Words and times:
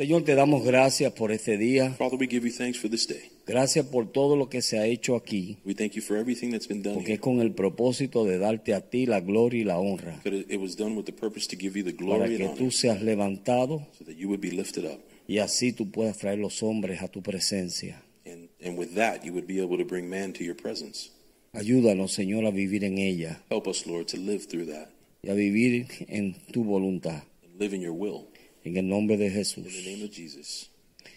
Señor, 0.00 0.24
te 0.24 0.34
damos 0.34 0.64
gracias 0.64 1.12
por 1.12 1.30
este 1.30 1.58
día. 1.58 1.90
Father, 1.90 2.18
we 2.18 2.26
give 2.26 2.48
you 2.48 2.56
thanks 2.56 2.78
for 2.78 2.88
this 2.90 3.06
day. 3.06 3.20
Gracias 3.46 3.84
por 3.84 4.10
todo 4.10 4.34
lo 4.34 4.48
que 4.48 4.62
se 4.62 4.78
ha 4.78 4.86
hecho 4.86 5.14
aquí, 5.14 5.58
We 5.66 5.74
thank 5.74 5.92
you 5.92 6.00
for 6.00 6.16
everything 6.16 6.52
that's 6.52 6.66
been 6.66 6.82
done 6.82 6.94
porque 6.94 7.12
es 7.12 7.20
con 7.20 7.42
el 7.42 7.52
propósito 7.52 8.24
de 8.24 8.38
darte 8.38 8.72
a 8.72 8.80
ti 8.80 9.04
la 9.04 9.20
gloria 9.20 9.60
y 9.60 9.64
la 9.64 9.78
honra, 9.78 10.18
But 10.24 10.32
it 10.32 10.50
it 10.50 10.58
was 10.58 10.74
done 10.74 10.96
with 10.96 11.04
the 11.04 11.12
purpose 11.12 11.46
to 11.48 11.54
give 11.54 11.78
you 11.78 11.84
the 11.84 11.92
para 11.92 12.26
que 12.28 12.42
and 12.42 12.56
tú 12.56 12.70
seas 12.70 13.02
levantado 13.02 13.86
so 13.98 14.06
that 14.06 14.14
you 14.16 14.28
would 14.28 14.40
be 14.40 14.50
lifted 14.50 14.86
up. 14.86 15.00
y 15.28 15.36
así 15.36 15.74
tú 15.74 15.90
puedas 15.90 16.16
traer 16.16 16.38
los 16.38 16.62
hombres 16.62 17.02
a 17.02 17.08
tu 17.08 17.20
presencia. 17.20 18.02
And, 18.24 18.48
and 18.64 18.78
with 18.78 18.94
that, 18.94 19.22
you 19.22 19.34
would 19.34 19.46
be 19.46 19.60
able 19.60 19.76
to 19.76 19.84
bring 19.84 20.08
man 20.08 20.32
to 20.32 20.42
your 20.42 20.56
presence. 20.56 21.10
Ayúdanos, 21.52 22.14
Señor, 22.14 22.46
a 22.46 22.50
vivir 22.50 22.84
en 22.84 22.96
ella 22.96 23.42
Help 23.50 23.66
us, 23.66 23.86
Lord, 23.86 24.06
to 24.06 24.16
live 24.16 24.46
through 24.46 24.64
that 24.72 24.88
y 25.22 25.28
a 25.28 25.34
vivir 25.34 25.88
en 26.08 26.36
tu 26.52 26.64
voluntad. 26.64 27.24
and 27.44 27.60
live 27.60 27.76
in 27.76 27.82
your 27.82 27.92
will. 27.92 28.29
En 28.64 28.76
el 28.76 28.88
nombre 28.88 29.16
de 29.16 29.26
In 29.26 29.32
the 29.32 29.38
Jesús. 29.38 29.86
name 29.86 30.04
of 30.04 30.10
Jesus. 30.10 30.70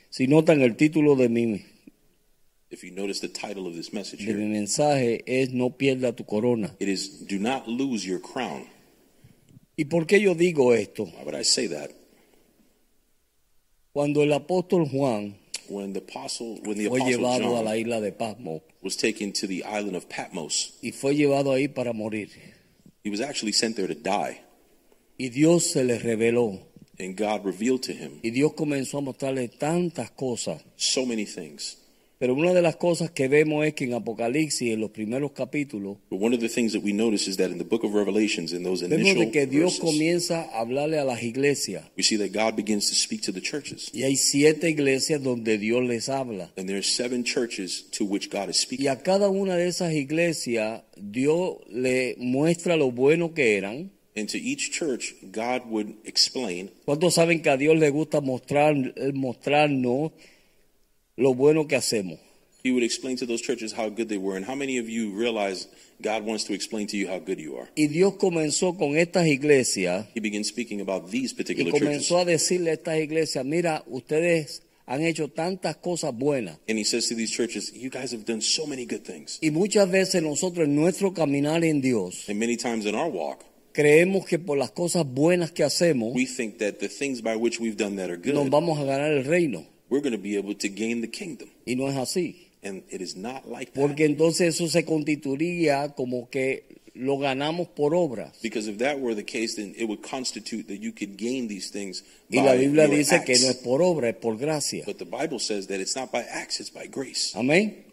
Si 0.10 0.28
notan 0.28 0.62
el 0.62 0.76
título 0.78 1.16
de 1.16 1.30
mi, 1.30 1.62
If 2.70 2.84
you 2.84 2.92
notice 2.92 3.20
the 3.20 3.28
title 3.28 3.68
of 3.68 3.76
this 3.76 3.94
message 3.94 4.26
de 4.26 4.34
mi 4.34 4.46
mensaje 4.46 5.24
es 5.28 5.52
No 5.52 5.72
pierda 5.78 6.16
tu 6.16 6.24
corona. 6.26 6.76
it 6.80 6.88
is 6.88 7.26
Do 7.28 7.38
Not 7.38 7.68
Lose 7.68 8.06
Your 8.06 8.20
Crown. 8.22 8.66
¿Y 9.76 9.86
por 9.86 10.06
qué 10.08 10.20
yo 10.22 10.36
digo 10.36 10.74
esto? 10.74 11.04
Why 11.06 11.24
would 11.24 11.36
I 11.36 11.44
say 11.44 11.68
that? 11.68 11.92
Cuando 13.92 14.24
el 14.24 14.34
apóstol 14.34 14.88
Juan 14.90 15.36
When 15.70 15.94
the 15.94 16.00
apostle, 16.00 16.60
when 16.66 16.78
the 16.78 16.88
fue 16.90 17.00
apostle 17.00 17.18
llevado 17.18 17.46
a 17.46 17.58
John 17.58 17.66
la 17.66 17.78
isla 17.78 18.02
de 18.02 18.12
Pasmo 18.12 18.62
was 18.82 18.98
taken 18.98 19.32
to 19.34 19.48
the 19.48 19.64
island 19.64 19.96
of 19.96 20.10
Patmos, 20.10 20.74
y 20.82 20.92
fue 20.92 21.16
llevado 21.16 21.54
ahí 21.54 21.68
para 21.74 21.94
morir. 21.94 22.30
he 23.04 23.10
was 23.10 23.22
actually 23.22 23.54
sent 23.54 23.76
there 23.76 23.88
to 23.88 23.96
die. 23.96 24.42
Y 25.18 25.30
Dios 25.30 25.72
se 25.72 25.84
le 25.84 26.00
reveló. 26.00 26.60
And 27.00 27.18
God 27.18 27.44
revealed 27.46 27.82
to 27.84 27.92
him 27.94 28.20
Y 28.24 28.30
Dios 28.30 28.54
comenzó 28.54 29.00
a 29.00 29.02
mostrarle 29.02 29.48
tantas 29.50 30.12
cosas. 30.12 30.64
so 30.76 31.06
many 31.06 31.26
things. 31.26 31.78
Pero 32.20 32.36
una 32.36 32.54
de 32.54 32.62
las 32.62 32.78
cosas 32.78 33.12
que 33.12 33.28
vemos 33.28 33.66
es 33.66 33.74
que 33.74 33.84
en 33.84 33.96
Apocalipsis, 33.96 34.72
en 34.72 34.80
los 34.80 34.92
primeros 34.92 35.32
capítulos, 35.34 35.98
But 36.10 36.22
one 36.22 36.34
of 36.34 36.40
the 36.40 36.48
things 36.48 36.72
that 36.72 36.82
we 36.82 36.94
notice 36.94 37.28
is 37.30 37.36
that 37.36 37.50
in 37.52 37.58
the 37.58 37.66
book 37.66 37.84
of 37.84 37.94
Revelations, 37.94 38.54
in 38.54 38.64
those 38.64 38.82
vemos 38.88 39.00
initial 39.00 39.26
de 39.26 39.32
que 39.32 39.46
Dios 39.48 39.80
verses, 39.80 39.80
comienza 39.82 40.42
a 40.44 40.62
hablarle 40.62 41.00
a 41.00 41.04
las 41.04 41.22
iglesias. 41.22 41.84
we 41.98 42.04
see 42.04 42.16
that 42.16 42.32
God 42.32 42.56
begins 42.56 42.88
to 42.90 42.96
speak 42.96 43.24
to 43.24 43.34
the 43.34 43.42
churches. 43.42 43.90
Y 43.94 44.04
hay 44.04 44.16
siete 44.16 44.70
iglesias 44.70 45.22
donde 45.22 45.58
Dios 45.58 45.84
les 45.84 46.08
habla. 46.08 46.54
And 46.56 46.68
there 46.70 46.78
are 46.78 46.84
seven 46.84 47.26
churches 47.26 47.90
to 47.98 48.06
which 48.06 48.30
God 48.30 48.48
is 48.50 48.58
Y 48.58 48.64
speaking. 48.78 48.88
a 48.88 49.02
cada 49.02 49.28
una 49.30 49.58
de 49.58 49.68
esas 49.68 49.92
iglesias, 49.94 50.84
Dios 50.96 51.58
le 51.70 52.16
muestra 52.20 52.78
lo 52.78 52.92
bueno 52.92 53.34
que 53.34 53.58
eran. 53.58 53.92
And 54.16 54.30
to 54.30 54.38
each 54.38 54.72
church, 54.72 55.16
God 55.32 55.64
would 55.70 55.96
explain. 56.06 56.70
¿Cuántos 56.86 57.16
saben 57.16 57.42
que 57.42 57.50
a 57.50 57.58
Dios 57.58 57.78
le 57.78 57.90
gusta 57.90 58.22
mostrar, 58.22 58.76
eh, 58.96 59.12
mostrarnos 59.14 60.12
lo 61.18 61.34
bueno 61.34 61.68
que 61.68 61.76
hacemos? 61.76 62.20
He 62.64 62.72
would 62.72 62.84
explain 62.84 63.18
to 63.18 63.26
those 63.26 63.42
churches 63.42 63.74
how 63.74 63.90
good 63.90 64.08
they 64.08 64.18
were. 64.18 64.38
And 64.38 64.46
how 64.46 64.56
many 64.56 64.78
of 64.78 64.88
you 64.88 65.12
realize 65.12 65.68
God 66.02 66.24
wants 66.24 66.46
to 66.46 66.54
explain 66.54 66.88
to 66.88 66.98
you 66.98 67.08
how 67.08 67.20
good 67.20 67.40
you 67.40 67.58
are? 67.58 67.68
Y 67.76 67.88
Dios 67.88 68.14
comenzó 68.16 68.78
con 68.78 68.96
estas 68.98 69.28
iglesias 69.28 70.06
He 70.16 70.22
begins 70.22 70.48
speaking 70.48 70.80
about 70.80 71.10
these 71.10 71.34
y 71.34 71.38
particular 71.38 71.72
churches. 71.72 71.88
comenzó 71.88 72.20
a 72.20 72.26
decirle 72.26 72.70
a 72.70 72.74
estas 72.74 73.00
iglesias, 73.00 73.44
mira, 73.44 73.84
ustedes 73.88 74.62
han 74.86 75.02
hecho 75.02 75.28
tantas 75.30 75.78
cosas 75.78 76.14
buenas. 76.14 76.58
And 76.70 76.78
he 76.78 76.86
says 76.86 77.10
to 77.10 77.16
these 77.16 77.32
churches, 77.32 77.74
You 77.74 77.90
guys 77.90 78.14
have 78.14 78.26
done 78.26 78.42
so 78.42 78.66
many 78.66 78.86
good 78.86 79.04
things. 79.04 79.40
Y 79.42 79.50
muchas 79.52 79.90
veces 79.90 80.22
nosotros 80.22 80.66
en 80.68 80.76
nuestro 80.76 81.14
caminar 81.14 81.66
en 81.66 81.82
Dios 81.82 82.30
And 82.30 82.40
many 82.40 82.56
times 82.56 82.86
in 82.86 82.96
our 82.96 83.10
walk, 83.10 83.44
creemos 83.74 84.26
que 84.26 84.40
por 84.40 84.58
las 84.58 84.72
cosas 84.72 85.06
buenas 85.06 85.52
que 85.52 85.64
hacemos 85.64 86.14
we 86.16 86.26
think 86.26 86.58
that 86.60 86.74
the 86.80 86.88
things 86.88 87.22
by 87.22 87.36
which 87.36 87.60
we've 87.60 87.76
done 87.78 87.96
that 87.98 88.10
are 88.10 88.18
nos 88.18 88.44
good, 88.44 88.50
vamos 88.52 88.80
a 88.80 88.86
ganar 88.86 89.12
el 89.12 89.26
reino. 89.26 89.66
we're 89.90 90.02
going 90.02 90.16
to 90.16 90.22
be 90.22 90.38
able 90.38 90.56
to 90.56 90.70
gain 90.70 91.02
the 91.02 91.08
kingdom. 91.10 91.50
Y 91.66 91.76
no 91.76 91.88
es 91.88 91.96
así. 91.98 92.36
And 92.64 92.84
it 92.90 93.02
is 93.02 93.16
not 93.16 93.46
like 93.48 93.74
that. 93.74 93.82
Porque 93.82 94.06
entonces 94.06 94.56
eso 94.56 94.68
se 94.70 94.86
constituiría 94.86 95.94
como 95.96 96.30
que 96.30 96.64
lo 96.96 97.18
ganamos 97.18 97.68
por 97.68 97.94
obras. 97.94 98.40
Because 98.42 98.68
if 98.70 98.78
that 98.78 99.00
were 99.00 99.16
the 99.16 99.26
case, 99.26 99.56
then 99.56 99.74
it 99.78 99.88
would 99.88 100.02
constitute 100.02 100.68
that 100.68 100.80
you 100.80 100.92
could 100.94 101.18
gain 101.18 101.48
these 101.48 101.70
things 101.72 102.04
Y 102.30 102.38
by 102.38 102.46
la 102.46 102.54
Biblia 102.54 102.88
your 102.88 102.98
dice 102.98 103.24
que 103.26 103.34
acts. 103.34 103.44
no 103.44 103.50
es 103.50 103.58
por 103.58 103.82
obra, 103.82 104.10
es 104.10 104.16
por 104.16 104.38
gracia. 104.38 104.84
But 104.86 104.98
the 104.98 105.06
Bible 105.06 105.40
says 105.40 105.68
that 105.68 105.80
it's 105.80 105.96
not 105.96 106.12
by 106.12 106.22
acts, 106.22 106.60
it's 106.60 106.72
by 106.72 106.88
grace. 106.88 107.36
Amén. 107.36 107.84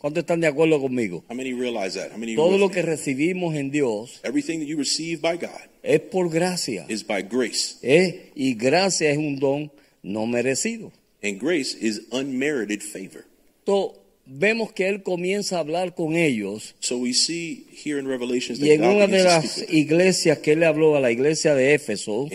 ¿Cuántos 0.00 0.22
están 0.22 0.40
de 0.40 0.46
acuerdo 0.46 0.80
conmigo? 0.80 1.24
How 1.28 1.36
many 1.36 1.52
realize 1.52 1.94
that? 1.98 2.10
How 2.12 2.18
many 2.18 2.34
Todo 2.34 2.56
lo 2.56 2.70
que 2.70 2.80
recibimos 2.82 3.54
en 3.54 3.70
Dios 3.70 4.20
everything 4.24 4.60
that 4.60 4.66
you 4.66 4.78
receive 4.78 5.20
by 5.20 5.36
God 5.36 5.60
es 5.82 6.00
por 6.00 6.30
gracia. 6.30 6.86
is 6.88 7.06
by 7.06 7.20
grace, 7.22 7.76
¿eh? 7.82 8.30
Y 8.34 8.54
gracia 8.54 9.10
es 9.10 9.18
un 9.18 9.38
don 9.38 9.70
no 10.02 10.26
merecido. 10.26 10.90
and 11.22 11.38
grace 11.38 11.74
is 11.74 12.00
unmerited 12.12 12.82
favor. 12.82 13.26
Entonces, 13.66 13.99
vemos 14.30 14.72
que 14.72 14.88
él 14.88 15.02
comienza 15.02 15.56
a 15.56 15.60
hablar 15.60 15.94
con 15.94 16.14
ellos 16.14 16.74
So 16.80 16.98
we 16.98 17.12
see 17.12 17.66
here 17.84 17.98
in 17.98 18.06
Revelations 18.06 18.60
y 18.60 18.68
that 18.68 18.74
en 18.74 18.80
God 18.82 18.96
una 18.96 19.06
de 19.06 19.24
las 19.24 19.64
iglesias 19.70 20.38
que 20.38 20.52
él 20.52 20.60
le 20.60 20.66
habló 20.66 20.96
a 20.96 21.00
la 21.00 21.10
iglesia 21.10 21.54
de 21.54 21.74
Éfeso, 21.74 22.28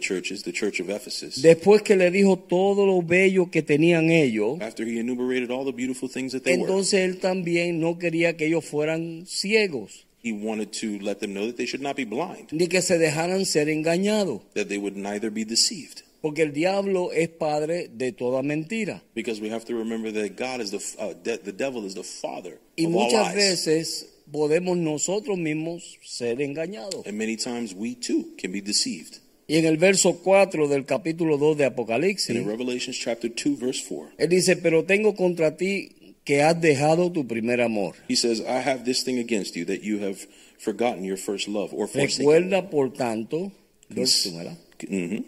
churches, 0.00 0.42
church 0.52 0.80
Ephesus, 0.80 1.42
después 1.42 1.82
que 1.82 1.96
le 1.96 2.10
dijo 2.10 2.38
todo 2.38 2.86
lo 2.86 3.02
bello 3.02 3.50
que 3.50 3.62
tenían 3.62 4.10
ellos, 4.10 4.60
after 4.60 4.86
he 4.86 4.98
enumerated 4.98 5.50
all 5.50 5.64
the 5.64 5.72
beautiful 5.72 6.08
things 6.08 6.32
that 6.32 6.42
they 6.42 6.56
were, 6.56 6.62
entonces 6.62 7.00
él 7.00 7.18
también 7.18 7.80
no 7.80 7.98
quería 7.98 8.36
que 8.36 8.46
ellos 8.46 8.64
fueran 8.64 9.24
ciegos, 9.26 10.06
he 10.22 10.32
wanted 10.32 10.70
to 10.72 11.02
let 11.02 11.16
them 11.20 11.32
know 11.32 11.46
that 11.46 11.56
they 11.56 11.66
should 11.66 11.82
not 11.82 11.96
be 11.96 12.04
blind, 12.04 12.48
ni 12.52 12.66
que 12.66 12.82
se 12.82 12.98
dejaran 12.98 13.44
ser 13.46 13.68
engañados, 13.68 14.42
that 14.54 14.66
they 14.66 14.78
would 14.78 14.96
neither 14.96 15.30
be 15.30 15.44
deceived. 15.44 16.02
Porque 16.20 16.42
el 16.42 16.52
diablo 16.52 17.12
es 17.12 17.28
padre 17.28 17.88
de 17.92 18.12
toda 18.12 18.42
mentira. 18.42 19.02
Because 19.14 19.40
we 19.40 19.50
have 19.50 19.64
to 19.66 19.74
remember 19.74 20.12
that 20.12 20.36
God 20.36 20.60
is 20.60 20.70
the 20.70 20.80
uh, 20.98 21.14
de- 21.22 21.38
the 21.38 21.52
devil 21.52 21.84
is 21.86 21.94
the 21.94 22.02
father 22.04 22.58
Y 22.76 22.84
of 22.86 22.94
all 22.94 23.04
muchas 23.04 23.34
lies. 23.34 23.36
veces 23.36 24.06
podemos 24.30 24.76
nosotros 24.76 25.38
mismos 25.38 25.98
ser 26.02 26.40
engañados. 26.40 27.06
And 27.06 27.16
many 27.18 27.36
times 27.36 27.74
we 27.74 27.94
too 27.94 28.34
can 28.38 28.52
be 28.52 28.60
deceived. 28.60 29.18
Y 29.48 29.56
en 29.56 29.64
el 29.66 29.78
verso 29.78 30.20
4 30.22 30.68
del 30.68 30.84
capítulo 30.84 31.36
2 31.36 31.56
de 31.58 31.64
And 31.64 31.72
Apocalipsis, 31.72 32.36
in 32.36 32.46
Revelations 32.46 32.96
chapter 32.96 33.28
2 33.28 33.56
verse 33.58 33.82
4, 33.88 34.12
él 34.18 34.28
dice, 34.28 34.56
pero 34.56 34.84
tengo 34.84 35.14
contra 35.16 35.56
ti 35.56 36.14
que 36.24 36.42
has 36.42 36.60
dejado 36.60 37.10
tu 37.10 37.26
primer 37.26 37.60
amor. 37.60 37.96
he 38.08 38.14
says, 38.14 38.40
I 38.40 38.60
have 38.60 38.84
this 38.84 39.02
thing 39.02 39.18
against 39.18 39.56
you 39.56 39.64
that 39.64 39.82
you 39.82 39.98
have 40.04 40.18
forgotten 40.60 41.02
your 41.02 41.16
first 41.16 41.48
love 41.48 41.72
or 41.74 41.88
forsaken. 41.88 42.18
Recuerda, 42.18 42.70
por 42.70 42.92
tanto, 42.92 43.50
verso, 43.88 44.30
¿verdad? 44.36 44.56
Mhm. 44.88 45.10
Re- 45.10 45.24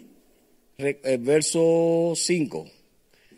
eh, 0.85 1.17
verso 1.17 2.13
5, 2.15 2.65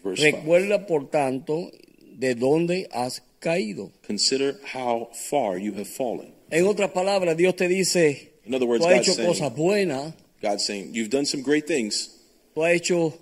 Verse 0.03 0.22
5. 0.22 0.38
recuerda, 0.38 0.85
por 0.85 1.09
tanto, 1.09 1.72
de 2.17 2.35
dónde 2.35 2.88
has 2.91 3.22
caído. 3.39 3.91
Consider 4.06 4.56
how 4.73 5.09
far 5.29 5.57
you 5.59 5.73
have 5.73 5.85
fallen. 5.85 6.33
En 6.50 6.66
otras 6.67 6.91
palabras, 6.91 7.35
Dios 7.38 7.56
te 7.56 7.67
dice, 7.67 8.33
In 8.45 8.53
other 8.53 8.67
words, 8.67 8.83
tú 8.83 8.89
has 8.89 8.97
God's 8.97 9.07
hecho 9.07 9.16
saying, 9.16 9.28
cosas 9.28 9.56
buenas, 9.56 10.13
God's 10.41 10.63
saying, 10.66 10.94
you've 10.94 11.09
done 11.09 11.25
some 11.25 11.41
great 11.44 11.66
things. 11.66 12.11
tú 12.53 12.63
has 12.63 12.73
hecho 12.75 13.13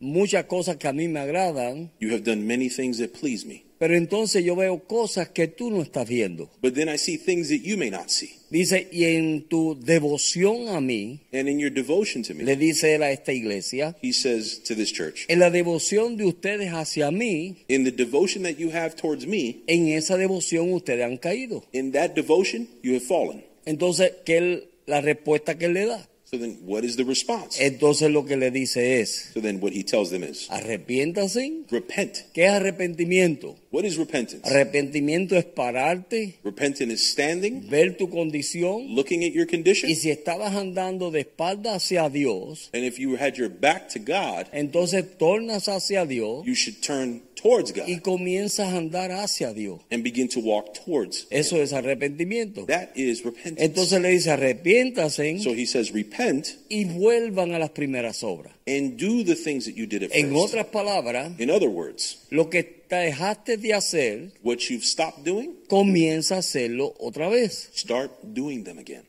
muchas 0.00 0.44
cosas 0.46 0.76
que 0.76 0.88
a 0.88 0.92
mí 0.92 1.08
me 1.08 1.20
agradan, 1.20 1.90
You 2.00 2.10
have 2.12 2.24
done 2.24 2.46
many 2.46 2.68
things 2.68 2.98
that 2.98 3.12
please 3.12 3.44
me. 3.46 3.64
Pero 3.78 3.96
entonces 3.96 4.44
yo 4.44 4.56
veo 4.56 4.84
cosas 4.86 5.28
que 5.30 5.48
tú 5.48 5.70
no 5.70 5.82
estás 5.82 6.08
viendo. 6.08 6.50
But 6.62 6.74
then 6.74 6.88
I 6.88 6.96
see 6.98 7.16
things 7.18 7.48
that 7.48 7.60
you 7.62 7.76
may 7.76 7.90
not 7.90 8.08
see. 8.08 8.30
Dice, 8.50 8.86
y 8.92 9.04
en 9.04 9.42
tu 9.48 9.76
devoción 9.80 10.68
a 10.68 10.80
mí, 10.80 11.20
And 11.32 11.48
in 11.48 11.58
your 11.58 11.72
devotion 11.72 12.22
to 12.22 12.34
me, 12.34 12.44
le 12.44 12.56
dice 12.56 12.94
él 12.94 13.02
a 13.02 13.10
esta 13.10 13.32
iglesia, 13.32 13.96
he 14.00 14.12
says 14.12 14.62
to 14.62 14.74
this 14.76 14.92
church, 14.92 15.24
en 15.28 15.40
la 15.40 15.50
devoción 15.50 16.16
de 16.16 16.24
ustedes 16.26 16.70
hacia 16.72 17.10
mí, 17.10 17.64
in 17.68 17.82
the 17.84 17.90
devotion 17.90 18.44
that 18.44 18.56
you 18.56 18.70
have 18.70 18.94
towards 18.94 19.26
me, 19.26 19.62
en 19.66 19.88
esa 19.88 20.16
devoción 20.16 20.72
ustedes 20.72 21.04
han 21.04 21.16
caído. 21.16 21.64
in 21.72 21.90
that 21.92 22.10
devotion, 22.14 22.68
you 22.82 22.94
have 22.94 23.02
fallen. 23.04 23.44
Entonces, 23.66 24.12
¿qué 24.24 24.36
él- 24.38 24.68
la 24.86 25.00
respuesta 25.00 25.56
que 25.58 25.64
él 25.64 25.72
le 25.74 25.86
da? 25.86 26.08
So 26.26 26.38
then 26.38 26.58
what 26.64 26.84
is 26.84 26.96
the 26.96 27.04
response? 27.04 27.60
Entonces 27.60 28.10
lo 28.10 28.24
que 28.24 28.36
le 28.36 28.50
dice 28.50 29.00
es, 29.00 29.30
So 29.34 29.40
then 29.40 29.60
what 29.60 29.72
he 29.72 29.84
tells 29.84 30.10
them 30.10 30.24
is 30.24 30.48
arrepiéntase. 30.50 31.64
repent. 31.70 32.32
¿Qué 32.32 32.46
es 32.46 32.50
arrepentimiento? 32.50 33.56
What 33.70 33.84
is 33.84 33.96
repentance? 33.98 34.40
Arrepentimiento 34.48 35.36
es 35.36 35.44
pararte, 35.44 36.36
Repentance 36.42 36.92
is 36.92 37.10
standing, 37.10 37.68
ver 37.68 37.96
tu 37.96 38.08
condición 38.08 38.94
looking 38.94 39.22
at 39.24 39.32
your 39.32 39.46
condition, 39.46 39.90
y 39.90 39.96
si 39.96 40.10
estabas 40.10 40.54
andando 40.54 41.10
de 41.10 41.20
espalda 41.20 41.74
hacia 41.74 42.08
Dios, 42.08 42.70
and 42.72 42.84
if 42.84 42.98
you 42.98 43.16
had 43.16 43.34
your 43.36 43.50
back 43.50 43.88
to 43.88 43.98
God, 43.98 44.46
entonces 44.52 45.04
tornas 45.18 45.68
hacia 45.68 46.06
Dios 46.06 46.44
you 46.46 46.54
should 46.54 46.80
turn 46.80 47.22
towards 47.44 47.72
y 47.86 47.96
God 47.96 48.02
comienzas 48.02 48.72
a 48.72 48.76
andar 48.78 49.12
hacia 49.12 49.52
Dios. 49.52 49.80
and 49.90 50.02
begin 50.02 50.28
to 50.28 50.40
walk 50.40 50.72
towards. 50.84 51.26
Eso 51.30 51.60
es 51.62 51.72
arrepentimiento. 51.74 52.64
That 52.66 52.96
is 52.96 53.22
repentance. 53.22 53.62
Entonces 53.62 54.00
le 54.00 54.08
dice 54.08 54.30
arrepiéntase 54.30 55.38
So 55.42 55.50
he 55.54 55.66
says, 55.66 55.92
repent 55.92 56.48
y 56.70 56.86
vuelvan 56.86 57.52
a 57.52 57.58
las 57.58 57.70
primeras 57.70 58.22
obras. 58.24 58.54
and 58.66 58.96
do 58.98 59.22
the 59.22 59.34
things 59.36 59.66
that 59.66 59.74
you 59.76 59.86
did 59.86 60.02
at 60.04 60.10
En 60.14 60.30
first. 60.32 60.54
otras 60.54 60.66
palabras, 60.68 61.38
In 61.38 61.50
other 61.50 61.68
words, 61.68 62.18
lo 62.30 62.48
que 62.48 62.62
te 62.64 62.96
dejaste 62.96 63.58
de 63.58 63.74
hacer, 63.74 64.32
what 64.42 64.58
you've 64.70 64.84
stopped 64.84 65.22
doing, 65.24 65.52
comienza 65.68 66.36
a 66.36 66.38
hacerlo 66.38 66.94
otra 66.98 67.28
vez. 67.28 67.68
start 67.74 68.10
doing 68.22 68.64
them 68.64 68.78
again. 68.78 69.04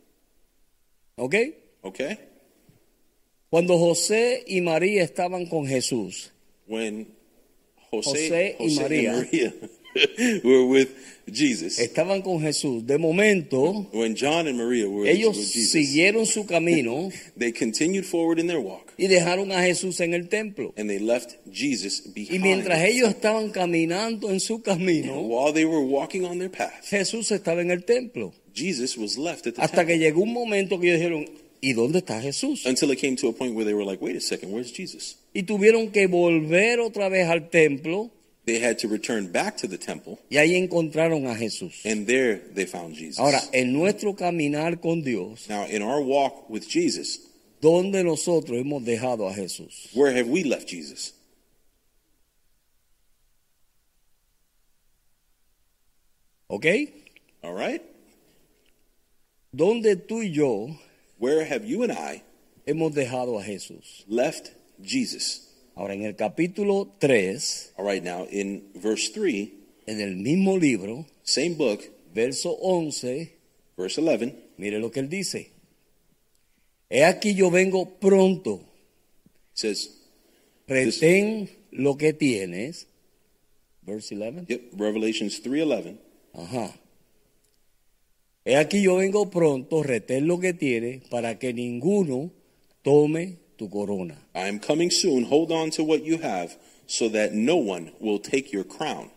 ¿Ok? 1.15 1.35
Okay? 1.83 2.17
Cuando 3.49 3.77
José 3.77 4.43
y 4.47 4.59
María 4.59 5.03
estaban 5.03 5.45
con 5.45 5.65
Jesús, 5.65 6.31
When 6.67 7.07
Jose, 8.01 8.29
José 8.29 8.55
y 8.59 8.63
Jose 8.75 8.81
María. 8.81 9.11
and 9.13 9.25
María 9.31 9.53
were 10.43 10.65
with 10.65 10.89
Jesus, 11.27 11.79
estaban 11.79 12.21
con 12.21 12.39
Jesús, 12.41 12.85
de 12.85 12.97
momento 12.99 13.87
when 13.93 14.15
John 14.15 14.45
and 14.47 14.57
Maria 14.57 14.87
were 14.87 15.07
ellos 15.09 15.35
with 15.37 15.51
Jesus, 15.51 15.71
siguieron 15.71 16.25
su 16.27 16.45
camino 16.45 17.09
they 17.37 17.51
continued 17.51 18.05
forward 18.05 18.37
in 18.39 18.45
their 18.47 18.59
walk 18.59 18.93
y 18.97 19.07
dejaron 19.07 19.51
a 19.51 19.63
Jesús 19.63 19.99
en 20.01 20.13
el 20.13 20.27
templo. 20.27 20.73
and 20.77 20.87
they 20.89 20.99
left 20.99 21.37
Jesus 21.51 22.03
Y 22.05 22.11
behind. 22.13 22.43
mientras 22.43 22.83
ellos 22.83 23.09
estaban 23.09 23.49
caminando 23.51 24.29
en 24.29 24.39
su 24.39 24.61
camino, 24.61 25.19
While 25.21 25.53
they 25.53 25.65
were 25.65 25.83
walking 25.83 26.25
on 26.25 26.37
their 26.37 26.51
path, 26.51 26.83
Jesús 26.89 27.31
estaba 27.31 27.61
en 27.61 27.71
el 27.71 27.83
templo. 27.85 28.33
Jesus 28.53 28.97
was 28.97 29.17
left 29.17 29.47
at 29.47 29.55
the 29.55 29.61
Hasta 29.61 29.85
que 29.85 29.93
temple 29.93 29.97
llegó 30.05 30.21
un 30.21 30.31
momento 30.33 30.79
que 30.79 30.89
ellos 30.89 30.99
dijeron, 30.99 31.25
¿y 31.61 31.73
dónde 31.73 31.99
está 31.99 32.21
Jesús? 32.21 32.65
until 32.65 32.91
it 32.91 32.99
came 32.99 33.15
to 33.15 33.27
a 33.27 33.33
point 33.33 33.55
where 33.55 33.65
they 33.65 33.73
were 33.73 33.85
like, 33.85 34.01
wait 34.01 34.15
a 34.15 34.21
second, 34.21 34.51
where's 34.51 34.71
Jesus? 34.71 35.17
Y 35.33 35.43
tuvieron 35.43 35.91
que 35.91 36.07
volver 36.07 36.79
otra 36.79 37.09
vez 37.09 37.27
al 37.29 37.49
templo 37.49 38.11
They 38.45 38.59
had 38.59 38.77
to 38.79 38.87
return 38.87 39.31
back 39.31 39.57
to 39.57 39.67
the 39.67 39.77
temple, 39.79 40.19
y 40.29 40.37
ahí 40.37 40.55
encontraron 40.55 41.25
a 41.25 41.35
Jesús. 41.35 41.83
and 41.83 42.05
there 42.05 42.37
they 42.53 42.65
found 42.67 42.95
Jesus. 42.95 43.17
Ahora, 43.19 43.41
en 43.51 43.73
nuestro 43.73 44.15
caminar 44.15 44.79
con 44.79 45.01
Dios, 45.01 45.49
now, 45.49 45.65
in 45.65 45.81
our 45.81 45.99
walk 46.01 46.47
with 46.47 46.67
Jesus, 46.69 47.21
¿dónde 47.59 48.03
nosotros 48.03 48.59
hemos 48.59 48.83
dejado 48.85 49.27
a 49.27 49.33
Jesús? 49.33 49.89
where 49.95 50.11
have 50.15 50.27
we 50.27 50.43
left 50.43 50.69
Jesus? 50.69 51.13
¿Ok? 56.47 56.65
All 57.43 57.55
right? 57.55 57.81
¿Dónde 59.51 59.95
tú 59.95 60.21
y 60.21 60.31
yo 60.31 60.67
Where 61.17 61.45
have 61.45 61.65
you 61.65 61.83
and 61.83 61.91
I 61.91 62.23
hemos 62.65 62.93
dejado 62.93 63.39
a 63.39 63.43
Jesús? 63.43 64.03
left 64.07 64.51
Jesus? 64.81 65.41
Ahora, 65.75 65.93
en 65.93 66.03
el 66.03 66.15
capítulo 66.15 66.93
3, 66.99 67.73
All 67.77 67.85
right, 67.85 68.03
now 68.03 68.25
in 68.29 68.71
verse 68.75 69.09
3, 69.09 69.51
en 69.87 69.99
el 69.99 70.15
mismo 70.15 70.57
libro, 70.57 71.05
same 71.23 71.55
book, 71.55 71.81
verso 72.13 72.51
11, 72.61 73.33
verse 73.77 73.99
11, 73.99 74.35
mire 74.57 74.79
lo 74.79 74.89
que 74.91 75.01
él 75.01 75.09
dice. 75.09 75.51
He 76.89 77.03
aquí 77.03 77.33
yo 77.33 77.49
vengo 77.51 77.99
pronto, 77.99 78.61
says, 79.53 80.01
retén 80.67 81.49
lo 81.71 81.97
que 81.97 82.13
tienes. 82.13 82.87
Verse 83.81 84.15
11. 84.15 84.45
yep, 84.47 84.71
Revelations 84.77 85.41
3:11. 85.43 85.97
Ajá. 86.33 86.73
He 88.45 88.55
aquí 88.55 88.83
yo 88.83 88.97
vengo 88.97 89.31
pronto, 89.31 89.81
retén 89.81 90.27
lo 90.27 90.39
que 90.39 90.53
tienes, 90.53 91.01
para 91.09 91.39
que 91.39 91.51
ninguno 91.51 92.31
tome 92.83 93.37
tu 93.57 93.71
corona. 93.71 94.21
I 94.35 94.47
am 94.47 94.59
coming 94.59 94.91
soon. 94.91 95.25
Hold 95.25 95.51
on 95.51 95.71
to 95.71 95.83
what 95.83 96.03
you 96.03 96.19
have 96.21 96.55
so 96.85 97.09
that 97.09 97.33
no 97.33 97.55
one 97.55 97.91
will 97.99 98.19
take 98.19 98.51
your 98.51 98.63
crown. 98.63 99.09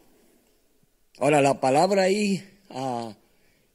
Ahora, 1.18 1.42
la 1.42 1.60
palabra 1.60 2.04
ahí 2.04 2.42
ah, 2.70 3.14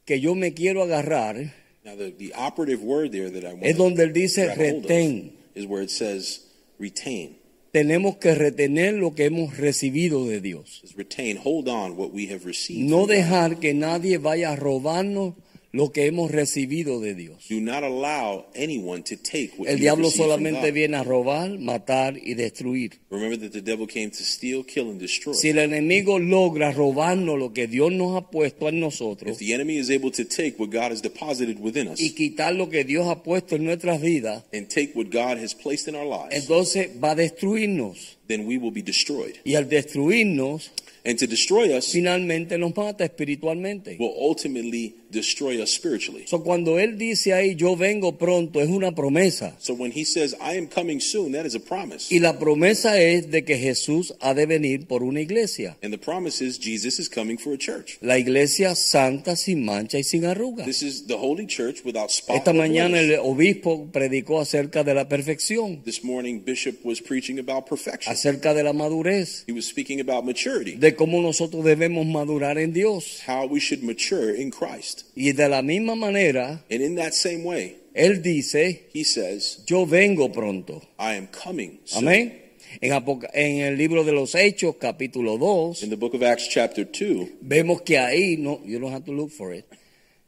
que 0.05 0.19
yo 0.19 0.33
me 0.33 0.53
quiero 0.53 0.81
agarrar 0.81 1.53
Now 1.85 1.97
the, 1.97 2.11
the 2.11 2.33
operative 2.33 2.81
word 2.81 3.11
there 3.11 3.29
that 3.29 3.43
I 3.43 3.53
want 3.53 3.65
es 3.65 3.77
donde 3.77 4.03
él 4.03 4.13
dice 4.13 4.55
retén. 4.55 5.33
is 5.53 5.67
where 5.67 5.83
it 5.83 5.91
says 5.91 6.47
retain. 6.79 7.35
Tenemos 7.71 8.17
que 8.17 8.33
retener 8.35 8.93
lo 8.93 9.15
que 9.15 9.25
hemos 9.25 9.57
recibido 9.57 10.27
de 10.27 10.39
Dios. 10.39 10.81
Retain, 10.95 11.37
hold 11.37 11.67
on 11.67 11.97
what 11.97 12.11
we 12.11 12.27
have 12.31 12.45
received. 12.45 12.89
No 12.89 13.05
dejar 13.05 13.59
que 13.59 13.73
nadie 13.73 14.17
vaya 14.17 14.53
a 14.53 14.55
robarnos 14.55 15.35
lo 15.73 15.91
que 15.91 16.05
hemos 16.05 16.29
recibido 16.29 17.01
de 17.01 17.15
Dios. 17.15 17.47
Do 17.49 17.59
not 17.59 17.83
allow 17.83 18.45
anyone 18.55 19.01
to 19.01 19.17
take 19.17 19.53
what 19.57 19.67
El 19.67 19.79
diablo 19.79 20.11
solamente 20.11 20.71
viene 20.71 20.97
a 20.97 21.03
robar, 21.03 21.57
matar 21.57 22.15
y 22.15 22.35
destruir. 22.35 22.99
Remember 23.09 23.39
that 23.39 23.51
the 23.51 23.61
devil 23.61 23.87
came 23.87 24.11
to 24.11 24.23
steal, 24.23 24.63
kill, 24.63 24.91
and 24.91 24.99
destroy. 24.99 25.33
Si 25.33 25.49
el 25.49 25.57
enemigo 25.57 26.19
logra 26.19 26.71
robarnos 26.71 27.39
lo 27.39 27.53
que 27.53 27.67
Dios 27.67 27.91
nos 27.91 28.15
ha 28.15 28.29
puesto 28.29 28.69
en 28.69 28.79
nosotros 28.79 29.31
If 29.31 29.39
the 29.39 29.53
enemy 29.53 29.79
is 29.79 29.89
able 29.89 30.11
to 30.11 30.23
take 30.23 30.57
what 30.59 30.69
God 30.69 30.91
has 30.91 31.01
deposited 31.01 31.57
within 31.59 31.87
us 31.87 31.99
y 31.99 32.11
quitar 32.11 32.53
lo 32.53 32.69
que 32.69 32.83
Dios 32.83 33.07
ha 33.07 33.23
puesto 33.23 33.55
en 33.55 33.65
nuestras 33.65 33.99
vidas, 33.99 34.43
and 34.53 34.67
take 34.67 34.91
what 34.93 35.07
God 35.11 35.43
has 35.43 35.55
placed 35.55 35.87
in 35.87 35.95
our 35.95 36.05
lives, 36.05 36.35
entonces 36.35 36.89
va 37.03 37.11
a 37.11 37.15
destruirnos. 37.15 38.17
then 38.27 38.45
we 38.45 38.57
will 38.57 38.71
be 38.71 38.81
destroyed. 38.81 39.35
Y 39.43 39.55
al 39.55 39.67
destruirnos, 39.67 40.71
And 41.05 41.19
to 41.19 41.27
destroy 41.27 41.75
us 41.77 41.91
finalmente 41.91 42.57
nos 42.57 42.75
mata 42.77 43.03
espiritualmente. 43.03 43.97
will 43.99 44.13
ultimately 44.17 44.95
destroy 45.11 45.61
us 45.61 45.69
spiritually. 45.71 46.23
So, 46.27 46.41
cuando 46.43 46.79
él 46.79 46.97
dice 46.97 47.33
ahí, 47.33 47.55
yo 47.55 47.75
vengo 47.75 48.17
pronto, 48.17 48.61
es 48.61 48.69
una 48.69 48.93
promesa. 48.95 49.55
So 49.59 49.73
when 49.73 49.91
he 49.91 50.05
says, 50.05 50.33
I 50.41 50.57
am 50.57 50.67
coming 50.67 51.01
soon, 51.01 51.33
that 51.33 51.45
is 51.45 51.55
a 51.55 51.59
promise. 51.59 52.07
Y 52.09 52.19
la 52.19 52.39
promesa 52.39 52.99
es 52.99 53.29
de 53.29 53.43
que 53.43 53.57
Jesús 53.57 54.13
ha 54.21 54.33
de 54.33 54.45
venir 54.45 54.87
por 54.87 55.03
una 55.03 55.19
iglesia. 55.21 55.77
And 55.83 55.91
the 55.93 55.99
promise 55.99 56.41
is 56.43 56.57
Jesus 56.57 56.99
is 56.99 57.09
coming 57.09 57.37
for 57.37 57.53
a 57.53 57.57
church. 57.57 57.97
La 58.01 58.17
iglesia 58.17 58.73
santa, 58.73 59.35
sin 59.35 59.65
mancha 59.65 59.97
y 59.99 60.03
sin 60.03 60.23
arruga. 60.25 60.63
This 60.65 60.81
is 60.81 61.05
the 61.07 61.17
holy 61.17 61.45
church 61.45 61.83
without 61.83 62.11
spot 62.11 62.37
Esta 62.37 62.51
or 62.51 62.55
mañana 62.55 62.97
blemish. 62.99 63.13
el 63.15 63.19
obispo 63.19 63.89
predicó 63.91 64.39
acerca 64.39 64.83
de 64.83 64.93
la 64.95 65.07
perfección, 65.09 65.83
This 65.83 66.03
morning, 66.03 66.39
the 66.39 66.51
Bishop 66.53 66.83
was 66.85 67.01
preaching 67.01 67.39
about 67.39 67.67
perfection. 67.67 68.11
acerca 68.11 68.53
de 68.53 68.63
la 68.63 68.71
madurez, 68.73 69.43
He 69.47 69.53
was 69.53 69.65
speaking 69.67 69.99
about 69.99 70.23
maturity, 70.25 70.75
de 70.77 70.92
cómo 70.95 71.21
nosotros 71.21 71.63
debemos 71.63 72.05
madurar 72.05 72.57
en 72.57 72.73
Dios. 72.73 73.21
how 73.27 73.45
we 73.45 73.59
should 73.59 73.83
mature 73.83 74.33
in 74.35 74.51
Christ. 74.51 75.03
Y 75.15 75.31
de 75.31 75.49
la 75.49 75.61
misma 75.61 75.95
manera, 75.95 76.63
And 76.69 76.81
in 76.81 76.95
that 76.95 77.13
same 77.13 77.43
way, 77.43 77.77
él 77.93 78.21
dice, 78.21 78.89
he 78.93 79.03
says, 79.03 79.63
yo 79.65 79.85
vengo 79.85 80.31
pronto. 80.31 80.81
I 80.99 81.15
am 81.15 81.27
coming 81.27 81.79
soon. 81.85 82.07
Amén. 82.07 82.39
En 82.81 83.59
el 83.61 83.77
libro 83.77 84.03
de 84.03 84.11
los 84.11 84.33
Hechos, 84.33 84.77
capítulo 84.77 85.37
2, 85.37 85.83
In 85.83 85.89
the 85.89 85.95
book 85.95 86.15
of 86.15 86.23
Acts, 86.23 86.47
chapter 86.49 86.85
2, 86.85 87.37
vemos 87.41 87.81
que 87.83 87.99
ahí, 87.99 88.37
no, 88.37 88.61
you 88.65 88.79
don't 88.79 88.91
have 88.91 89.05
to 89.05 89.11
look 89.11 89.29
for 89.31 89.53
it. 89.53 89.65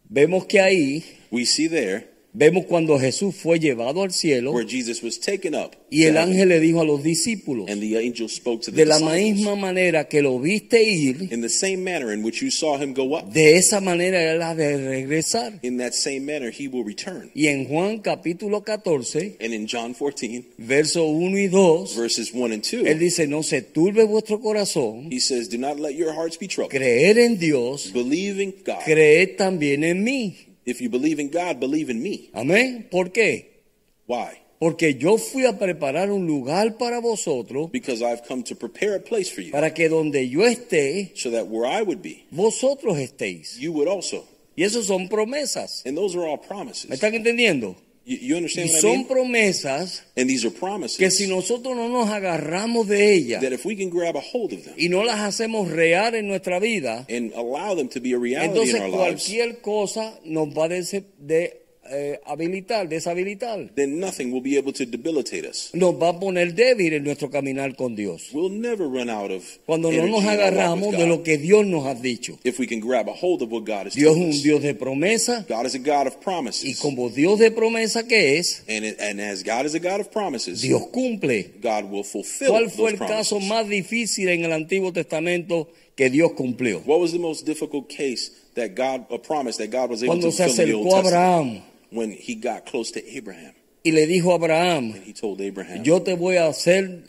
Vemos 0.07 0.45
que 0.45 0.59
ahí, 0.59 1.03
we 1.31 1.45
see 1.45 1.67
there 1.67 2.07
vemos 2.37 2.65
cuando 2.65 2.99
Jesús 2.99 3.33
fue 3.35 3.59
llevado 3.59 4.03
al 4.03 4.11
cielo 4.11 4.51
where 4.51 4.67
Jesus 4.69 5.01
was 5.01 5.19
taken 5.19 5.55
up. 5.55 5.71
y 5.89 6.03
el 6.03 6.17
ángel 6.17 6.49
le 6.49 6.59
dijo 6.59 6.81
a 6.81 6.83
los 6.85 7.01
discípulos, 7.03 7.69
And 7.69 7.79
the 7.81 7.97
angel 7.97 8.27
spoke 8.27 8.61
to 8.65 8.71
the 8.71 8.77
de 8.77 8.85
la 8.85 8.99
misma 8.99 9.55
manera 9.55 10.07
que 10.09 10.21
lo 10.21 10.37
viste 10.39 10.83
ir, 10.83 11.31
In 11.31 11.41
the 11.41 11.49
same 11.49 11.77
manner 11.77 12.11
in 12.13 12.23
which 12.23 12.41
you 12.41 12.51
saw 12.51 12.77
him 12.77 12.93
go 12.93 13.15
up, 13.17 13.31
de 13.31 13.55
esa 13.57 13.79
manera 13.79 14.21
él 14.33 14.41
ha 14.41 14.53
de 14.53 14.77
regresar. 14.77 15.59
in 15.61 15.77
that 15.77 15.93
same 15.93 16.25
manner 16.25 16.51
he 16.51 16.67
will 16.67 16.83
return. 16.83 17.31
Y 17.33 17.47
en 17.47 17.65
Juan 17.65 17.99
capítulo 17.99 18.63
14, 18.63 19.37
And 19.39 19.53
in 19.53 19.67
John 19.67 19.93
14, 19.93 20.43
versos 20.57 21.05
1 21.07 21.37
y 21.39 21.47
2, 21.47 21.95
verses 21.95 22.31
1 22.33 22.53
and 22.53 22.63
2, 22.63 22.85
él 22.85 22.99
dice, 22.99 23.27
no 23.27 23.43
se 23.43 23.61
turbe 23.61 24.03
vuestro 24.03 24.41
corazón, 24.41 25.07
he 25.11 25.19
says, 25.21 25.49
Do 25.49 25.57
not 25.57 25.79
let 25.79 25.93
your 25.95 26.13
hearts 26.13 26.37
be 26.37 26.47
troubled. 26.47 26.71
creer 26.71 27.17
en 27.17 27.37
Dios, 27.39 27.91
Believe 27.93 28.41
in 28.43 28.53
God. 28.65 28.79
creed 28.83 29.37
también 29.37 29.83
en 29.85 30.03
mí. 30.03 30.35
If 30.65 30.81
you 30.81 30.89
believe 30.89 31.19
in 31.19 31.29
God, 31.29 31.59
believe 31.59 31.89
in 31.91 32.01
me. 32.01 32.29
Amén. 32.33 32.87
¿Por 32.89 33.11
qué? 33.11 33.61
Why? 34.07 34.39
Porque 34.59 34.95
yo 34.95 35.17
fui 35.17 35.45
a 35.45 35.59
preparar 35.59 36.09
un 36.11 36.25
lugar 36.25 36.77
para 36.77 36.99
vosotros, 37.01 37.69
Because 37.71 38.01
I've 38.01 38.23
come 38.27 38.41
to 38.43 38.55
prepare 38.55 38.95
a 38.95 38.99
place 38.99 39.29
for 39.29 39.41
you, 39.41 39.51
para 39.51 39.73
que 39.73 39.89
donde 39.89 40.27
yo 40.29 40.41
esté, 40.45 41.11
so 41.15 41.29
that 41.31 41.47
where 41.47 41.65
I 41.65 41.81
would 41.83 42.01
be, 42.01 42.25
vosotros 42.31 42.97
estéis. 42.97 43.57
you 43.59 43.71
would 43.73 43.87
also. 43.87 44.25
Y 44.57 44.63
eso 44.63 44.81
son 44.81 45.09
promesas. 45.09 45.83
And 45.85 45.97
those 45.97 46.15
are 46.15 46.25
all 46.25 46.37
¿Me 46.37 46.47
promises. 46.47 46.89
están 46.89 47.13
entendiendo? 47.13 47.75
You, 48.05 48.17
you 48.17 48.35
Y 48.35 48.37
understand 48.37 48.69
what 48.69 48.77
I 48.77 48.81
son 48.81 48.91
mean? 48.91 49.07
promesas 49.07 50.03
And 50.15 50.29
these 50.29 50.45
are 50.45 50.51
que 50.51 50.59
promises 50.59 51.17
si 51.17 51.27
nosotros 51.27 51.75
no 51.75 51.89
nos 51.89 52.07
agarramos 52.09 52.87
de 52.87 53.13
ellas 53.13 53.41
that 53.41 53.51
if 53.51 53.65
we 53.65 53.75
can 53.75 53.89
grab 53.89 54.15
a 54.15 54.21
hold 54.21 54.53
of 54.53 54.63
them 54.63 54.75
y 54.77 54.89
no 54.89 55.03
las 55.03 55.19
hacemos 55.19 55.71
real 55.71 56.13
en 56.13 56.27
nuestra 56.27 56.59
vida, 56.59 57.05
and 57.09 57.33
allow 57.33 57.75
them 57.75 57.89
to 57.89 57.99
be 57.99 58.13
a 58.13 58.19
reality 58.19 58.45
in 58.45 58.51
entonces 58.51 58.79
our 58.79 58.89
lives, 58.89 59.25
cualquier 59.27 59.61
cosa 59.61 60.19
nos 60.23 60.49
va 60.49 60.65
a 60.65 60.69
de 60.69 61.64
eh, 61.89 62.19
habilitar, 62.25 62.87
deshabilitar. 62.89 63.69
then 63.75 63.99
nothing 63.99 64.31
will 64.31 64.41
be 64.41 64.57
able 64.57 64.73
to 64.73 64.85
debilitate 64.85 65.45
us. 65.45 65.69
Nos 65.73 65.93
va 65.95 66.09
a 66.09 66.19
poner 66.19 66.53
débil 66.55 66.93
en 66.93 67.03
nuestro 67.03 67.29
caminar 67.29 67.75
con 67.75 67.95
Dios. 67.95 68.29
We'll 68.33 68.49
never 68.49 68.87
run 68.87 69.09
out 69.09 69.31
of 69.31 69.43
Cuando 69.65 69.91
no 69.91 70.07
nos 70.07 70.23
in 70.23 70.29
agarramos 70.29 70.97
de 70.97 71.05
lo 71.07 71.21
que 71.23 71.37
Dios 71.37 71.65
nos 71.65 71.85
ha 71.85 71.93
dicho. 71.95 72.39
if 72.43 72.59
we 72.59 72.67
can 72.67 72.79
grab 72.79 73.07
a 73.07 73.13
hold 73.13 73.41
of 73.41 73.51
what 73.51 73.65
God 73.65 73.85
has 73.87 73.93
Dios 73.95 74.15
es 74.17 74.23
un. 74.23 74.31
Dios 74.43 74.61
de 74.63 74.73
promesa 74.73 75.45
God 75.47 75.65
is 75.65 75.75
a 75.75 75.79
God 75.79 76.07
of 76.07 76.15
y 76.15 76.23
promises. 76.23 76.79
como 76.79 77.09
Dios 77.09 77.39
de 77.39 77.51
promesa 77.51 78.07
que 78.07 78.37
es, 78.39 78.63
And, 78.67 78.83
it, 78.85 78.99
and 78.99 79.19
as 79.21 79.43
God 79.43 79.65
is 79.65 79.75
a 79.75 79.79
God 79.79 79.99
of 80.01 80.11
promises, 80.11 80.61
Dios 80.61 80.83
cumple. 80.91 81.51
God 81.61 81.85
will 81.91 82.03
fulfill 82.03 82.49
¿Cuál 82.49 82.69
fue 82.71 82.91
el 82.91 82.97
caso 82.97 83.39
más 83.39 83.67
difícil 83.67 84.29
en 84.29 84.43
el 84.43 84.51
Antiguo 84.53 84.91
Testamento 84.91 85.67
que 85.95 86.09
Dios 86.09 86.31
cumplió? 86.33 86.81
What 86.85 86.99
was 86.99 87.11
the 87.11 87.19
most 87.19 87.45
difficult 87.45 87.87
case 87.89 88.31
that 88.55 88.69
God, 88.75 89.05
a 89.11 89.17
promise 89.19 89.57
that 89.57 89.69
God 89.69 89.89
was 89.91 90.01
able 90.01 90.13
Cuando 90.15 90.27
to 90.27 90.31
se 90.33 90.45
fulfill 90.47 90.63
in 90.65 90.71
the 90.71 90.77
Old 90.77 90.87
acercó 90.87 90.99
a 90.99 91.03
Testament? 91.03 91.63
When 91.91 92.11
he 92.11 92.35
got 92.35 92.65
close 92.65 92.91
to 92.93 92.99
Abraham, 93.17 93.53
y 93.83 93.91
le 93.91 94.07
dijo 94.07 94.31
a 94.31 94.35
Abraham, 94.35 94.93
and 94.95 95.03
he 95.03 95.13
told 95.13 95.39
Abraham, 95.41 95.83
yo 95.83 96.01
te 96.01 96.15
voy 96.15 96.37
a 96.37 96.47
hacer 96.47 97.03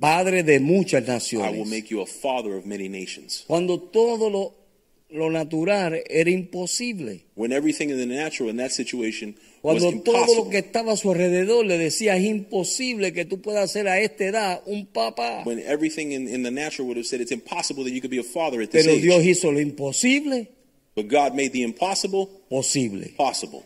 padre 0.00 0.42
de 0.42 0.58
muchas 0.60 1.02
I 1.02 1.06
will 1.06 1.14
naciones. 1.14 1.68
make 1.70 1.90
you 1.90 2.00
a 2.00 2.06
father 2.06 2.56
of 2.56 2.64
many 2.66 2.88
nations. 2.88 3.44
Cuando 3.46 3.78
todo 3.78 4.30
lo, 4.30 4.54
lo 5.10 5.28
natural 5.30 5.94
era 6.08 6.30
imposible. 6.30 7.26
When 7.34 7.52
everything 7.52 7.90
in 7.90 7.98
the 7.98 8.06
natural 8.06 8.48
in 8.48 8.56
that 8.56 8.72
situation 8.72 9.36
was 9.62 9.80
Cuando 9.82 10.02
todo 10.02 10.14
lo 10.14 10.20
impossible. 10.22 10.50
que 10.50 10.58
estaba 10.58 10.92
a 10.92 10.96
su 10.96 11.10
alrededor 11.10 11.66
le 11.66 11.76
decía, 11.76 12.16
es 12.16 12.24
imposible 12.24 13.12
que 13.12 13.26
tú 13.26 13.42
puedas 13.42 13.70
ser 13.70 13.86
a 13.86 14.00
esta 14.00 14.24
edad 14.24 14.62
un 14.66 14.86
papá. 14.86 15.42
When 15.44 15.58
everything 15.60 16.12
in, 16.12 16.26
in 16.28 16.42
the 16.42 16.50
natural 16.50 16.88
would 16.88 16.96
have 16.96 17.06
said 17.06 17.20
it's 17.20 17.30
impossible 17.30 17.84
that 17.84 17.92
you 17.92 18.00
could 18.00 18.10
be 18.10 18.18
a 18.18 18.24
father 18.24 18.62
at 18.62 18.70
this 18.70 18.86
Pero 18.86 18.96
age. 18.96 19.02
Dios 19.02 19.22
hizo 19.22 19.52
lo 19.52 19.60
imposible 19.60 20.48
But 20.94 21.08
God 21.08 21.34
made 21.34 21.52
the 21.52 21.62
impossible 21.62 22.26
posible. 22.50 23.06
possible. 23.16 23.64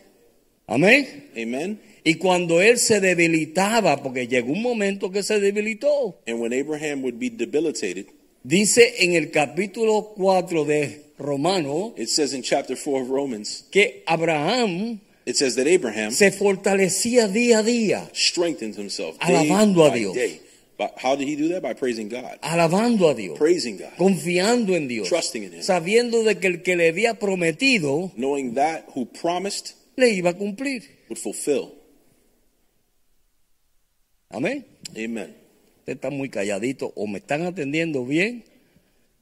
Amén. 0.66 1.30
Amen. 1.36 1.80
Y 2.04 2.14
cuando 2.14 2.60
él 2.60 2.78
se 2.78 3.00
debilitaba, 3.00 4.02
porque 4.02 4.26
llegó 4.26 4.52
un 4.52 4.62
momento 4.62 5.10
que 5.10 5.22
se 5.22 5.40
debilitó, 5.40 6.18
And 6.26 6.40
when 6.40 6.52
Abraham 6.52 7.02
would 7.02 7.18
be 7.18 7.30
debilitated, 7.30 8.06
dice 8.44 8.94
en 9.04 9.14
el 9.14 9.30
capítulo 9.30 10.12
4 10.16 10.64
de 10.64 11.02
Romano 11.18 11.94
it 11.96 12.08
says 12.08 12.32
in 12.32 12.42
chapter 12.42 12.76
4 12.76 13.02
of 13.02 13.10
Romans, 13.10 13.64
que 13.70 14.02
Abraham 14.06 15.00
it 15.24 15.36
says 15.36 15.56
that 15.56 15.66
Abraham 15.66 16.10
se 16.12 16.30
fortalecía 16.30 17.26
día 17.28 17.58
a 17.60 17.62
día, 17.64 18.08
strengthened 18.12 18.76
himself 18.76 19.16
day 19.18 19.34
Alabando 19.34 19.84
a 19.84 19.90
by 19.90 19.98
Dios. 19.98 20.14
day. 20.14 20.40
But 20.78 20.92
how 20.98 21.16
did 21.16 21.26
he 21.26 21.36
do 21.36 21.48
that? 21.54 21.62
By 21.62 21.72
praising 21.74 22.08
God. 22.10 22.38
alabando 22.42 23.08
a 23.08 23.14
Dios, 23.14 23.38
Praising 23.38 23.78
God. 23.78 23.96
confiando 23.96 24.76
en 24.76 24.86
Dios, 24.88 25.08
Trusting 25.08 25.42
in 25.44 25.52
him. 25.54 25.62
sabiendo 25.62 26.22
de 26.22 26.38
que 26.38 26.46
el 26.48 26.62
que 26.62 26.76
le 26.76 26.88
había 26.88 27.14
prometido 27.18 28.12
Knowing 28.16 28.54
that 28.54 28.84
who 28.94 29.06
promised 29.06 29.74
le 29.96 30.10
iba 30.10 30.30
a 30.30 30.34
cumplir. 30.34 30.82
would 31.08 31.18
fulfill. 31.18 31.72
Amén. 34.30 34.64
Amen. 34.96 35.34
Usted 35.80 35.92
está 35.94 36.10
muy 36.10 36.28
calladito, 36.28 36.92
o 36.96 37.06
me 37.06 37.18
están 37.18 37.42
atendiendo 37.42 38.04
bien, 38.04 38.44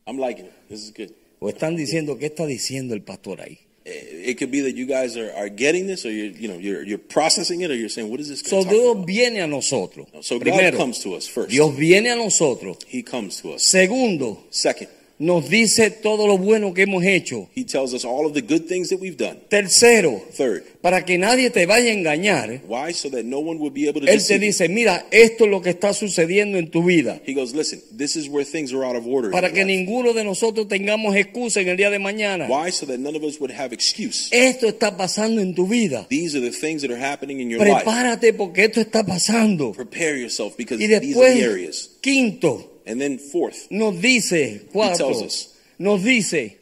I'm 0.06 0.18
liking 0.18 0.46
it. 0.46 0.52
This 0.68 0.82
is 0.82 0.92
good. 0.92 1.10
o 1.40 1.48
están 1.48 1.76
diciendo 1.76 2.18
qué 2.18 2.26
está 2.26 2.46
diciendo 2.46 2.94
el 2.94 3.02
pastor 3.02 3.40
ahí. 3.40 3.58
Eh, 3.84 4.30
It 4.30 4.38
could 4.38 4.50
be 4.50 4.62
that 4.62 4.74
you 4.74 4.86
guys 4.86 5.14
are, 5.16 5.30
are 5.36 5.50
getting 5.50 5.86
this, 5.86 6.06
or 6.06 6.10
you're, 6.10 6.32
you 6.34 6.48
know, 6.48 6.58
you're, 6.58 6.82
you're 6.86 6.96
processing 6.98 7.60
it, 7.60 7.70
or 7.70 7.74
you're 7.76 7.90
saying, 7.90 8.10
"What 8.10 8.18
is 8.20 8.28
this?" 8.28 8.42
guy 8.42 8.48
So 8.48 8.62
talking 8.62 8.78
Dios 8.78 8.92
about?" 8.92 9.06
viene 9.06 9.40
a 9.42 9.46
nosotros. 9.46 10.08
So 10.22 10.38
God 10.38 10.44
Primero, 10.44 10.78
comes 10.78 11.00
to 11.00 11.14
us 11.14 11.28
first. 11.28 11.50
Dios 11.50 11.76
viene 11.76 12.08
a 12.10 12.16
nosotros. 12.16 12.78
He 12.88 13.02
comes 13.02 13.42
to 13.42 13.52
us. 13.54 13.62
Segundo, 13.62 14.44
Second, 14.48 14.88
nos 15.18 15.48
dice 15.48 15.90
todo 15.90 16.26
lo 16.26 16.36
bueno 16.38 16.74
que 16.74 16.82
hemos 16.82 17.04
hecho. 17.04 17.48
He 17.54 17.64
tells 17.64 17.94
us 17.94 18.04
all 18.04 18.26
of 18.26 18.32
the 18.34 18.42
good 18.42 18.66
things 18.66 18.88
that 18.90 18.98
we've 19.00 19.16
done. 19.16 19.38
Tercero, 19.48 20.20
Third, 20.36 20.64
para 20.82 21.04
que 21.04 21.16
nadie 21.18 21.50
te 21.50 21.66
vaya 21.66 21.90
a 21.90 21.94
engañar, 21.94 22.60
why? 22.66 22.92
So 22.92 23.08
that 23.10 23.24
no 23.24 23.38
one 23.38 23.58
would 23.60 23.72
be 23.72 23.88
able 23.88 24.00
to 24.00 24.06
Él 24.08 24.18
te 24.26 24.38
deceive 24.38 24.40
dice, 24.40 24.68
mira, 24.68 25.06
esto 25.12 25.44
es 25.44 25.50
lo 25.50 25.62
que 25.62 25.70
está 25.70 25.92
sucediendo 25.94 26.58
en 26.58 26.68
tu 26.70 26.82
vida. 26.82 27.20
He 27.24 27.32
goes, 27.32 27.54
listen, 27.54 27.80
this 27.96 28.16
is 28.16 28.28
where 28.28 28.44
things 28.44 28.72
are 28.72 28.84
out 28.84 28.96
of 28.96 29.06
order. 29.06 29.28
in 29.28 29.32
Para 29.32 29.48
your 29.48 29.54
que 29.54 29.64
life. 29.64 29.76
ninguno 29.76 30.12
de 30.14 30.24
nosotros 30.24 30.66
tengamos 30.68 31.14
excusa 31.16 31.60
en 31.60 31.68
el 31.68 31.76
día 31.76 31.90
de 31.90 32.00
mañana. 32.00 32.46
Why? 32.48 32.70
So 32.72 32.84
that 32.86 32.98
none 32.98 33.16
of 33.16 33.22
us 33.22 33.38
would 33.40 33.52
have 33.52 33.72
excuse. 33.72 34.28
Esto 34.32 34.66
está 34.66 34.96
pasando 34.96 35.40
en 35.40 35.54
tu 35.54 35.68
vida. 35.68 36.06
These 36.10 36.36
are 36.36 36.40
the 36.44 36.50
things 36.50 36.82
that 36.82 36.90
are 36.90 37.00
happening 37.00 37.40
in 37.40 37.50
your 37.50 37.60
life. 37.60 37.84
Prepárate 37.84 38.32
porque 38.34 38.64
esto 38.64 38.80
está 38.80 39.04
pasando. 39.06 39.72
Prepare 39.72 40.18
yourself 40.20 40.56
because 40.56 40.78
Y 40.82 40.88
these 40.88 40.96
are 40.96 41.00
después, 41.06 41.34
the 41.34 41.44
areas. 41.44 41.90
quinto, 42.00 42.72
And 42.86 43.00
then 43.00 43.18
fourth, 43.18 43.68
nos 43.70 44.00
dice, 44.00 44.62
cuatro, 44.72 44.96
tells 45.08 45.22
us. 45.22 45.54
nos 45.78 46.02
dice, 46.04 46.58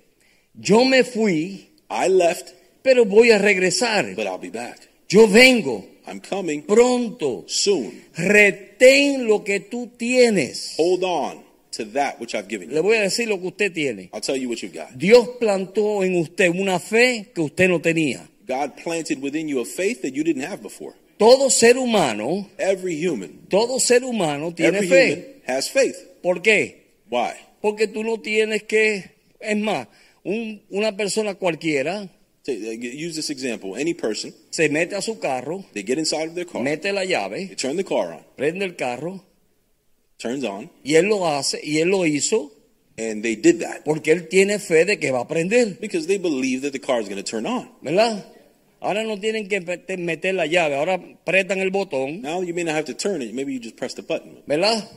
yo 0.59 0.85
me 0.85 1.02
fui, 1.02 1.69
I 1.91 2.09
left, 2.09 2.52
pero 2.83 3.05
voy 3.05 3.31
a 3.31 3.38
regresar. 3.38 4.14
but 4.14 4.26
I'll 4.26 4.38
be 4.38 4.50
back. 4.50 4.88
Yo 5.09 5.26
vengo 5.26 5.85
I'm 6.07 6.21
coming 6.21 6.62
pronto. 6.62 7.45
soon. 7.49 8.02
Retén 8.17 9.26
lo 9.26 9.43
que 9.45 9.61
tú 9.61 9.91
tienes. 9.97 10.75
Hold 10.76 11.05
on 11.05 11.43
to 11.73 11.85
that 11.93 12.21
which 12.21 12.35
I've 12.35 12.49
given 12.49 12.69
Le 12.71 12.76
you. 12.76 12.83
voy 12.83 12.97
a 12.97 13.02
decir 13.02 13.29
lo 13.29 13.38
que 13.38 13.49
usted 13.49 13.73
tiene. 13.73 14.11
I'll 14.12 14.21
tell 14.21 14.37
you 14.37 14.49
what 14.49 14.62
you've 14.62 14.75
got. 14.75 14.97
Dios 14.97 15.29
plantó 15.41 16.05
en 16.05 16.17
usted 16.17 16.50
una 16.50 16.79
fe 16.79 17.31
que 17.35 17.43
usted 17.43 17.69
no 17.69 17.81
tenía. 17.81 18.29
God 18.47 18.76
planted 18.83 19.21
within 19.23 19.49
you 19.49 19.61
a 19.61 19.64
faith 19.64 20.02
that 20.02 20.12
you 20.14 20.23
didn't 20.25 20.43
have 20.45 20.62
before. 20.62 20.95
Todo 21.19 21.50
ser 21.50 21.76
humano, 21.76 22.49
Every 22.59 22.95
human, 22.97 23.47
todo 23.49 23.79
ser 23.79 24.02
humano 24.02 24.52
tiene 24.55 24.79
every 24.79 24.88
fe. 24.88 25.11
human 25.14 25.25
has 25.47 25.69
faith. 25.69 25.97
¿Por 26.23 26.41
qué? 26.43 27.00
Why? 27.11 27.33
Porque 27.61 27.88
tú 27.88 28.02
no 28.05 28.21
tienes 28.21 28.62
que, 28.64 29.05
es 29.41 29.57
más, 29.59 29.88
un- 30.25 30.62
una 30.71 30.97
persona 30.97 31.35
cualquiera 31.35 32.02
uh, 32.02 32.50
Use 32.50 33.14
this 33.14 33.31
example. 33.31 33.75
Any 33.81 33.95
person, 33.95 34.35
se 34.50 34.69
mete 34.69 34.95
a 34.97 35.02
su 35.02 35.19
carro, 35.19 35.64
they 35.75 35.83
get 35.85 35.99
inside 35.99 36.29
of 36.29 36.35
their 36.35 36.47
car, 36.47 36.62
mete 36.62 36.93
la 36.93 37.00
they 37.02 37.09
llave, 37.11 37.57
turn 37.57 37.76
the 37.76 37.85
car 37.85 38.12
on, 38.12 38.25
prende 38.37 38.64
el 38.64 38.75
carro 38.76 39.25
turns 40.19 40.45
on, 40.45 40.71
y 40.85 40.95
él 40.95 41.07
lo 41.07 41.26
hace 41.26 41.61
y 41.62 41.79
él 41.79 41.88
lo 41.88 42.07
hizo 42.07 42.52
and 42.97 43.23
they 43.25 43.35
did 43.37 43.61
that 43.61 43.83
porque 43.85 44.12
él 44.12 44.29
tiene 44.29 44.59
fe 44.59 44.85
de 44.85 44.99
que 44.99 45.11
va 45.11 45.21
a 45.23 45.29
prender, 45.29 45.79
because 45.81 46.07
they 46.07 46.19
believe 46.19 46.62
that 46.62 46.73
the 46.73 46.81
car 46.81 47.00
is 47.00 47.09
going 47.09 47.17
to 47.23 47.29
turn 47.29 47.47
on. 47.47 47.71
¿verdad? 47.83 48.25
Ahora 48.81 49.05
no 49.05 49.19
tienen 49.21 49.49
que 49.49 49.61
mete- 49.61 49.97
meter 49.97 50.35
la 50.35 50.47
llave, 50.47 50.75
ahora 50.76 50.95
apretan 50.95 51.59
el 51.61 51.71
botón, 51.71 52.21
Now 52.23 52.43
you 52.43 52.52
may 52.55 52.64
not 52.64 52.75
have 52.75 52.85
to 52.87 52.95
turn 52.95 53.23
it. 53.23 53.33
Maybe 53.33 53.52
you 53.52 53.61
just 53.61 53.76
press 53.76 53.95
the 53.95 54.02
button, 54.02 54.43
¿verdad? 54.47 54.88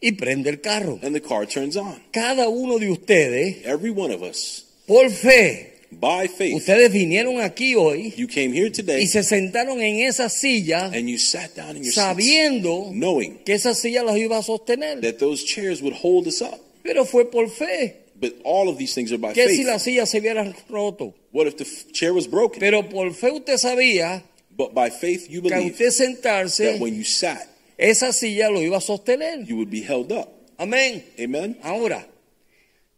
Y 0.00 0.12
prende 0.12 0.50
el 0.50 0.60
carro. 0.60 0.98
and 1.02 1.14
the 1.14 1.20
car 1.20 1.46
turns 1.46 1.76
on. 1.76 2.00
Cada 2.12 2.48
uno 2.48 2.78
de 2.78 2.90
ustedes, 2.90 3.64
Every 3.64 3.90
one 3.90 4.12
of 4.12 4.22
us, 4.22 4.64
por 4.86 5.08
fe, 5.10 5.72
by 5.90 6.26
faith, 6.28 6.56
ustedes 6.56 6.92
vinieron 6.92 7.40
aquí 7.40 7.74
hoy 7.74 8.12
you 8.16 8.26
came 8.26 8.52
here 8.52 8.66
y 8.66 8.70
today 8.70 9.06
se 9.06 9.22
sentaron 9.22 9.80
en 9.80 10.00
esa 10.00 10.28
silla 10.28 10.86
and 10.86 11.08
you 11.08 11.18
sat 11.18 11.54
down 11.54 11.76
in 11.76 11.84
your 11.84 11.92
seats, 11.92 11.96
sabiendo 11.96 12.90
knowing 12.92 13.38
que 13.44 13.54
esa 13.54 13.74
silla 13.74 14.02
los 14.02 14.16
iba 14.16 14.38
a 14.38 14.42
sostener. 14.42 15.00
that 15.00 15.18
those 15.18 15.44
chairs 15.44 15.80
would 15.80 15.94
hold 15.94 16.26
us 16.26 16.42
up. 16.42 16.60
Pero 16.82 17.04
fue 17.04 17.24
por 17.30 17.48
fe. 17.48 17.96
But 18.20 18.34
all 18.44 18.68
of 18.68 18.76
these 18.78 18.94
things 18.94 19.10
are 19.12 19.18
by 19.18 19.32
si 19.34 19.42
faith. 19.42 19.66
la 19.66 19.78
silla 19.78 20.04
se 20.06 20.20
hubiera 20.20 20.44
roto. 20.68 21.14
What 21.32 21.46
if 21.46 21.56
the 21.56 21.64
chair 21.92 22.12
was 22.12 22.26
broken? 22.28 22.60
Pero 22.60 22.82
por 22.88 23.12
fe 23.14 23.30
usted 23.30 23.56
sabía 23.56 24.22
But 24.56 24.72
by 24.74 24.90
faith, 24.90 25.28
you 25.30 25.40
que 25.42 25.50
believe 25.50 25.72
usted 25.72 25.90
sentarse, 25.90 26.72
that 26.72 26.80
when 26.80 26.94
you 26.94 27.04
sat, 27.04 27.48
esa 27.90 28.12
silla 28.12 28.50
lo 28.50 28.62
iba 28.62 28.76
a 28.78 28.80
sostener. 28.80 29.46
you 29.46 29.56
would 29.56 29.70
be 29.70 29.82
held 29.82 30.10
up. 30.12 30.28
Amén. 30.58 31.04
Amen. 31.18 31.56
Ahora, 31.62 32.06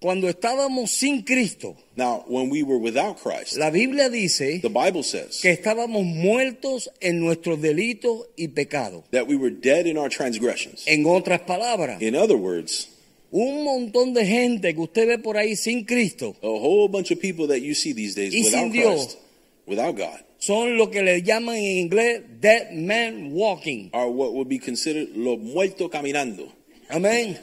cuando 0.01 0.29
estábamos 0.29 0.91
sin 0.91 1.23
Cristo, 1.23 1.75
Now, 1.97 2.25
when 2.29 2.51
we 2.51 2.63
were 2.63 2.79
without 2.79 3.17
Christ, 3.23 3.57
la 3.57 3.71
Biblia 3.71 4.11
dice 4.11 4.61
the 4.61 4.69
Bible 4.69 5.03
says 5.03 5.41
que 5.41 5.51
estábamos 5.51 6.05
muertos 6.05 6.91
en 7.01 7.19
nuestros 7.21 7.61
delitos 7.63 8.27
y 8.37 8.49
pecados. 8.49 9.05
that 9.11 9.27
we 9.27 9.37
were 9.37 9.51
dead 9.51 9.87
in 9.87 9.97
our 9.97 10.11
transgressions. 10.11 10.85
En 10.87 11.07
otras 11.07 11.41
palabras, 11.41 12.01
In 12.03 12.15
other 12.15 12.37
words, 12.37 12.89
un 13.33 13.65
montón 13.65 14.13
de 14.13 14.27
gente 14.27 14.75
que 14.75 14.81
usted 14.81 15.07
ve 15.09 15.19
por 15.19 15.37
ahí 15.39 15.57
sin 15.57 15.85
Cristo 15.87 16.37
a 16.43 16.47
whole 16.47 16.89
bunch 16.89 17.11
of 17.11 17.19
people 17.19 17.47
that 17.49 17.61
you 17.63 17.75
see 17.75 17.93
these 17.95 18.15
days 18.15 18.35
Y 18.35 18.45
sin 18.45 18.71
Dios. 18.71 19.07
Christ, 19.07 19.19
without 19.67 19.97
God, 19.97 20.21
son 20.39 20.77
lo 20.77 20.91
que 20.91 21.03
le 21.03 21.23
llaman 21.23 21.57
en 21.57 21.79
inglés 21.79 22.23
dead 22.41 22.73
man 22.73 23.31
walking. 23.33 23.91
are 23.93 24.09
what 24.09 24.33
would 24.33 24.49
be 24.49 24.59
considered 24.59 25.09
los 25.17 25.39
muertos 25.39 25.91
caminando. 25.91 26.53
Amén. 26.89 27.37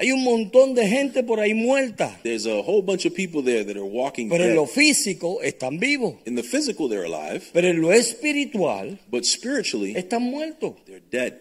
Hay 0.00 0.12
un 0.12 0.22
montón 0.22 0.74
de 0.76 0.86
gente 0.86 1.24
por 1.24 1.40
ahí 1.40 1.54
muerta, 1.54 2.20
There's 2.22 2.46
a 2.46 2.60
whole 2.62 2.82
bunch 2.82 3.04
of 3.04 3.14
people 3.14 3.42
there 3.42 3.64
that 3.64 3.74
are 3.76 3.82
walking 3.84 4.28
pero 4.28 4.44
en 4.44 4.50
dead. 4.50 4.54
lo 4.56 4.66
físico 4.66 5.42
están 5.42 5.80
vivos, 5.80 6.14
In 6.24 6.36
the 6.36 6.44
physical, 6.44 6.88
they're 6.88 7.04
alive, 7.04 7.42
pero 7.52 7.66
en 7.68 7.80
lo 7.80 7.90
espiritual 7.92 8.96
but 9.10 9.24
spiritually, 9.24 9.94
están 9.96 10.22
muertos. 10.22 10.74
they're 10.86 11.02
dead. 11.10 11.34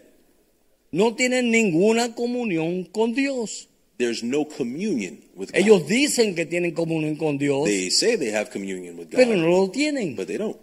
No 0.92 1.13
tienen 1.16 1.51
ninguna 1.51 2.16
comunión 2.16 2.86
con 2.86 3.13
Dios. 3.13 3.67
There's 3.98 4.24
no 4.24 4.46
communion 4.46 5.20
with 5.36 5.51
God. 5.51 5.60
Ellos 5.60 5.88
dicen 5.88 6.36
que 6.36 6.46
tienen 6.46 6.74
comunión 6.74 7.16
con 7.16 7.38
Dios, 7.38 7.66
They 7.66 7.89
say 7.89 8.16
they 8.16 8.32
have 8.32 8.51
communion 8.51 8.96
with 8.98 9.10
God, 9.10 9.18
pero 9.18 9.36
no 9.36 9.48
lo 9.48 9.72
tienen. 9.72 10.16
but 10.16 10.27
they 10.27 10.38
don't. 10.38 10.58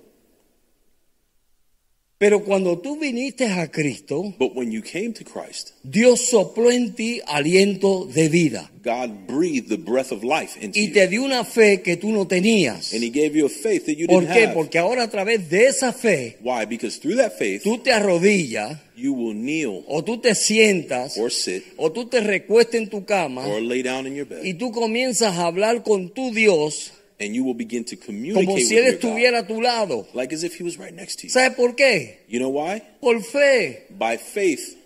Pero 2.16 2.44
cuando 2.44 2.78
tú 2.78 2.96
viniste 2.96 3.44
a 3.46 3.68
Cristo, 3.70 4.34
But 4.38 4.54
when 4.54 4.70
you 4.70 4.82
came 4.82 5.12
to 5.14 5.24
Christ, 5.24 5.72
Dios 5.82 6.28
sopló 6.30 6.70
en 6.70 6.94
ti 6.94 7.20
aliento 7.26 8.06
de 8.06 8.28
vida 8.28 8.70
God 8.84 9.26
breathed 9.26 9.68
the 9.68 9.76
breath 9.76 10.12
of 10.12 10.22
life 10.22 10.56
into 10.62 10.78
y 10.78 10.88
te 10.92 11.08
dio 11.08 11.24
una 11.24 11.44
fe 11.44 11.82
que 11.82 11.96
tú 11.96 12.12
no 12.12 12.26
tenías. 12.26 12.92
And 12.92 13.02
He 13.02 13.10
gave 13.10 13.36
you 13.36 13.46
a 13.46 13.48
faith 13.48 13.86
that 13.86 13.96
you 13.96 14.06
¿Por 14.06 14.20
didn't 14.20 14.34
qué? 14.34 14.44
have. 14.44 14.54
Porque 14.54 14.78
ahora 14.78 15.02
a 15.02 15.10
través 15.10 15.50
de 15.50 15.66
esa 15.66 15.92
fe, 15.92 16.36
Why? 16.40 16.66
Because 16.66 17.00
through 17.00 17.16
that 17.16 17.32
faith, 17.36 17.62
tú 17.64 17.78
te 17.78 17.90
arrodillas 17.92 18.78
you 18.96 19.12
will 19.12 19.34
kneel 19.34 19.82
o 19.88 20.04
tú 20.04 20.18
te 20.20 20.36
sientas 20.36 21.18
or 21.18 21.32
sit 21.32 21.64
o 21.76 21.90
tú 21.90 22.06
te 22.06 22.20
recuestas 22.20 22.76
en 22.76 22.88
tu 22.88 23.04
cama 23.04 23.44
or 23.44 23.60
lay 23.60 23.82
down 23.82 24.06
in 24.06 24.14
your 24.14 24.28
bed, 24.28 24.44
y 24.44 24.54
tú 24.54 24.70
comienzas 24.70 25.36
a 25.36 25.46
hablar 25.46 25.82
con 25.82 26.10
tu 26.10 26.32
Dios 26.32 26.92
and 27.20 27.34
you 27.34 27.44
will 27.44 27.54
begin 27.54 27.84
to 27.84 27.96
communicate 27.96 28.44
como 28.46 28.56
with 28.56 28.66
si 28.66 28.76
Él 28.76 28.86
estuviera 28.86 29.38
a 29.40 29.46
tu 29.46 29.60
lado. 29.60 30.06
like 30.14 30.32
as 30.34 30.42
if 30.44 30.54
He 30.58 30.62
was 30.64 30.76
right 30.78 30.92
next 30.94 31.16
to 31.20 31.26
you. 31.26 31.30
¿Sabes 31.32 31.54
por 31.56 31.74
qué? 31.76 32.18
You 32.28 32.38
know 32.40 32.50
why? 32.50 32.80
Por 33.00 33.20
fe. 33.22 33.84
By 33.90 34.16
faith, 34.18 34.76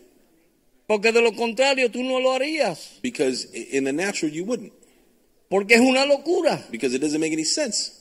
Porque 0.87 1.13
de 1.13 1.21
lo 1.21 1.33
contrario 1.33 1.91
tú 1.91 2.03
no 2.03 2.19
lo 2.21 2.33
harías. 2.33 2.99
because 3.03 3.45
in 3.55 3.85
the 3.85 3.93
natural 3.93 4.33
you 4.33 4.45
wouldn't, 4.45 4.73
Porque 5.51 5.75
es 5.75 5.81
una 5.81 6.05
locura. 6.07 6.65
because 6.71 6.95
it 6.95 7.01
doesn't 7.01 7.21
make 7.21 7.33
any 7.33 7.45
sense, 7.45 7.93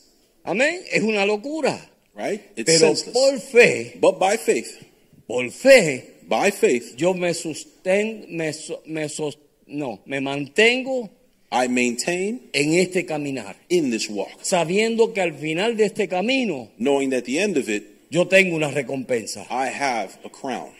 Amén. 0.45 0.81
Es 0.91 1.03
una 1.03 1.25
locura. 1.25 1.77
right? 2.15 2.41
It's 2.55 2.65
Pero 2.65 2.95
senseless. 2.95 3.13
por 3.13 3.39
fe, 3.39 3.97
But 3.99 4.19
by 4.19 4.37
faith, 4.37 4.67
por 5.27 5.49
fe, 5.51 6.15
by 6.27 6.51
faith, 6.51 6.95
yo 6.97 7.13
me 7.13 7.33
susten, 7.33 8.25
me, 8.29 8.51
me 8.85 9.07
sos- 9.09 9.37
no, 9.67 9.99
me 10.05 10.19
mantengo 10.21 11.09
I 11.51 11.67
maintain 11.69 12.49
en 12.53 12.73
este 12.73 13.05
caminar, 13.05 13.55
in 13.69 13.89
this 13.89 14.09
walk, 14.09 14.29
sabiendo 14.41 15.13
que 15.13 15.21
al 15.21 15.33
final 15.33 15.77
de 15.77 15.85
este 15.85 16.07
camino 16.09 16.69
knowing 16.77 17.09
that 17.11 17.19
at 17.19 17.23
the 17.25 17.39
end 17.39 17.57
of 17.57 17.69
it, 17.69 17.83
yo 18.09 18.27
tengo 18.27 18.55
una 18.55 18.69
recompensa. 18.69 19.45
I 19.49 19.67
have 19.69 20.17
a 20.25 20.29
crown. 20.29 20.71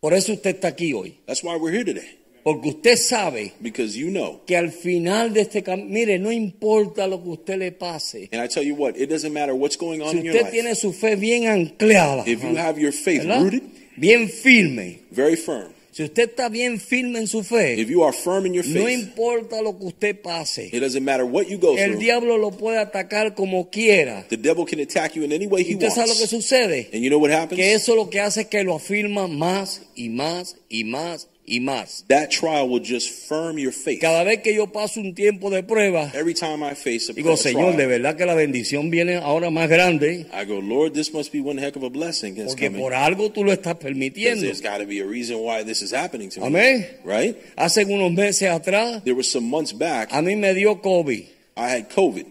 Por 0.00 0.14
eso 0.14 0.32
usted 0.34 0.56
está 0.56 0.68
aquí 0.68 0.92
hoy, 0.92 1.16
That's 1.26 1.42
why 1.42 1.56
we're 1.56 1.72
here 1.72 1.84
today, 1.84 2.18
porque 2.44 2.68
usted 2.68 2.96
sabe 2.96 3.52
because 3.60 3.96
you 3.96 4.10
know. 4.10 4.42
que 4.46 4.56
al 4.56 4.70
final 4.70 5.32
de 5.32 5.40
este 5.40 5.62
camino, 5.64 5.88
mire, 5.88 6.18
no 6.20 6.30
importa 6.30 7.06
lo 7.08 7.20
que 7.22 7.30
usted 7.30 7.58
le 7.58 7.72
pase. 7.72 8.28
And 8.32 8.40
I 8.42 8.46
tell 8.48 8.62
you 8.62 8.74
what, 8.76 8.96
it 8.96 9.08
doesn't 9.10 9.32
matter 9.32 9.54
what's 9.56 9.76
going 9.76 10.02
on 10.02 10.10
Si 10.10 10.18
in 10.18 10.24
your 10.26 10.34
usted 10.36 10.44
life. 10.44 10.52
tiene 10.52 10.74
su 10.76 10.92
fe 10.92 11.16
bien 11.16 11.48
anclada, 11.48 12.22
If 12.28 12.44
you 12.44 12.54
have 12.56 12.78
your 12.78 12.92
faith 12.92 13.22
¿verdad? 13.24 13.42
rooted, 13.42 13.62
bien 13.96 14.28
firme, 14.28 15.00
very 15.10 15.34
firm, 15.36 15.72
si 15.94 16.02
usted 16.02 16.30
está 16.30 16.48
bien 16.48 16.80
firme 16.80 17.20
en 17.20 17.28
su 17.28 17.44
fe, 17.44 17.80
if 17.80 17.88
you 17.88 18.02
are 18.02 18.12
firm 18.12 18.46
in 18.46 18.52
your 18.54 18.66
no 18.66 18.84
faith, 18.84 18.98
importa 18.98 19.62
lo 19.62 19.78
que 19.78 19.84
usted 19.86 20.20
pase, 20.20 20.68
it 20.72 20.80
doesn't 20.80 21.04
matter 21.04 21.24
what 21.24 21.44
you 21.46 21.56
go 21.56 21.76
el 21.78 21.90
through. 21.92 21.98
diablo 22.00 22.36
lo 22.36 22.50
puede 22.50 22.78
atacar 22.78 23.34
como 23.36 23.70
quiera. 23.70 24.26
The 24.28 24.36
devil 24.36 24.64
can 24.66 24.80
attack 24.80 25.14
you 25.14 25.22
in 25.22 25.30
any 25.30 25.46
way 25.46 25.62
he 25.62 25.74
¿Usted 25.74 25.90
sabe 25.90 26.08
lo 26.08 26.14
que 26.14 26.20
wants. 26.22 26.30
sucede? 26.30 26.88
And 26.92 27.00
you 27.04 27.10
know 27.10 27.20
what 27.20 27.30
happens? 27.30 27.60
Que 27.60 27.74
eso 27.74 27.94
lo 27.94 28.10
que 28.10 28.18
hace 28.18 28.40
es 28.40 28.46
que 28.48 28.64
lo 28.64 28.74
afirma 28.74 29.28
más 29.28 29.82
y 29.94 30.08
más 30.08 30.56
y 30.68 30.82
más 30.82 31.28
y 31.46 31.60
más. 31.60 32.04
That 32.08 32.30
trial 32.30 32.68
will 32.68 32.82
just 32.82 33.10
firm 33.28 33.58
your 33.58 33.72
faith. 33.72 34.00
Cada 34.00 34.24
vez 34.24 34.40
que 34.42 34.54
yo 34.54 34.72
paso 34.72 35.00
un 35.00 35.14
tiempo 35.14 35.50
de 35.50 35.62
prueba, 35.62 36.10
Every 36.14 36.32
time 36.34 36.62
I 36.64 36.74
face 36.74 37.10
a, 37.10 37.12
digo, 37.14 37.36
Señor, 37.36 37.76
de 37.76 37.86
verdad 37.86 38.16
que 38.16 38.24
la 38.24 38.34
bendición 38.34 38.90
viene 38.90 39.16
ahora 39.16 39.50
más 39.50 39.68
grande, 39.68 40.26
I 40.32 40.44
go, 40.46 40.60
Lord, 40.60 40.94
this 40.94 41.12
must 41.12 41.32
be 41.32 41.40
one 41.40 41.58
heck 41.58 41.76
of 41.76 41.82
a 41.82 41.90
blessing 41.90 42.34
that's 42.34 42.52
porque 42.54 42.66
coming. 42.68 42.80
por 42.80 42.94
algo 42.94 43.30
tú 43.30 43.44
lo 43.44 43.52
estás 43.52 43.74
permitiendo. 43.76 44.42
There's 44.42 44.62
got 44.62 44.78
to 44.78 44.86
be 44.86 45.00
a 45.00 45.06
reason 45.06 45.38
why 45.40 45.62
this 45.64 45.82
is 45.82 45.92
happening 45.92 46.30
to 46.30 46.40
me. 46.40 46.46
Amén. 46.46 46.86
Right? 47.04 47.36
Hace 47.56 47.84
unos 47.84 48.12
meses 48.12 48.48
atrás, 48.48 49.02
There 49.04 49.14
was 49.14 49.30
some 49.30 49.46
months 49.48 49.72
back, 49.72 50.08
a 50.12 50.22
mí 50.22 50.36
me 50.36 50.54
dio 50.54 50.76
COVID. 50.80 51.26
I 51.56 51.68
had 51.68 51.88
COVID. 51.90 52.26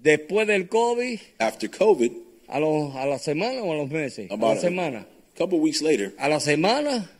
Después 0.00 0.46
del 0.46 0.68
COVID, 0.68 1.18
After 1.40 1.68
COVID, 1.68 2.12
a, 2.48 2.60
los, 2.60 2.94
a 2.94 3.04
la 3.06 3.18
semana 3.18 3.62
o 3.62 3.72
a 3.72 3.76
los 3.76 3.90
meses, 3.90 4.30
a 4.30 4.34
la 4.34 4.34
about 4.36 4.58
a 4.58 4.60
semana. 4.60 5.06
couple 5.36 5.58
weeks 5.58 5.82
later, 5.82 6.12
A 6.18 6.28
la 6.28 6.38
semana, 6.38 7.10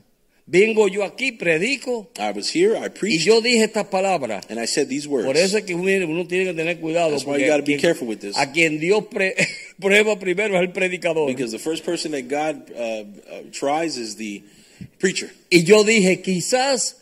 vengo 0.50 0.88
yo 0.88 1.04
aquí, 1.04 1.32
predico, 1.32 2.08
I 2.18 2.32
was 2.32 2.48
here, 2.48 2.74
I 2.74 2.86
y 2.86 2.88
preached, 2.88 3.26
yo 3.26 3.40
dije 3.40 3.64
estas 3.64 3.86
palabras. 3.88 4.46
and 4.48 4.58
I 4.58 4.66
said 4.66 4.88
these 4.88 5.06
words. 5.06 5.26
Por 5.26 5.36
eso 5.36 5.58
es 5.58 5.64
que 5.64 5.74
uno, 5.74 6.26
tiene 6.26 6.46
que 6.46 6.54
tener 6.54 6.80
cuidado. 6.80 7.10
That's 7.10 7.26
why 7.26 7.38
you 7.38 7.46
gotta 7.46 7.62
a 7.62 7.66
be 7.66 7.76
quien- 7.76 7.80
careful 7.80 8.08
with 8.08 8.20
this. 8.20 8.36
A 8.36 8.50
quien 8.50 8.80
Dios 8.80 9.04
pre- 9.10 9.34
prueba 9.80 10.18
primero 10.18 10.56
es 10.56 10.62
el 10.62 10.72
predicador. 10.72 11.26
Because 11.26 11.52
the 11.52 11.58
first 11.58 11.84
person 11.84 12.12
that 12.12 12.28
God 12.28 12.70
uh, 12.74 12.80
uh, 12.80 13.42
tries 13.52 13.98
is 13.98 14.16
the 14.16 14.42
preacher. 14.98 15.30
Y 15.50 15.64
yo 15.64 15.84
dije, 15.84 16.22
quizás 16.22 16.96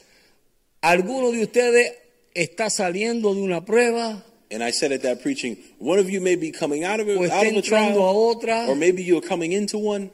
alguno 0.82 1.30
de 1.30 1.42
ustedes 1.42 1.92
está 2.34 2.68
saliendo 2.68 3.34
de 3.34 3.40
una 3.42 3.64
prueba 3.64 4.24
And 4.48 4.62
I 4.62 4.70
said 4.70 4.92
at 4.92 5.02
that 5.02 5.22
preaching, 5.22 5.56
one 5.80 5.98
of 5.98 6.08
you 6.08 6.20
may 6.20 6.36
be 6.36 6.52
coming 6.52 6.84
out 6.84 7.00
of 7.00 7.08
it, 7.08 7.18
out 7.18 7.46
of 7.46 7.52
a 7.52 7.56
entrando 7.56 7.62
a 7.62 7.62
trial, 7.62 8.14
otra 8.14 8.68
or 8.68 8.76
maybe 8.76 9.02
you're 9.02 9.20
coming 9.20 9.50
into 9.52 9.76
one, 9.76 10.08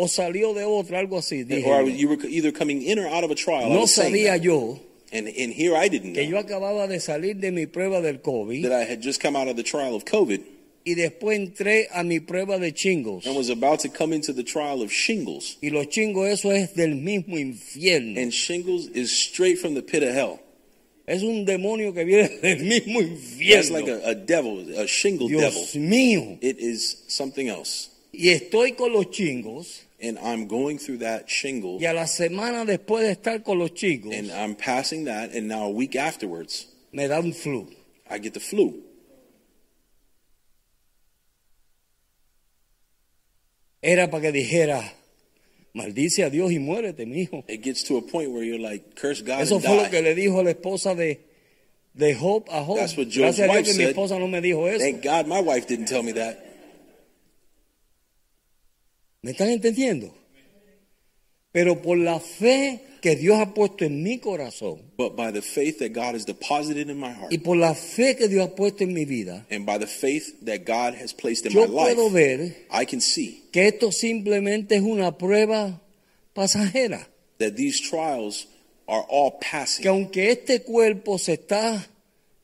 o 0.00 0.06
salió 0.06 0.54
de 0.54 0.62
otra, 0.62 1.00
algo 1.00 1.18
así. 1.18 1.42
Dije 1.42 1.66
or 1.66 1.82
yo. 1.82 1.88
you 1.88 2.08
were 2.08 2.28
either 2.28 2.52
coming 2.52 2.82
in 2.82 3.00
or 3.00 3.08
out 3.08 3.24
of 3.24 3.32
a 3.32 3.34
trial. 3.34 3.68
No 3.70 3.86
sabía 3.86 4.36
yo 4.40 4.78
And, 5.10 5.26
and 5.26 5.52
here 5.52 5.74
I 5.74 5.88
didn't 5.88 6.12
que 6.14 6.22
yo 6.24 6.30
know 6.32 6.40
acababa 6.40 6.86
de 6.86 7.00
salir 7.00 7.40
de 7.40 7.50
mi 7.50 7.66
prueba 7.66 8.00
del 8.00 8.18
COVID 8.18 8.62
that 8.62 8.72
I 8.72 8.84
had 8.84 9.02
just 9.02 9.20
come 9.20 9.34
out 9.34 9.48
of 9.48 9.56
the 9.56 9.62
trial 9.64 9.96
of 9.96 10.04
COVID 10.04 10.40
y 10.84 10.94
después 10.94 11.36
entré 11.38 11.88
a 11.90 12.04
mi 12.04 12.20
prueba 12.20 12.58
de 12.58 12.72
chingos. 12.72 13.26
and 13.26 13.36
was 13.36 13.50
about 13.50 13.80
to 13.80 13.88
come 13.88 14.12
into 14.14 14.32
the 14.32 14.44
trial 14.44 14.82
of 14.82 14.92
shingles. 14.92 15.56
Y 15.60 15.70
los 15.70 15.86
chingos, 15.88 16.28
eso 16.28 16.52
es 16.52 16.74
del 16.74 16.94
mismo 16.94 17.36
infierno. 17.36 18.20
And 18.20 18.32
shingles 18.32 18.86
is 18.94 19.10
straight 19.10 19.58
from 19.58 19.74
the 19.74 19.82
pit 19.82 20.02
of 20.02 20.14
hell. 20.14 20.38
es 21.06 21.22
un 21.22 21.44
demonio 21.44 21.92
que 21.92 22.04
viene 22.04 22.28
del 22.42 22.60
mismo 22.60 23.00
infierno. 23.00 23.72
like 23.72 23.88
a, 23.88 24.10
a 24.10 24.14
devil, 24.14 24.60
a 24.78 24.86
shingle 24.86 25.28
devil. 25.28 25.50
Dios 25.50 25.74
mío. 25.74 26.38
It 26.40 26.58
is 26.60 27.04
something 27.08 27.48
else. 27.48 27.90
Y 28.12 28.28
estoy 28.28 28.72
con 28.76 28.92
los 28.92 29.10
chingos. 29.10 29.87
And 30.00 30.16
I'm 30.20 30.46
going 30.46 30.78
through 30.78 30.98
that 30.98 31.28
shingle 31.28 31.78
Y 31.80 31.84
a 31.86 31.92
la 31.92 32.06
semana 32.06 32.64
después 32.64 33.02
de 33.02 33.10
estar 33.10 33.42
con 33.42 33.58
los 33.58 33.70
chingos, 33.72 34.14
and 34.16 34.30
I'm 34.30 34.54
passing 34.54 35.06
that, 35.06 35.34
and 35.34 35.48
now 35.48 35.64
a 35.64 35.70
week 35.70 35.96
afterwards, 35.96 36.66
me 36.92 37.08
da 37.08 37.18
un 37.18 37.32
flu. 37.32 37.66
I 38.08 38.18
get 38.18 38.32
the 38.34 38.40
flu. 38.40 38.80
Era 43.82 44.08
para 44.10 44.22
que 44.22 44.32
dijera, 44.32 44.92
maldice 45.72 46.24
a 46.24 46.30
Dios 46.30 46.50
y 46.52 46.58
muérete, 46.58 47.06
mi 47.06 47.22
hijo. 47.22 47.44
It 47.48 47.62
gets 47.62 47.84
to 47.84 47.96
a 47.96 48.02
point 48.02 48.30
where 48.32 48.42
you're 48.42 48.58
like, 48.58 48.94
curse 48.96 49.22
God 49.22 49.40
Eso 49.42 49.56
and 49.56 49.64
fue 49.64 49.76
lo 49.76 49.82
die. 49.84 49.90
que 49.90 50.02
le 50.02 50.14
dijo 50.14 50.42
la 50.42 50.50
esposa 50.50 50.94
de, 50.96 51.20
de 51.94 52.14
Job 52.14 52.46
a 52.50 52.64
Job. 52.64 52.76
That's 52.78 52.96
what 52.96 53.06
Job's 53.08 53.38
Gracias 53.38 53.40
a 53.40 53.52
Dios 53.52 53.56
wife 53.56 53.64
que 53.66 53.74
mi 53.74 53.84
said. 53.84 53.88
esposa 53.96 54.18
no 54.18 54.26
me 54.26 54.40
dijo 54.40 54.68
eso. 54.68 54.78
Thank 54.84 55.02
God 55.02 55.26
my 55.26 55.40
wife 55.40 55.66
didn't 55.68 55.86
tell 55.86 56.02
me 56.02 56.12
that. 56.12 56.44
¿Me 59.22 59.32
están 59.32 59.50
entendiendo? 59.50 60.14
Pero 61.52 61.80
por 61.82 61.98
la 61.98 62.20
fe 62.20 62.80
que 63.00 63.16
Dios 63.16 63.38
ha 63.40 63.54
puesto 63.54 63.84
en 63.84 64.02
mi 64.02 64.18
corazón 64.18 64.82
But 64.96 65.16
by 65.16 65.32
the 65.32 65.40
faith 65.42 65.78
that 65.78 65.90
God 65.92 66.14
has 66.14 66.24
deposited 66.26 66.88
in 66.90 66.98
my 66.98 67.12
heart, 67.12 67.32
y 67.32 67.38
por 67.38 67.56
la 67.56 67.74
fe 67.74 68.16
que 68.16 68.28
Dios 68.28 68.46
ha 68.48 68.54
puesto 68.54 68.84
en 68.84 68.92
mi 68.92 69.04
vida, 69.04 69.46
and 69.50 69.64
by 69.64 69.78
the 69.78 69.86
faith 69.86 70.34
that 70.44 70.64
God 70.66 70.94
has 71.00 71.12
placed 71.14 71.46
in 71.46 71.52
yo 71.52 71.66
my 71.66 71.66
life, 71.68 71.94
puedo 71.96 72.10
ver 72.10 72.54
I 72.70 72.84
can 72.84 73.00
see 73.00 73.44
que 73.52 73.66
esto 73.68 73.90
simplemente 73.92 74.76
es 74.76 74.82
una 74.82 75.16
prueba 75.16 75.80
pasajera. 76.34 77.08
that 77.38 77.54
these 77.56 77.80
trials 77.80 78.46
are 78.86 79.04
all 79.08 79.32
Que 79.40 79.48
passing. 79.50 79.86
aunque 79.88 80.30
este 80.30 80.62
cuerpo 80.62 81.18
se 81.18 81.34
está 81.34 81.86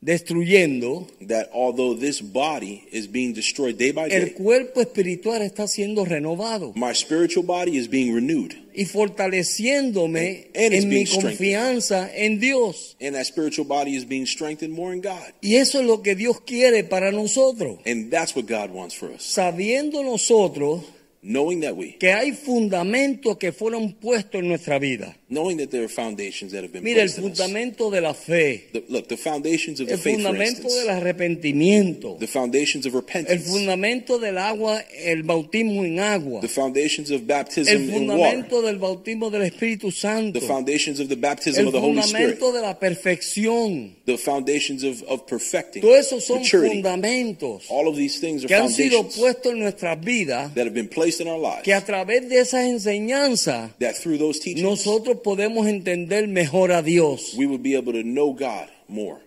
destruyendo, 0.05 1.07
That 1.27 1.49
although 1.51 1.95
this 1.95 2.21
body 2.21 2.87
is 2.91 3.11
being 3.11 3.33
destroyed 3.33 3.77
day 3.77 3.91
by 3.91 4.03
el 4.03 4.25
day, 4.25 4.33
cuerpo 4.33 4.81
espiritual 4.81 5.41
está 5.41 5.67
siendo 5.67 6.05
renovado 6.05 6.73
my 6.75 6.93
spiritual 6.93 7.43
body 7.43 7.77
is 7.77 7.89
being 7.89 8.13
renewed. 8.13 8.53
y 8.75 8.85
fortaleciéndome 8.85 10.51
And 10.53 10.73
en 10.73 10.89
mi 10.89 11.05
confianza 11.05 12.11
en 12.13 12.39
Dios. 12.39 12.95
And 13.01 13.15
that 13.15 13.25
spiritual 13.25 13.65
body 13.65 13.95
is 13.95 14.05
being 14.05 14.25
strengthened 14.25 14.73
more 14.73 14.93
in 14.93 15.01
God. 15.01 15.33
Y 15.41 15.55
eso 15.55 15.79
es 15.79 15.85
lo 15.85 16.01
que 16.01 16.15
Dios 16.15 16.41
quiere 16.41 16.83
para 16.83 17.11
nosotros. 17.11 17.79
And 17.85 18.11
that's 18.11 18.35
what 18.35 18.45
God 18.45 18.71
wants 18.71 18.93
for 18.95 19.09
us. 19.11 19.23
Sabiendo 19.23 20.03
nosotros 20.03 20.83
Knowing 21.27 21.61
that 21.61 21.75
we, 21.75 21.93
que 21.97 22.11
hay 22.11 22.33
fundamentos 22.33 23.37
que 23.39 23.51
fueron 23.51 23.93
puestos 23.93 24.41
en 24.41 24.47
nuestra 24.47 24.77
vida. 24.77 25.17
Knowing 25.27 25.57
that 25.57 25.71
there 25.71 25.83
are 25.83 25.87
foundations 25.89 26.51
that 26.51 26.61
have 26.63 26.71
been 26.71 26.83
Mira, 26.83 27.01
el 27.01 27.07
placed 27.07 27.17
in 27.17 27.31
us. 27.31 27.37
fundamento 27.39 27.89
de 27.89 27.99
la 28.01 28.13
fe, 28.13 28.65
The- 28.73 28.83
look, 28.89 29.07
the 29.07 29.17
foundations 29.17 29.79
of 29.79 29.87
the 29.87 29.93
el 29.93 29.99
faith, 29.99 30.21
for 30.21 30.23
fundamento 30.29 30.61
instance, 30.63 30.75
del 30.85 30.89
arrepentimiento, 30.89 32.17
the 32.19 32.27
foundations 32.27 32.85
of 32.85 32.93
el 32.93 33.01
repentance, 33.01 33.49
fundamento 33.49 34.19
del 34.19 34.37
agua, 34.37 34.83
el 35.03 35.23
bautismo 35.23 35.83
en 35.83 35.99
agua, 35.99 36.41
the 36.41 36.47
foundations 36.47 37.09
of 37.09 37.21
el 37.21 37.25
baptism 37.27 37.71
in 37.71 38.07
water, 38.07 38.35
fundamento 38.43 38.61
del 38.61 38.77
bautismo 38.77 39.29
del 39.31 39.41
Espíritu 39.43 39.91
Santo, 39.91 40.39
the 40.39 40.45
foundations 40.45 40.99
of 40.99 41.09
the 41.09 41.15
baptism 41.15 41.61
el 41.61 41.67
of 41.67 41.73
the 41.73 41.79
Holy 41.81 42.01
Spirit, 42.03 42.37
fundamento 42.39 42.51
de 42.53 42.61
la 42.61 42.79
perfección. 42.79 43.95
the 44.05 44.17
foundations 44.17 44.83
of, 44.83 45.01
of 45.03 45.25
perfecting, 45.27 45.81
Todos 45.81 46.05
esos 46.05 46.23
son 46.25 46.39
maturity. 46.41 46.75
fundamentos 46.75 47.63
All 47.69 47.87
of 47.87 47.95
these 47.95 48.19
things 48.19 48.43
are 48.43 48.47
que 48.47 48.55
han 48.55 48.69
sido 48.69 48.97
foundations 49.01 49.19
puestos 49.19 49.51
en 49.53 49.59
nuestras 49.59 49.99
vidas, 50.03 50.53
that 50.53 50.65
have 50.65 50.73
been 50.75 50.87
placed 50.87 51.19
in 51.19 51.27
our 51.27 51.39
lives. 51.39 51.63
que 51.63 51.73
a 51.73 51.83
través 51.83 52.29
de 52.29 52.39
esas 52.39 52.65
enseñanzas 52.65 53.71
That 53.79 53.95
through 53.95 54.17
those 54.19 54.39
teachings, 54.39 54.61
nosotros 54.63 55.14
podemos 55.21 55.67
entender 55.67 56.27
mejor 56.27 56.71
a 56.71 56.81
Dios. 56.81 57.33
we 57.37 57.45
would 57.45 57.61
be 57.61 57.75
able 57.75 57.93
to 57.93 58.03
know 58.03 58.33
God 58.33 58.67
more. 58.87 59.19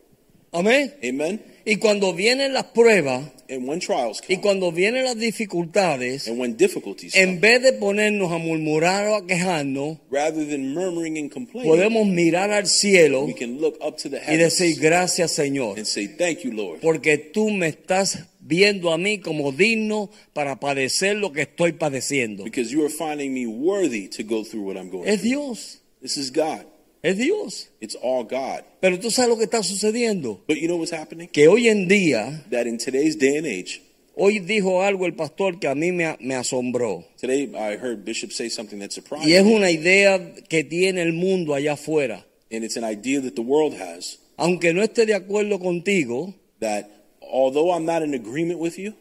Amén. 0.53 0.95
Amen. 1.05 1.41
Y 1.65 1.77
cuando 1.77 2.15
vienen 2.15 2.55
las 2.55 2.65
pruebas 2.67 3.31
And 3.51 3.67
when 3.67 3.81
trials 3.81 4.21
y 4.29 4.37
come, 4.37 4.41
cuando 4.43 4.73
vienen 4.73 5.05
las 5.05 5.17
dificultades, 5.17 6.29
and 6.29 6.39
when 6.39 6.57
difficulties 6.59 7.15
en 7.17 7.37
come, 7.37 7.41
vez 7.41 7.63
de 7.63 7.73
ponernos 7.73 8.31
a 8.31 8.37
murmurar 8.37 9.07
o 9.09 9.17
a 9.17 9.27
quejarnos, 9.27 9.99
rather 10.11 10.47
than 10.47 10.75
murmuring 10.75 11.17
and 11.17 11.33
complaining, 11.33 11.71
podemos 11.71 12.07
mirar 12.07 12.51
al 12.51 12.67
cielo 12.67 13.25
we 13.25 13.35
can 13.35 13.59
look 13.59 13.79
up 13.81 13.97
to 13.97 14.11
the 14.11 14.21
y 14.29 14.37
decir 14.37 14.79
gracias 14.79 15.33
Señor, 15.33 15.79
and 15.79 15.87
say, 15.87 16.09
Thank 16.09 16.41
you, 16.41 16.53
Lord, 16.53 16.81
porque 16.81 17.17
tú 17.17 17.49
me 17.49 17.69
estás 17.69 18.29
viendo 18.49 18.91
a 18.93 18.99
mí 18.99 19.19
como 19.19 19.53
digno 19.53 20.11
para 20.33 20.59
padecer 20.59 21.17
lo 21.17 21.33
que 21.33 21.43
estoy 21.43 21.73
padeciendo. 21.73 22.45
because 22.45 22.71
you 22.73 22.83
are 22.85 22.89
finding 22.93 23.33
me 23.35 23.47
worthy 23.47 24.09
to 24.09 24.23
go 24.25 24.43
through 24.43 24.63
what 24.67 24.77
I'm 24.77 24.89
going 24.91 25.07
Es 25.09 25.21
through. 25.21 25.29
Dios, 25.31 25.81
This 26.01 26.17
is 26.17 26.31
God. 26.33 26.65
es 27.03 27.17
Dios. 27.17 27.69
It's 27.81 27.97
all 28.03 28.25
God. 28.25 28.65
Pero 28.81 28.99
tú 28.99 29.11
sabes 29.11 29.29
lo 29.31 29.37
que 29.37 29.45
está 29.45 29.63
sucediendo, 29.63 30.43
But 30.49 30.57
you 30.59 30.67
know 30.67 30.77
what's 30.79 30.93
happening? 30.93 31.29
que 31.29 31.47
hoy 31.49 31.69
en 31.69 31.87
día, 31.89 32.45
That 32.51 32.67
in 32.67 32.79
today's 32.79 33.17
day 33.19 33.37
and 33.37 33.47
age, 33.47 33.83
hoy 34.15 34.39
dijo 34.41 34.83
algo 34.83 35.07
el 35.07 35.15
pastor 35.15 35.61
que 35.61 35.69
a 35.69 35.75
mí 35.75 35.93
me, 35.93 36.17
me 36.21 36.35
asombró. 36.35 37.05
today 37.21 37.51
I 37.55 37.77
heard 37.77 38.05
Bishop 38.05 38.33
say 38.33 38.49
something 38.49 38.79
that 38.81 38.91
surprised 38.93 39.29
Y 39.29 39.35
es 39.35 39.45
una 39.45 39.71
idea 39.71 40.35
que 40.49 40.65
tiene 40.65 41.03
el 41.03 41.13
mundo 41.13 41.55
allá 41.55 41.75
afuera. 41.75 42.25
And 42.51 42.65
it's 42.65 42.77
an 42.79 42.85
idea 42.85 43.21
that 43.21 43.35
the 43.35 43.43
world 43.43 43.75
has 43.75 44.19
Aunque 44.37 44.73
no 44.73 44.83
esté 44.83 45.05
de 45.05 45.15
acuerdo 45.15 45.59
contigo, 45.61 46.35
that 46.61 46.87
although 47.31 47.73
I'm 47.73 47.85
not 47.85 48.03
in 48.03 48.15
agreement 48.15 48.59
with 48.59 48.79
you, 48.79 48.95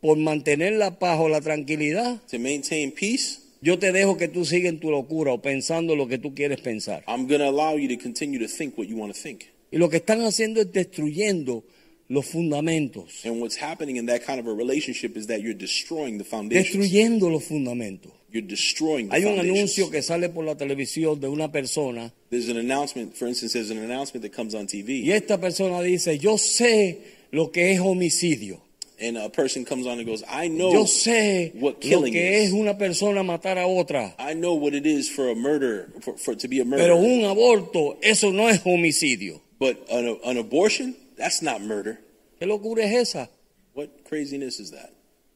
por 0.00 0.16
mantener 0.16 0.72
la 0.72 0.98
paz 0.98 1.18
o 1.20 1.28
la 1.28 1.40
tranquilidad, 1.40 2.20
to 2.28 2.38
maintain 2.38 2.92
peace, 2.92 3.40
yo 3.62 3.78
te 3.78 3.92
dejo 3.92 4.18
que 4.18 4.28
tú 4.28 4.44
sigas 4.44 4.70
en 4.70 4.80
tu 4.80 4.90
locura 4.90 5.32
o 5.32 5.40
pensando 5.40 5.96
lo 5.96 6.06
que 6.06 6.18
tú 6.18 6.34
quieres 6.34 6.60
pensar. 6.60 7.02
I'm 7.08 7.26
going 7.26 7.40
to 7.40 7.48
allow 7.48 7.76
you 7.76 7.88
to 7.88 7.96
continue 7.96 8.38
to 8.38 8.46
think 8.46 8.76
what 8.76 8.86
you 8.86 8.96
want 8.96 9.14
to 9.14 9.18
think. 9.18 9.44
Y 9.70 9.78
lo 9.78 9.88
que 9.88 9.96
están 9.96 10.20
haciendo 10.20 10.60
es 10.60 10.70
destruyendo 10.70 11.64
los 12.08 12.26
fundamentos. 12.26 13.24
And 13.24 13.40
what's 13.40 13.56
happening 13.56 13.96
in 13.96 14.06
that 14.06 14.20
kind 14.24 14.38
of 14.38 14.46
a 14.46 14.52
relationship 14.52 15.16
is 15.16 15.26
that 15.28 15.40
you're 15.40 15.58
destroying 15.58 16.18
the 16.18 16.24
foundations. 16.24 16.76
Destruyendo 16.76 17.30
los 17.30 17.44
fundamentos. 17.44 18.12
You're 18.30 18.46
destroying 18.46 19.08
the 19.08 19.16
Hay 19.16 19.24
un 19.24 19.38
anuncio 19.38 19.90
que 19.90 20.02
sale 20.02 20.28
por 20.28 20.44
la 20.44 20.56
televisión 20.56 21.20
de 21.20 21.28
una 21.28 21.50
persona 21.50 22.12
There's 22.30 22.48
an 22.48 22.58
announcement, 22.58 23.14
for 23.14 23.28
instance, 23.28 23.52
there's 23.52 23.70
an 23.70 23.78
announcement 23.78 24.22
that 24.24 24.32
comes 24.32 24.54
on 24.54 24.66
y 24.72 24.82
TV, 24.82 25.12
esta 25.12 25.40
persona 25.40 25.80
dice, 25.80 26.18
yo 26.18 26.36
sé 26.36 26.98
lo 27.34 27.50
que 27.50 27.72
es 27.72 27.80
homicidio. 27.80 28.60
and 29.00 29.18
a 29.18 29.28
person 29.28 29.64
comes 29.64 29.86
on 29.86 29.98
and 29.98 30.06
goes, 30.06 30.22
I 30.28 30.46
know, 30.48 30.72
Yo 30.72 30.84
sé 30.86 31.52
what 31.56 31.74
lo 31.74 31.80
killing 31.80 32.12
que 32.12 32.42
is. 32.44 32.48
es 32.48 32.52
una 32.52 32.78
persona 32.78 33.22
matar 33.24 33.58
a 33.58 33.66
otra. 33.66 34.14
I 34.18 34.34
know 34.34 34.54
what 34.54 34.72
it 34.72 34.86
is 34.86 35.10
for 35.10 35.28
a 35.30 35.34
murder, 35.34 35.92
for, 36.00 36.16
for 36.16 36.34
to 36.36 36.46
be 36.48 36.60
a 36.60 36.64
Pero 36.64 36.96
murderer. 36.96 37.18
un 37.18 37.24
aborto, 37.24 37.98
eso 38.02 38.30
no 38.30 38.48
es 38.48 38.60
homicidio. 38.64 39.40
But 39.58 39.84
an, 39.90 40.16
an 40.24 40.38
abortion, 40.38 40.94
that's 41.18 41.42
not 41.42 41.60
murder. 41.60 41.98
¿Qué 42.40 42.46
locura 42.46 42.84
es 42.84 43.08
esa? 43.10 43.28
What 43.74 43.88
craziness 44.08 44.60
is 44.60 44.70
that? 44.70 44.90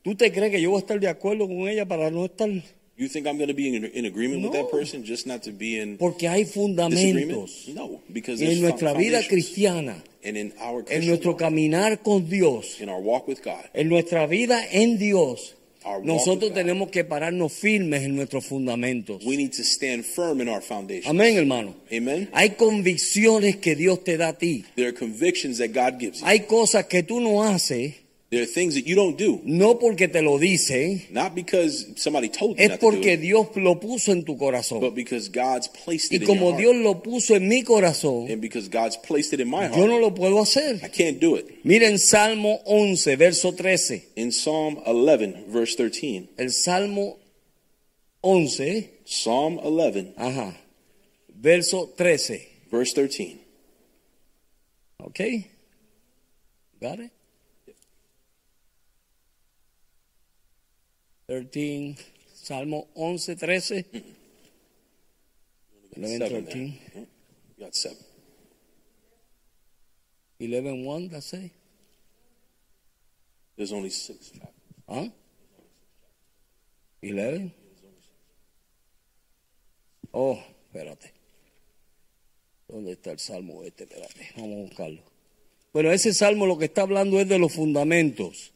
¿Tú 0.04 0.14
te 0.14 0.30
crees 0.30 0.52
que 0.52 0.60
yo 0.62 0.70
voy 0.70 0.78
a 0.78 0.80
estar 0.80 1.00
de 1.00 1.08
acuerdo 1.08 1.48
con 1.48 1.68
ella 1.68 1.84
para 1.84 2.10
no 2.12 2.24
estar? 2.26 2.48
You 2.96 3.08
think 3.08 3.26
I'm 3.26 3.36
going 3.38 3.48
to 3.48 3.54
be 3.54 3.68
in, 3.76 3.84
in 3.84 4.06
agreement 4.06 4.42
with 4.44 4.52
No. 4.52 4.62
that 4.62 4.70
person 4.70 5.04
just 5.04 5.26
not 5.26 5.42
to 5.42 5.52
be 5.52 5.78
in 5.80 5.98
Porque 5.98 6.28
hay 6.28 6.44
disagreement? 6.44 7.48
fundamentos. 7.48 7.68
No, 7.74 8.00
because 8.12 8.38
there's 8.40 8.54
en 8.56 8.62
nuestra 8.62 8.92
vida 8.94 9.18
foundations. 9.20 9.28
cristiana, 9.28 10.02
en 10.22 11.06
nuestro 11.06 11.36
caminar 11.36 12.02
con 12.02 12.28
Dios, 12.28 12.80
in 12.80 12.88
our 12.88 13.00
walk 13.00 13.28
with 13.28 13.38
God, 13.42 13.64
en 13.74 13.88
nuestra 13.88 14.26
vida 14.26 14.64
en 14.72 14.98
Dios, 14.98 15.54
nosotros 16.02 16.52
tenemos 16.52 16.90
que 16.90 17.04
pararnos 17.04 17.52
firmes 17.52 18.02
en 18.02 18.16
nuestros 18.16 18.44
fundamentos. 18.44 19.24
we 19.24 19.36
need 19.36 19.52
to 19.52 19.62
stand 19.62 20.04
firm 20.04 20.40
in 20.40 20.48
our 20.48 20.60
foundation. 20.60 21.10
Amén, 21.10 21.36
hermano. 21.36 21.74
Amen. 21.90 22.28
Hay 22.32 22.50
convicciones 22.50 23.56
que 23.56 23.74
Dios 23.74 24.04
te 24.04 24.16
da 24.16 24.28
a 24.28 24.32
ti. 24.38 24.64
There 24.74 24.88
are 24.88 24.92
convictions 24.92 25.58
that 25.58 25.72
God 25.72 25.98
gives 25.98 26.20
you. 26.20 26.26
Hay 26.26 26.40
cosas 26.40 26.86
que 26.86 27.02
tú 27.02 27.20
no 27.20 27.42
haces, 27.44 27.94
There 28.30 28.42
are 28.42 28.46
things 28.46 28.74
that 28.74 28.86
you 28.86 28.94
don't 28.94 29.16
do, 29.16 29.40
no 29.44 29.76
porque 29.78 30.06
te 30.12 30.20
lo 30.20 30.38
dice, 30.38 31.08
not 31.10 31.34
because 31.34 31.86
somebody 31.96 32.28
told 32.28 32.58
you 32.58 32.64
es 32.66 32.72
to 32.72 32.78
porque 32.78 33.16
Dios 33.16 33.46
lo 33.56 33.80
puso 33.80 34.12
en 34.12 34.22
tu 34.24 34.36
corazón. 34.36 34.80
but 34.80 34.94
because 34.94 35.30
God's 35.30 35.66
placed 35.68 36.12
Y 36.12 36.16
it 36.16 36.22
in 36.22 36.26
como 36.28 36.50
your 36.50 36.58
Dios 36.58 36.72
heart. 36.74 36.84
lo 36.84 37.02
puso 37.02 37.36
en 37.36 37.48
mi 37.48 37.62
corazón, 37.62 38.30
And 38.30 38.42
because 38.42 38.68
God's 38.68 38.98
placed 38.98 39.32
it 39.32 39.40
in 39.40 39.48
my 39.48 39.68
yo 39.68 39.76
heart, 39.76 39.88
no 39.88 39.98
lo 39.98 40.10
puedo 40.14 40.42
hacer. 40.42 40.78
I 40.84 40.88
can't 40.88 41.18
do 41.18 41.36
it. 41.36 41.64
Miren 41.64 41.96
Salmo 41.98 42.60
11, 42.66 43.16
verso 43.16 43.52
13. 43.52 44.02
In 44.16 44.30
Psalm 44.30 44.76
11, 44.84 45.44
verse 45.48 45.74
13, 45.76 46.28
El 46.36 46.50
Salmo 46.50 47.16
11, 48.22 48.90
Psalm 49.06 49.58
11, 49.58 50.12
ajá, 50.18 50.54
verso 51.34 51.94
13. 51.96 52.46
verse 52.70 52.92
13. 52.92 53.38
¿Ok? 54.98 55.20
Got 56.78 57.00
it? 57.00 57.10
13, 61.28 61.94
Salmo 62.32 62.88
11, 62.94 63.36
13. 63.36 63.84
11, 65.94 66.18
Seven 66.18 66.44
13. 66.44 66.80
there. 66.94 67.06
You 67.58 67.64
got 67.64 67.74
seven. 67.74 67.98
11, 70.40 70.84
1, 70.84 71.08
that's 71.08 71.34
it. 71.34 71.50
There's 73.56 73.72
only 73.72 73.90
six 73.90 74.30
chapters. 74.30 74.54
¿Ah? 74.88 75.08
11. 77.02 77.52
Oh, 80.14 80.38
espérate. 80.72 81.12
¿Dónde 82.68 82.92
está 82.92 83.10
el 83.10 83.18
salmo 83.18 83.62
este? 83.64 83.84
Espérate, 83.84 84.30
vamos 84.36 84.56
a 84.56 84.62
buscarlo. 84.62 85.02
Bueno, 85.74 85.90
ese 85.92 86.14
salmo 86.14 86.46
lo 86.46 86.56
que 86.56 86.66
está 86.66 86.82
hablando 86.82 87.20
es 87.20 87.28
de 87.28 87.38
los 87.38 87.52
fundamentos. 87.52 88.52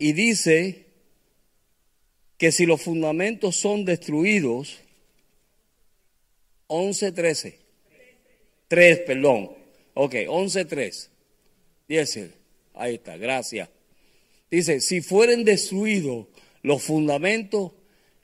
Y 0.00 0.12
dice 0.14 0.86
que 2.38 2.50
si 2.52 2.64
los 2.66 2.80
fundamentos 2.82 3.56
son 3.56 3.84
destruidos, 3.84 4.78
11, 6.68 7.12
13. 7.12 7.58
3, 8.68 8.98
perdón. 9.00 9.50
Ok, 9.94 10.14
11, 10.26 10.64
3. 10.64 11.10
Dice, 11.86 12.30
ahí 12.74 12.94
está, 12.94 13.16
gracias. 13.16 13.68
Dice, 14.50 14.80
si 14.80 15.02
fueren 15.02 15.44
destruidos 15.44 16.26
los 16.62 16.82
fundamentos, 16.82 17.72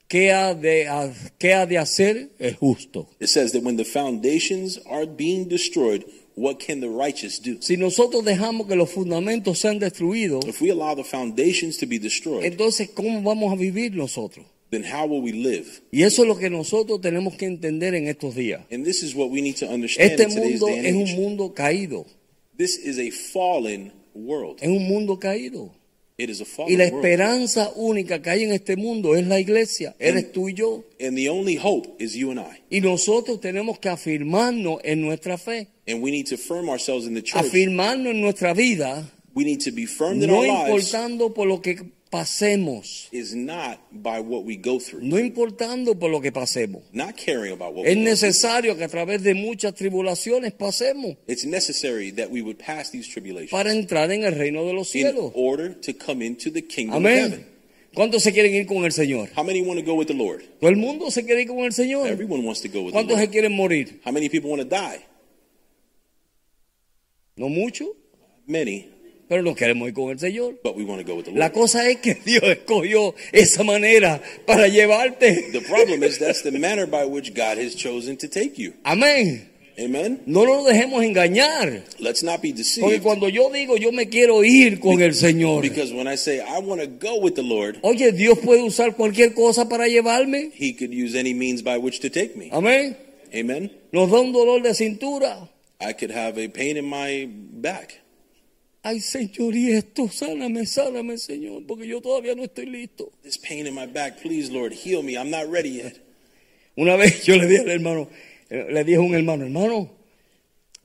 ¿qué 0.09 0.33
ha 0.33 0.55
de, 0.55 0.89
ha- 0.89 1.13
qué 1.39 1.53
ha 1.53 1.67
de 1.67 1.77
hacer 1.79 2.31
el 2.39 2.55
justo? 2.55 3.09
It 3.21 3.29
says 3.29 3.53
that 3.53 3.63
when 3.63 3.77
the 3.77 3.85
foundations 3.85 4.81
are 4.87 5.05
being 5.07 5.47
destroyed, 5.49 6.05
what 6.37 6.59
can 6.59 6.81
the 6.81 6.89
righteous 6.89 7.41
do? 7.41 7.57
Si 7.61 7.77
nosotros 7.77 8.25
dejamos 8.25 8.67
que 8.69 8.77
los 8.77 8.91
fundamentos 8.91 9.59
sean 9.59 9.79
destruidos, 9.79 10.45
If 10.47 10.61
we 10.61 10.71
allow 10.71 10.95
the 10.95 11.03
foundations 11.05 11.79
to 11.79 11.87
be 11.87 11.99
destroyed, 11.99 12.45
entonces 12.45 12.91
¿cómo 12.95 13.23
vamos 13.23 13.53
a 13.53 13.57
vivir 13.57 13.95
nosotros? 13.95 14.47
then 14.71 14.83
how 14.85 15.07
will 15.07 15.23
we 15.23 15.33
live? 15.33 15.67
Y 15.93 16.03
eso 16.03 16.23
es 16.23 16.29
lo 16.29 16.37
que 16.37 16.51
nosotros 16.51 17.01
tenemos 17.01 17.37
que 17.37 17.47
entender 17.47 17.95
en 17.95 18.09
estos 18.09 18.35
días. 18.35 18.63
And 18.71 18.85
this 18.85 19.03
is 19.03 19.15
what 19.15 19.31
we 19.31 19.41
need 19.41 19.57
to 19.57 19.67
understand 19.67 20.11
Este 20.13 20.25
in 20.25 20.29
today's 20.31 20.61
mundo 20.61 20.67
day 20.67 20.79
and 20.79 20.87
es 20.87 20.93
age. 20.95 21.15
un 21.17 21.23
mundo 21.23 21.55
caído, 21.55 22.07
This 22.59 22.77
is 22.79 22.99
a 22.99 23.11
fallen 23.33 23.93
world. 24.15 24.59
es 24.61 24.69
un 24.69 24.87
mundo 24.89 25.19
caído. 25.19 25.73
It 26.19 26.31
is 26.31 26.41
a 26.41 26.45
Y 26.67 26.77
la 26.77 26.85
world. 26.85 27.05
esperanza 27.05 27.73
única 27.77 28.23
que 28.23 28.31
hay 28.31 28.45
en 28.45 28.53
este 28.53 28.77
mundo 28.77 29.17
es 29.17 29.27
la 29.27 29.39
iglesia, 29.39 29.95
eres 29.99 30.33
tú 30.33 30.49
y 30.49 30.55
yo. 30.55 30.83
And 30.99 31.15
the 31.15 31.29
only 31.29 31.59
hope 31.63 32.03
is 32.03 32.15
you 32.15 32.31
and 32.31 32.41
I. 32.41 32.63
Y 32.71 32.81
nosotros 32.81 33.39
tenemos 33.41 33.79
que 33.79 33.91
afirmarnos 33.91 34.79
en 34.83 35.03
nuestra 35.03 35.37
fe, 35.37 35.69
And 35.87 36.03
we 36.03 36.11
need 36.11 36.27
to 36.29 36.39
firm 36.39 36.71
ourselves 36.71 37.07
in 37.07 37.15
the 37.15 37.23
church. 37.23 37.45
afirmarnos 37.45 38.13
en 38.15 38.21
nuestra 38.23 38.55
vida, 38.55 39.13
We 39.35 39.45
need 39.45 39.61
to 39.65 39.71
be 39.73 39.87
firm 39.87 40.23
in 40.23 40.29
no 40.31 40.39
our 40.39 40.47
lives 40.47 40.69
importando 40.95 41.35
por 41.35 41.47
lo 41.47 41.61
que 41.61 41.77
pasemos, 42.17 43.09
is 43.13 43.35
not 43.35 43.79
by 43.93 44.21
what 44.21 44.45
we 44.45 44.57
go 44.57 44.79
through. 44.79 45.03
no 45.03 45.19
importando 45.19 45.99
por 45.99 46.11
lo 46.11 46.21
que 46.21 46.33
pasemos. 46.33 46.83
Not 46.93 47.17
caring 47.17 47.53
about 47.53 47.75
what 47.75 47.87
Es 47.87 47.97
necesario 47.97 48.77
que 48.77 48.85
a 48.85 48.89
través 48.89 49.23
de 49.23 49.35
muchas 49.35 49.75
tribulaciones 49.75 50.53
pasemos 50.53 51.17
It's 51.27 51.45
necessary 51.45 52.11
that 52.13 52.31
we 52.31 52.43
would 52.43 52.59
pass 52.59 52.91
these 52.91 53.09
tribulations 53.09 53.51
para 53.51 53.73
entrar 53.73 54.11
en 54.11 54.25
el 54.25 54.35
reino 54.35 54.65
de 54.65 54.73
los 54.73 54.95
in 54.95 55.03
cielos. 55.03 55.33
order 55.35 55.75
to 55.81 55.93
come 55.95 56.25
into 56.25 56.51
the 56.51 56.63
kingdom 56.63 57.05
of 57.05 57.11
heaven. 57.11 57.47
¿Cuántos 57.95 58.23
se 58.23 58.33
quieren 58.33 58.55
ir 58.55 58.67
con 58.67 58.85
el 58.85 58.93
Señor? 58.93 59.31
How 59.37 59.43
many 59.43 59.63
want 59.63 59.81
to 59.81 59.85
go 59.87 59.95
with 59.95 60.07
the 60.09 60.15
Lord? 60.15 60.43
Todo 60.61 60.69
el 60.69 60.77
mundo 60.77 61.11
se 61.11 61.25
quiere 61.25 61.43
ir 61.43 61.49
con 61.49 61.61
el 61.61 61.73
Señor. 61.73 62.07
Everyone 62.09 62.45
wants 62.45 62.61
to 62.61 62.69
go 62.69 62.83
with 62.83 62.93
the 62.93 62.99
¿Cuántos 62.99 63.17
se 63.17 63.23
Lord. 63.25 63.33
quieren 63.33 63.53
morir? 63.53 64.01
How 64.05 64.13
many 64.13 64.29
people 64.29 64.51
want 64.51 64.61
to 64.63 64.69
die? 64.69 65.01
No 67.37 67.49
mucho, 67.49 67.87
Many, 68.49 68.89
pero 69.29 69.43
no 69.43 69.55
queremos 69.55 69.89
ir 69.89 69.95
con 69.95 70.11
el 70.11 70.19
Señor. 70.19 70.59
but 70.63 70.77
we 70.77 70.85
want 70.85 71.01
to 71.01 71.07
go 71.07 71.17
with 71.17 71.25
the 71.27 71.33
La 71.33 71.47
Lord. 71.47 71.53
cosa 71.53 71.89
es 71.89 71.99
que 71.99 72.15
Dios 72.25 72.43
escogió 72.45 73.15
esa 73.33 73.63
manera 73.65 74.21
para 74.47 74.69
llevarte. 74.69 75.51
The 75.53 75.61
problem 75.63 76.03
is 76.05 76.19
that's 76.19 76.43
the 76.43 76.53
manner 76.53 76.87
by 76.87 77.05
which 77.05 77.35
God 77.35 77.59
has 77.59 77.75
chosen 77.75 78.17
to 78.19 78.29
take 78.29 78.57
you. 78.57 78.75
Amén. 78.85 79.51
Amen. 79.79 80.23
No 80.25 80.47
nos 80.47 80.65
dejemos 80.65 81.05
engañar. 81.05 81.83
Let's 81.99 82.23
not 82.23 82.41
be 82.41 82.49
Porque 82.49 82.59
deceived. 82.63 83.03
cuando 83.03 83.29
yo 83.29 83.51
digo 83.51 83.77
yo 83.77 83.93
me 83.93 84.09
quiero 84.09 84.43
ir 84.43 84.81
con 84.81 85.03
el 85.03 85.13
Señor, 85.13 85.61
Because 85.61 85.93
when 85.93 86.09
I 86.09 86.17
say 86.17 86.41
I 86.41 86.61
want 86.61 86.81
to 86.81 86.87
go 86.87 87.19
with 87.21 87.35
the 87.35 87.43
Lord, 87.43 87.79
oye, 87.83 88.11
Dios 88.13 88.39
puede 88.39 88.63
usar 88.63 88.97
cualquier 88.97 89.35
cosa 89.35 89.69
para 89.69 89.87
llevarme. 89.87 90.51
He 90.55 90.73
could 90.75 90.95
use 90.95 91.15
any 91.15 91.35
means 91.35 91.63
by 91.63 91.77
which 91.77 92.01
to 92.01 92.09
take 92.09 92.37
me. 92.37 92.49
Amén. 92.53 92.97
Amen. 93.35 93.71
Nos 93.93 94.11
da 94.11 94.19
un 94.21 94.33
dolor 94.33 94.63
de 94.63 94.73
cintura. 94.73 95.51
I 95.79 95.93
could 95.93 96.11
have 96.11 96.39
a 96.39 96.49
pain 96.49 96.79
in 96.79 96.87
my 96.89 97.27
back. 97.29 98.01
Ay, 98.87 99.01
Señor, 99.01 99.57
y 99.57 99.73
esto, 99.73 100.09
sáname, 100.09 100.65
sáname, 100.65 101.19
Señor, 101.19 101.65
porque 101.67 101.89
yo 101.89 102.01
todavía 102.01 102.37
no 102.37 102.45
estoy 102.45 102.67
listo. 102.67 103.11
This 103.25 103.37
pain 103.37 103.67
in 103.67 103.75
my 103.75 103.85
back, 103.85 104.23
please, 104.23 104.49
Lord, 104.49 104.73
heal 104.73 105.03
me. 105.03 105.17
I'm 105.17 105.29
not 105.29 105.51
ready 105.51 105.71
yet. 105.71 105.97
Una 106.77 106.95
vez 106.95 107.25
yo 107.25 107.35
le 107.35 107.49
dije 107.49 107.63
al 107.63 107.71
hermano, 107.71 108.09
le 108.49 108.85
dije 108.85 108.99
a 108.99 109.01
un 109.01 109.17
hermano, 109.17 109.43
hermano, 109.43 109.91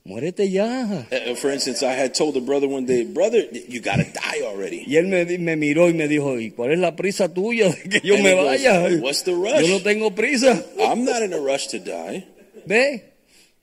muérete 0.03 0.49
ya. 0.49 1.05
Uh, 1.11 1.35
For 1.35 1.51
instance, 1.51 1.83
I 1.83 1.93
had 1.93 2.15
told 2.15 2.35
a 2.37 2.41
brother 2.41 2.67
one 2.67 2.87
day, 2.87 3.03
brother, 3.03 3.43
you 3.69 3.79
gotta 3.81 4.05
die 4.05 4.41
already. 4.47 4.83
Y 4.87 4.95
él 4.95 5.05
me, 5.05 5.23
me 5.37 5.55
miró 5.55 5.87
y 5.87 5.93
me 5.93 6.07
dijo, 6.07 6.39
¿y 6.39 6.49
cuál 6.49 6.71
es 6.71 6.79
la 6.79 6.95
prisa 6.95 7.31
tuya 7.31 7.69
de 7.69 7.87
que 7.87 8.01
yo 8.03 8.15
And 8.15 8.23
me 8.23 8.31
he 8.31 8.33
goes, 8.33 8.45
vaya? 8.47 8.99
"What's 8.99 9.23
the 9.25 9.35
rush?" 9.35 9.61
Yo 9.61 9.67
no 9.67 9.83
tengo 9.83 10.09
prisa. 10.15 10.65
I'm 10.79 11.05
not 11.05 11.21
in 11.21 11.33
a 11.33 11.39
rush 11.39 11.67
to 11.67 11.77
die 11.77 12.25
¿Ve? 12.65 13.03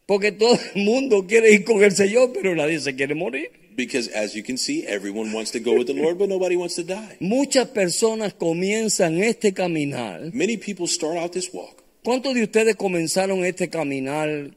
Porque 0.06 0.30
todo 0.30 0.56
el 0.76 0.84
mundo 0.84 1.26
quiere 1.26 1.50
ir 1.50 1.64
con 1.64 1.82
el 1.82 1.90
Señor, 1.90 2.30
pero 2.32 2.54
nadie 2.54 2.78
se 2.78 2.94
quiere 2.94 3.16
morir. 3.16 3.50
Because, 3.78 4.08
as 4.08 4.34
you 4.34 4.42
can 4.42 4.58
see, 4.58 4.84
everyone 4.86 5.32
wants 5.32 5.52
to 5.52 5.60
go 5.60 5.72
with 5.78 5.86
the 5.86 5.94
Lord, 5.94 6.18
but 6.18 6.28
nobody 6.28 6.56
wants 6.56 6.74
to 6.74 6.82
die. 6.84 7.16
Muchas 7.20 7.68
personas 7.68 8.34
comienzan 8.34 9.22
este 9.22 9.54
caminar. 9.54 10.34
Many 10.34 10.56
people 10.58 10.86
start 10.88 11.16
out 11.16 11.32
this 11.32 11.48
walk. 11.54 11.82
¿Cuántos 12.04 12.34
de 12.34 12.42
ustedes 12.42 12.74
comenzaron 12.76 13.44
este 13.44 13.68
caminar 13.70 14.50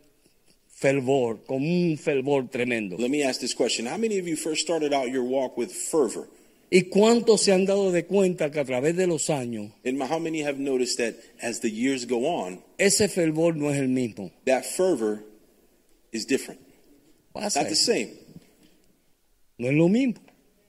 fervor, 0.74 1.44
con 1.46 1.62
un 1.64 1.98
fervor 1.98 2.50
tremendo? 2.50 2.98
Let 2.98 3.10
me 3.10 3.24
ask 3.24 3.40
this 3.40 3.54
question 3.54 3.86
How 3.86 3.98
many 3.98 4.18
of 4.20 4.28
you 4.28 4.36
first 4.36 4.62
started 4.62 4.92
out 4.94 5.10
your 5.12 5.24
walk 5.24 5.56
with 5.58 5.70
fervor? 5.72 6.28
¿Y 6.74 6.84
cuántos 6.90 7.42
se 7.42 7.52
han 7.52 7.66
dado 7.66 7.92
de 7.92 8.06
cuenta 8.06 8.50
que 8.50 8.60
a 8.60 8.66
través 8.66 8.96
de 8.96 9.06
los 9.06 9.30
años 9.30 9.72
And 9.86 10.02
how 10.02 10.18
many 10.20 10.42
have 10.42 10.58
noticed 10.58 10.98
that 11.00 11.16
as 11.42 11.60
the 11.60 11.70
years 11.70 12.06
go 12.06 12.26
on, 12.26 12.64
ese 12.80 13.08
fervor 13.10 13.56
no 13.56 13.70
es 13.70 13.78
el 13.78 13.90
mismo? 13.90 14.32
that 14.46 14.66
fervor 14.66 15.22
is 16.12 16.26
different? 16.26 16.60
Pasa 17.34 17.60
Not 17.60 17.68
the 17.68 17.74
eso. 17.74 17.92
same. 17.92 18.10
No 19.62 19.68
es 19.70 19.76
lo 19.76 19.88
mismo. 19.90 20.16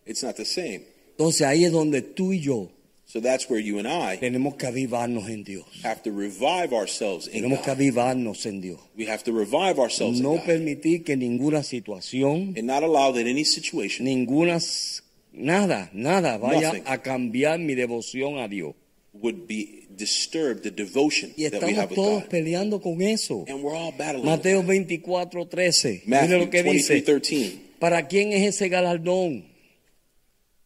It's 0.04 0.22
not 0.22 0.36
the 0.36 0.44
same. 0.44 0.82
Entonces 1.12 1.42
ahí 1.46 1.64
es 1.64 1.72
donde 1.72 2.02
tú 2.02 2.32
y 2.32 2.40
yo 2.40 2.70
So 3.06 3.20
that's 3.20 3.48
where 3.50 3.62
you 3.62 3.78
and 3.78 3.86
I 3.86 4.16
tenemos 4.18 4.54
que 4.56 4.66
avivarnos 4.66 5.28
en 5.28 5.44
Dios. 5.44 5.64
have 5.84 6.02
to 6.02 6.10
revive 6.10 6.72
ourselves 6.74 7.26
in 7.26 7.42
Tenemos 7.42 7.60
que 7.60 7.66
God. 7.70 7.76
avivarnos 7.80 8.46
en 8.46 8.60
Dios. 8.60 8.80
We 8.96 9.06
have 9.06 9.22
to 9.24 9.32
revive 9.32 9.78
ourselves 9.78 10.16
in 10.18 10.22
No 10.22 10.32
God. 10.36 10.44
permitir 10.46 11.04
que 11.04 11.16
ninguna 11.16 11.62
situación, 11.62 12.54
And 12.56 12.64
not 12.66 12.82
allow 12.82 13.12
that 13.12 13.26
any 13.26 13.44
situation 13.44 14.04
ninguna, 14.06 14.56
s- 14.56 15.02
nada, 15.32 15.90
nada 15.92 16.38
vaya 16.38 16.68
Nothing. 16.72 16.82
a 16.86 16.98
cambiar 17.02 17.58
mi 17.58 17.74
devoción 17.74 18.38
a 18.38 18.48
Dios. 18.48 18.74
would 19.14 19.46
be 19.46 19.81
disturb 20.02 20.62
the 20.62 20.70
devotion 20.70 21.32
Y 21.36 21.48
that 21.48 21.62
we 21.62 21.70
estamos 21.72 21.76
have 21.78 21.90
with 21.90 21.96
todos 21.96 22.22
God. 22.22 22.30
peleando 22.30 22.80
con 22.80 23.00
eso. 23.02 23.44
And 23.48 23.62
we're 23.62 23.76
all 23.76 23.92
battling. 23.92 24.24
Mateo 24.26 24.62
24, 24.62 25.46
13. 25.46 26.02
Mire 26.06 26.20
Matthew 26.22 26.38
lo 26.38 26.50
que 26.50 26.62
23, 26.62 26.88
dice. 26.88 27.02
13. 27.02 27.58
¿Para 27.78 28.08
quién 28.08 28.32
es 28.32 28.42
ese 28.56 28.68
galardón? 28.68 29.44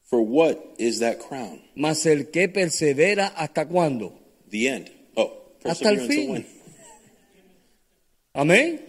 For 0.04 0.20
what 0.20 0.56
is 0.78 1.00
that 1.00 1.18
crown? 1.18 1.60
Mas 1.74 2.06
el 2.06 2.30
que 2.30 2.48
persevera 2.48 3.26
hasta 3.26 3.66
cuándo? 3.66 4.12
The 4.50 4.68
end. 4.68 4.90
Oh, 5.16 5.32
Hasta 5.64 5.90
el 5.90 6.00
fin. 6.00 6.46
Amén. 8.32 8.80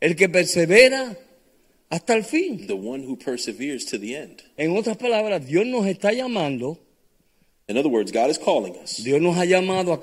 El 0.00 0.14
que 0.16 0.28
persevera 0.28 1.16
hasta 1.88 2.14
el 2.14 2.24
fin. 2.24 2.66
The 2.66 2.74
one 2.74 3.04
who 3.06 3.16
perseveres 3.16 3.86
to 3.86 3.98
the 3.98 4.16
end. 4.16 4.42
En 4.56 4.76
otras 4.76 4.96
palabras, 4.96 5.46
Dios 5.46 5.66
nos 5.66 5.86
está 5.86 6.12
llamando, 6.12 6.78
In 7.68 7.76
other 7.78 7.88
words, 7.88 8.12
God 8.12 8.30
is 8.30 8.38
calling 8.38 8.76
us. 8.82 9.02
Dios 9.02 9.20
nos 9.20 9.36
ha 9.36 9.44
llamado 9.44 9.92
a 9.92 10.00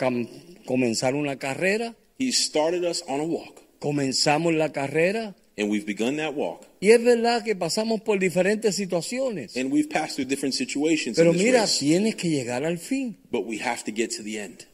comenzar 0.65 1.13
una 1.15 1.37
carrera, 1.37 1.95
He 2.17 2.31
started 2.31 2.83
us 2.85 3.03
on 3.07 3.19
a 3.19 3.23
walk, 3.23 3.61
comenzamos 3.79 4.53
la 4.53 4.71
carrera 4.71 5.35
and 5.57 5.69
we've 5.69 5.85
begun 5.85 6.17
that 6.17 6.33
walk. 6.35 6.65
y 6.79 6.89
es 6.91 7.03
verdad 7.03 7.43
que 7.43 7.55
pasamos 7.55 8.01
por 8.01 8.17
diferentes 8.19 8.75
situaciones. 8.75 9.55
And 9.57 9.71
we've 9.71 9.89
passed 9.89 10.15
through 10.15 10.27
different 10.27 10.55
situations 10.55 11.17
Pero 11.17 11.31
in 11.31 11.37
this 11.37 11.45
mira, 11.45 11.61
race, 11.61 11.79
tienes 11.79 12.15
que 12.15 12.29
llegar 12.29 12.63
al 12.65 12.77
fin. 12.77 13.17
but 13.31 13.45
we 13.45 13.57
have 13.59 13.83
to 13.83 13.91
get 13.91 14.09
to 14.17 14.23
the 14.23 14.39
end. 14.39 14.65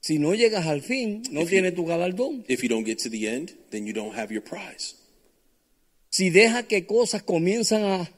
Si 0.00 0.18
no 0.20 0.34
llegas 0.34 0.66
al 0.66 0.82
fin, 0.82 1.22
no 1.32 1.40
If 1.40 1.46
you- 1.50 1.56
tienes 1.60 1.74
tu 1.74 1.84
galardón. 1.84 2.44
If 2.48 2.62
you 2.62 2.68
don't 2.68 2.84
get 2.86 2.98
to 3.02 3.10
the 3.10 3.26
end, 3.28 3.52
then 3.70 3.86
you 3.86 3.92
don't 3.92 4.14
have 4.16 4.32
your 4.32 4.42
prize. 4.44 4.94
Si 6.10 6.30
dejas 6.30 6.66
que 6.66 6.86
cosas 6.86 7.22
comienzan 7.24 7.82
a, 7.82 8.10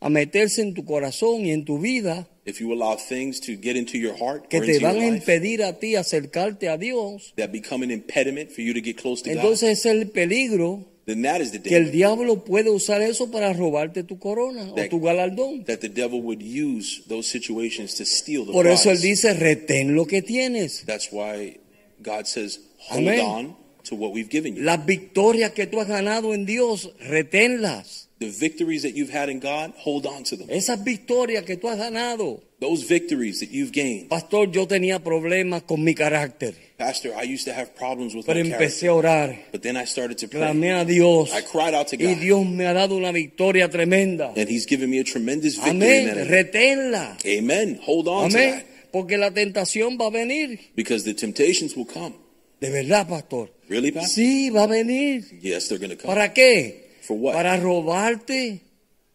a 0.00 0.08
meterse 0.08 0.62
en 0.62 0.74
tu 0.74 0.84
corazón 0.84 1.46
y 1.46 1.52
en 1.52 1.64
tu 1.64 1.78
vida, 1.78 2.28
If 2.48 2.60
you 2.60 2.72
allow 2.72 2.96
things 2.96 3.40
to 3.40 3.56
get 3.56 3.76
into 3.76 3.98
your 3.98 4.16
heart 4.16 4.48
que 4.48 4.58
or 4.58 4.64
te 4.64 4.72
into 4.76 4.80
your 4.80 4.92
van 4.92 5.02
a 5.02 5.10
life 5.10 5.18
impedir 5.18 5.62
a 5.62 5.72
ti 5.78 5.96
acercarte 5.96 6.68
a 6.68 6.78
Dios, 6.78 7.34
that 7.36 7.52
become 7.52 7.82
an 7.84 7.90
impediment 7.90 8.50
for 8.50 8.62
you 8.62 8.72
to 8.72 8.80
get 8.80 8.96
close 8.96 9.22
to 9.22 9.28
God, 9.30 9.36
entonces 9.44 9.70
es 9.80 9.86
el 9.86 10.06
peligro 10.10 10.86
then 11.04 11.22
that 11.22 11.40
is 11.40 11.52
the 11.52 11.58
que 11.60 11.76
el 11.76 11.84
danger 11.84 11.92
diablo 11.92 12.44
puede 12.44 12.70
usar 12.70 13.00
eso 13.02 13.30
para 13.30 13.52
robarte 13.52 14.02
tu 14.02 14.18
corona 14.18 14.72
o 14.72 14.74
That- 14.74 14.88
tu 14.90 15.00
galardón. 15.00 15.64
that 15.66 15.80
the 15.80 15.88
devil 15.88 16.20
would 16.22 16.42
use 16.42 17.02
those 17.08 17.26
situations 17.28 17.94
to 17.96 18.04
steal 18.06 18.44
the 18.46 18.52
Por 18.52 18.66
eso 18.66 18.90
él 18.90 18.96
prize. 18.98 19.08
dice, 19.08 19.34
retén 19.34 19.94
lo 19.94 20.06
que 20.06 20.22
tienes. 20.22 20.84
That's 20.86 21.08
why 21.12 21.58
God 22.02 22.26
says, 22.26 22.60
hold 22.78 23.08
Amén. 23.08 23.20
on 23.20 23.56
to 23.84 23.94
what 23.94 24.12
we've 24.12 24.28
given 24.30 24.54
you. 24.56 24.62
Las 24.62 24.84
victorias 24.86 25.52
que 25.52 25.66
tú 25.66 25.80
has 25.80 25.88
ganado 25.88 26.32
en 26.34 26.44
Dios, 26.46 26.92
reténlas. 27.00 28.07
The 28.20 28.30
victories 28.30 28.82
that 28.82 28.94
you've 28.96 29.10
had 29.14 29.28
in 29.28 29.38
God, 29.38 29.72
hold 29.76 30.04
on 30.04 30.24
to 30.24 30.36
them. 30.36 30.48
Esas 30.50 30.82
victorias 30.82 31.44
que 31.44 31.56
tú 31.56 31.68
has 31.68 31.78
ganado. 31.78 32.40
Those 32.60 32.82
victories 32.82 33.38
that 33.38 33.50
you've 33.52 33.70
gained. 33.70 34.08
Pastor, 34.08 34.50
yo 34.50 34.66
tenía 34.66 34.98
problemas 34.98 35.62
con 35.62 35.84
mi 35.84 35.94
carácter, 35.94 36.54
Pastor, 36.76 37.12
I 37.16 37.22
used 37.32 37.44
to 37.44 37.52
have 37.52 37.76
problems 37.76 38.14
with 38.16 38.26
pero 38.26 38.40
my 38.42 38.50
empecé 38.50 38.86
character, 38.86 38.88
a 38.88 38.94
orar. 38.94 39.38
but 39.52 39.62
then 39.62 39.76
I 39.76 39.84
started 39.84 40.18
to 40.18 40.26
Clamé 40.28 40.60
pray. 40.60 40.80
a 40.80 40.84
Dios 40.84 41.32
I 41.32 41.42
cried 41.42 41.74
out 41.74 41.86
to 41.88 41.96
y 41.96 42.14
God, 42.14 42.20
Dios 42.20 42.46
me 42.46 42.66
ha 42.66 42.72
dado 42.72 42.96
una 42.96 43.12
victoria 43.12 43.68
tremenda. 43.68 44.32
and 44.36 44.48
He's 44.48 44.66
given 44.66 44.90
me 44.90 44.98
a 44.98 45.04
tremendous 45.04 45.54
victory 45.54 45.70
Amén, 45.70 46.26
reténla. 46.28 47.18
Amen. 47.24 47.78
Hold 47.84 48.08
on 48.08 48.30
to 48.30 48.36
that 48.38 48.64
porque 48.92 49.16
la 49.18 49.30
tentación 49.30 49.96
va 49.96 50.06
a 50.06 50.10
venir. 50.10 50.58
because 50.74 51.04
the 51.04 51.14
temptations 51.14 51.76
will 51.76 51.86
come. 51.86 52.14
De 52.60 52.70
verdad, 52.70 53.06
pastor. 53.08 53.50
Really, 53.68 53.92
Pastor? 53.92 54.10
Sí, 54.24 54.50
va 54.50 54.64
a 54.64 54.66
venir. 54.66 55.22
Yes, 55.40 55.68
they're 55.68 55.78
going 55.78 55.90
to 55.90 55.96
come. 55.96 56.12
¿Para 56.12 56.32
qué? 56.34 56.87
For 57.08 57.16
what? 57.16 57.32
Para 57.34 57.56
robarte 57.56 58.60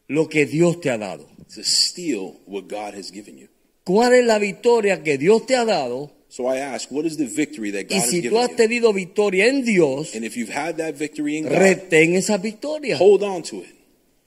lo 0.09 0.27
que 0.27 0.45
Dios 0.47 0.81
te 0.81 0.89
ha 0.89 0.97
dado. 0.97 1.27
to 1.53 1.63
steal 1.63 2.39
what 2.47 2.63
God 2.67 2.95
has 2.95 3.11
given 3.11 3.37
you. 3.37 3.47
¿Cuál 3.85 4.13
es 4.15 4.25
la 4.25 4.39
victoria 4.39 5.03
que 5.03 5.17
Dios 5.19 5.45
te 5.45 5.55
ha 5.55 5.63
dado? 5.65 6.09
So 6.29 6.47
I 6.51 6.57
ask, 6.57 6.89
what 6.91 7.05
is 7.05 7.17
the 7.17 7.27
victory 7.27 7.69
that 7.71 7.83
God 7.87 7.91
Y 7.91 7.99
has 7.99 8.09
si 8.09 8.21
tú 8.21 8.29
given 8.31 8.37
has 8.41 8.49
you? 8.49 8.55
tenido 8.57 8.91
victoria 8.93 9.45
en 9.47 9.63
Dios, 9.63 10.15
And 10.15 10.25
if 10.25 10.35
you've 10.35 10.49
had 10.51 10.77
that 10.77 10.95
victory 10.95 11.37
in 11.37 11.43
God, 11.43 11.53
retén 11.59 12.15
esa 12.15 12.37
victoria. 12.39 12.97
hold 12.97 13.21
on 13.21 13.43
to 13.43 13.57
it. 13.57 13.75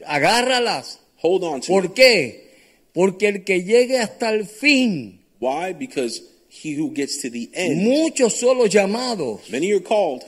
Agárralas. 0.06 1.00
Hold 1.16 1.42
on 1.44 1.60
to 1.62 1.66
¿Por 1.66 1.86
it. 1.86 1.94
qué? 1.94 2.46
Porque 2.92 3.26
el 3.28 3.44
que 3.44 3.62
llegue 3.64 3.98
hasta 3.98 4.30
el 4.30 4.46
fin, 4.46 5.20
Why? 5.40 5.72
Because 5.74 6.22
he 6.48 6.74
who 6.78 6.92
gets 6.94 7.20
to 7.22 7.30
the 7.30 7.50
end, 7.52 7.82
muchos 7.82 8.34
son 8.38 8.56
los 8.58 8.70
llamados, 8.70 9.40
many 9.50 9.72
are 9.72 9.82
called, 9.82 10.22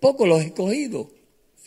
pocos 0.00 0.26
los 0.26 0.42
escogidos. 0.42 1.08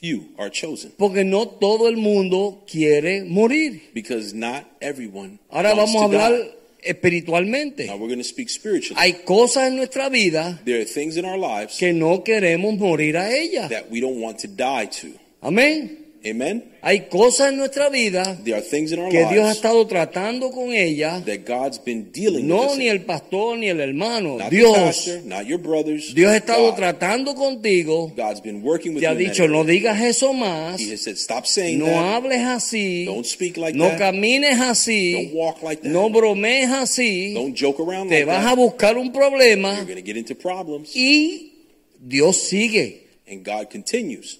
Few 0.01 0.29
are 0.37 0.49
chosen. 0.49 0.91
Porque 0.97 1.23
no 1.23 1.47
todo 1.47 1.87
el 1.87 1.95
mundo 1.97 2.63
quiere 2.69 3.23
morir. 3.23 3.81
Because 3.93 4.33
not 4.35 4.65
everyone 4.81 5.39
Ahora 5.49 5.75
wants 5.75 5.93
vamos 5.93 5.95
a 5.95 5.99
to 5.99 6.03
hablar 6.23 6.31
die. 6.39 6.51
espiritualmente. 6.83 7.85
Now 7.85 7.93
we're 7.97 8.07
going 8.07 8.17
to 8.17 8.23
speak 8.23 8.49
spiritually. 8.49 8.99
Hay 8.99 9.23
cosas 9.23 9.67
en 9.67 9.75
nuestra 9.77 10.09
vida 10.09 10.59
there 10.65 10.81
are 10.81 10.85
things 10.85 11.17
in 11.17 11.25
our 11.25 11.37
lives 11.37 11.77
que 11.77 11.93
no 11.93 12.23
queremos 12.23 12.77
morir 12.77 13.15
a 13.17 13.29
ellas. 13.31 13.69
that 13.69 13.89
we 13.91 14.01
don't 14.01 14.19
want 14.19 14.39
to 14.39 14.47
die 14.47 14.87
to. 14.87 15.09
Amén. 15.41 16.00
Amen? 16.23 16.63
Hay 16.83 17.07
cosas 17.09 17.49
en 17.49 17.57
nuestra 17.57 17.89
vida 17.89 18.37
There 18.43 18.53
are 18.55 18.61
things 18.61 18.91
in 18.91 18.99
our 18.99 19.09
que 19.09 19.25
Dios 19.25 19.43
ha 19.47 19.51
estado 19.53 19.87
tratando 19.87 20.51
con 20.51 20.71
ellas. 20.71 21.25
that 21.25 21.45
God's 21.47 21.79
been 21.83 22.11
dealing 22.11 22.43
with 22.47 22.55
No 22.55 22.75
ni 22.75 22.89
el 22.89 23.01
pastor 23.05 23.57
ni 23.57 23.69
el 23.69 23.79
hermano. 23.79 24.37
Not 24.37 24.51
Dios. 24.51 24.77
pastor, 24.77 25.21
not 25.25 25.47
your 25.47 25.57
brothers. 25.57 26.13
Dios 26.13 26.31
ha 26.31 26.37
estado 26.37 26.69
God. 26.69 26.75
tratando 26.77 27.33
contigo. 27.33 28.13
God's 28.15 28.39
been 28.41 28.61
working 28.61 28.93
with 28.93 29.01
Te 29.01 29.07
ha 29.07 29.15
dicho, 29.15 29.47
no 29.47 29.63
digas 29.63 29.99
eso 29.99 30.31
más. 30.33 30.79
He 30.79 30.91
has 30.91 31.01
said, 31.01 31.17
stop 31.17 31.45
saying 31.47 31.79
No 31.79 31.85
that. 31.87 32.17
hables 32.23 32.37
así. 32.45 33.05
Don't 33.05 33.25
speak 33.25 33.57
like 33.57 33.75
No 33.75 33.85
that. 33.89 33.97
camines 33.97 34.59
Don't 34.59 34.69
así. 34.69 35.31
walk 35.33 35.63
like 35.63 35.81
that. 35.81 35.89
No 35.91 36.09
bromees 36.11 36.69
así. 36.69 37.33
Don't 37.33 37.55
joke 37.55 37.79
around 37.79 38.09
Te 38.09 38.19
like 38.19 38.27
vas 38.27 38.45
a 38.45 38.49
that. 38.49 38.57
buscar 38.57 38.95
un 38.97 39.11
problema. 39.11 39.83
You're 39.87 40.01
get 40.03 40.17
into 40.17 40.35
problems. 40.35 40.91
Y 40.95 41.51
Dios 41.99 42.37
sigue. 42.47 43.07
And 43.27 43.43
God 43.43 43.71
continues. 43.71 44.37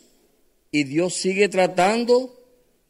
Y 0.71 0.85
Dios 0.85 1.15
sigue 1.15 1.49
tratando 1.49 2.37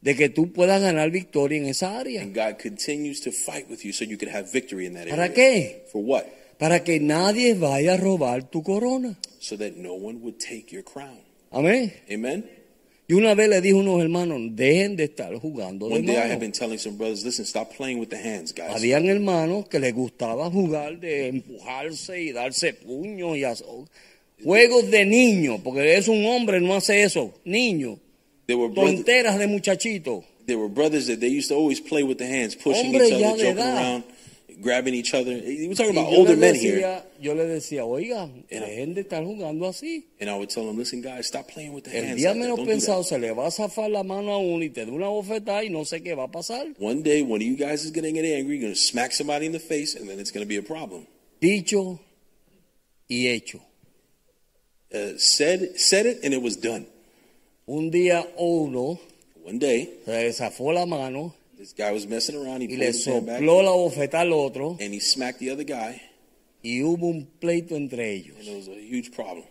de 0.00 0.14
que 0.14 0.28
tú 0.28 0.52
puedas 0.52 0.80
ganar 0.80 1.10
victoria 1.10 1.58
en 1.58 1.66
esa 1.66 1.98
área. 1.98 2.22
And 2.22 2.34
God 2.34 2.58
continues 2.62 3.20
to 3.22 3.32
fight 3.32 3.68
with 3.68 3.80
you 3.84 3.92
so 3.92 4.04
you 4.04 4.16
can 4.16 4.28
have 4.28 4.50
victory 4.52 4.86
in 4.86 4.94
that 4.94 5.02
area. 5.02 5.16
¿Para 5.16 5.32
qué? 5.32 5.84
For 5.90 6.02
what? 6.02 6.24
Para 6.58 6.84
que 6.84 7.00
nadie 7.00 7.54
vaya 7.54 7.94
a 7.94 7.96
robar 7.96 8.48
tu 8.50 8.62
corona. 8.62 9.18
So 9.40 9.56
that 9.58 9.72
no 9.76 9.94
one 9.94 10.20
would 10.22 10.38
take 10.38 10.66
your 10.70 10.84
crown. 10.84 11.18
Amén. 11.50 11.92
Amen? 12.10 12.48
Y 13.08 13.14
una 13.14 13.34
vez 13.34 13.48
le 13.48 13.60
dijo 13.60 13.78
a 13.78 13.80
unos 13.80 14.00
hermanos, 14.00 14.40
dejen 14.54 14.96
de 14.96 15.04
estar 15.04 15.34
jugando 15.34 15.88
de 15.88 15.94
One 15.96 16.06
day 16.06 16.16
I 16.16 16.30
have 16.30 16.38
been 16.38 16.52
telling 16.52 16.78
some 16.78 16.96
brothers, 16.96 17.24
listen, 17.24 17.44
stop 17.44 17.74
playing 17.76 17.98
with 17.98 18.08
the 18.08 18.16
hands, 18.16 18.54
guys. 18.54 18.70
Habían 18.70 19.06
hermanos 19.06 19.68
que 19.68 19.80
les 19.80 19.92
gustaba 19.92 20.48
jugar 20.50 21.00
de 21.00 21.26
empujarse 21.26 22.22
y 22.22 22.30
darse 22.32 22.74
puños 22.74 23.36
y 23.36 23.42
hacer- 23.44 23.66
juegos 24.44 24.90
de 24.90 25.04
niño, 25.04 25.60
porque 25.62 25.96
es 25.96 26.08
un 26.08 26.24
hombre, 26.26 26.60
no 26.60 26.74
hace 26.74 27.02
eso, 27.02 27.32
niño. 27.44 27.98
Tonteras 28.46 29.38
de 29.38 29.46
muchachito. 29.46 30.24
there 30.46 30.58
were 30.58 30.68
brothers 30.68 31.06
that 31.06 31.20
they 31.20 31.28
used 31.28 31.48
to 31.48 31.54
always 31.54 31.80
play 31.80 32.02
with 32.02 32.18
the 32.18 32.26
hands, 32.26 32.54
pushing 32.54 32.92
Hombre 32.92 33.06
each 33.06 33.22
other, 33.22 33.46
edad. 33.46 33.78
around, 33.78 34.04
grabbing 34.60 34.92
each 34.92 35.14
other. 35.14 35.30
We're 35.32 35.74
talking 35.74 35.96
about 35.96 36.12
older 36.12 36.32
le 36.34 36.36
men 36.36 36.54
here. 36.56 36.76
decía, 36.76 37.02
yo 37.20 37.34
le 37.34 37.46
decía, 37.46 37.84
oiga, 37.84 38.28
dejen 38.50 38.94
de 38.94 39.02
estar 39.02 39.24
jugando 39.24 39.68
así. 39.68 40.04
And 40.20 40.28
I 40.28 40.34
would 40.36 40.50
tell 40.50 40.66
them, 40.66 40.76
listen, 40.76 41.00
guys, 41.00 41.26
stop 41.28 41.48
playing 41.48 41.72
with 41.72 41.84
the 41.84 41.96
El 41.96 42.04
hands. 42.04 42.20
día 42.20 42.34
like 42.34 42.40
that. 42.40 42.48
menos 42.48 42.58
that." 42.58 42.66
pensado 42.66 43.04
se 43.04 43.18
le 43.18 43.30
va 43.32 43.46
a 43.46 43.50
zafar 43.50 43.88
la 43.90 44.02
mano 44.02 44.32
a 44.32 44.38
uno 44.38 44.62
y 44.64 44.68
te 44.70 44.84
da 44.84 44.92
una 44.92 45.06
bofetada 45.08 45.64
y 45.64 45.70
no 45.70 45.84
sé 45.84 46.02
qué 46.02 46.14
va 46.14 46.24
a 46.24 46.30
pasar. 46.30 46.66
One 46.78 47.02
day, 47.02 47.22
one 47.22 47.40
of 47.40 47.46
you 47.46 47.56
guys 47.56 47.84
is 47.84 47.92
going 47.92 48.04
to 48.04 48.12
get 48.12 48.24
angry, 48.24 48.56
you're 48.56 48.62
going 48.62 48.74
to 48.74 48.78
smack 48.78 49.12
somebody 49.12 49.46
in 49.46 49.52
the 49.52 49.60
face, 49.60 49.94
and 49.94 50.08
then 50.08 50.18
it's 50.18 50.32
going 50.32 50.44
to 50.44 50.48
be 50.48 50.56
a 50.56 50.62
problem. 50.62 51.06
Dicho 51.40 52.00
y 53.08 53.28
hecho. 53.28 53.60
Uh, 54.94 55.16
said, 55.18 55.78
said 55.78 56.06
it, 56.06 56.20
and 56.22 56.34
it 56.34 56.42
was 56.42 56.56
done. 56.56 56.86
Un 57.66 57.90
día 57.90 58.26
uno 58.38 58.98
One 59.44 59.58
day, 59.58 59.88
se 60.04 60.32
zafó 60.32 60.72
la 60.72 60.86
mano 60.86 61.34
this 61.58 61.72
guy 61.72 61.92
was 61.92 62.06
messing 62.06 62.36
around. 62.36 62.60
He 62.60 62.66
y 62.66 62.68
pulled 62.70 62.78
le 62.80 62.86
his 62.86 63.06
hand 63.06 63.26
back, 63.26 63.40
sopló 63.40 63.62
la 63.62 63.70
bofetada 63.70 64.22
al 64.22 64.32
otro 64.32 64.76
and 64.80 64.92
he 64.92 65.00
smacked 65.00 65.38
the 65.38 65.50
other 65.50 65.64
guy, 65.64 66.00
y 66.62 66.82
hubo 66.82 67.06
un 67.08 67.26
pleito 67.40 67.76
entre 67.76 68.12
ellos. 68.12 68.36
and 68.38 68.48
it 68.48 68.56
was 68.56 68.68
a 68.68 68.80
huge 68.80 69.12
problem. 69.12 69.44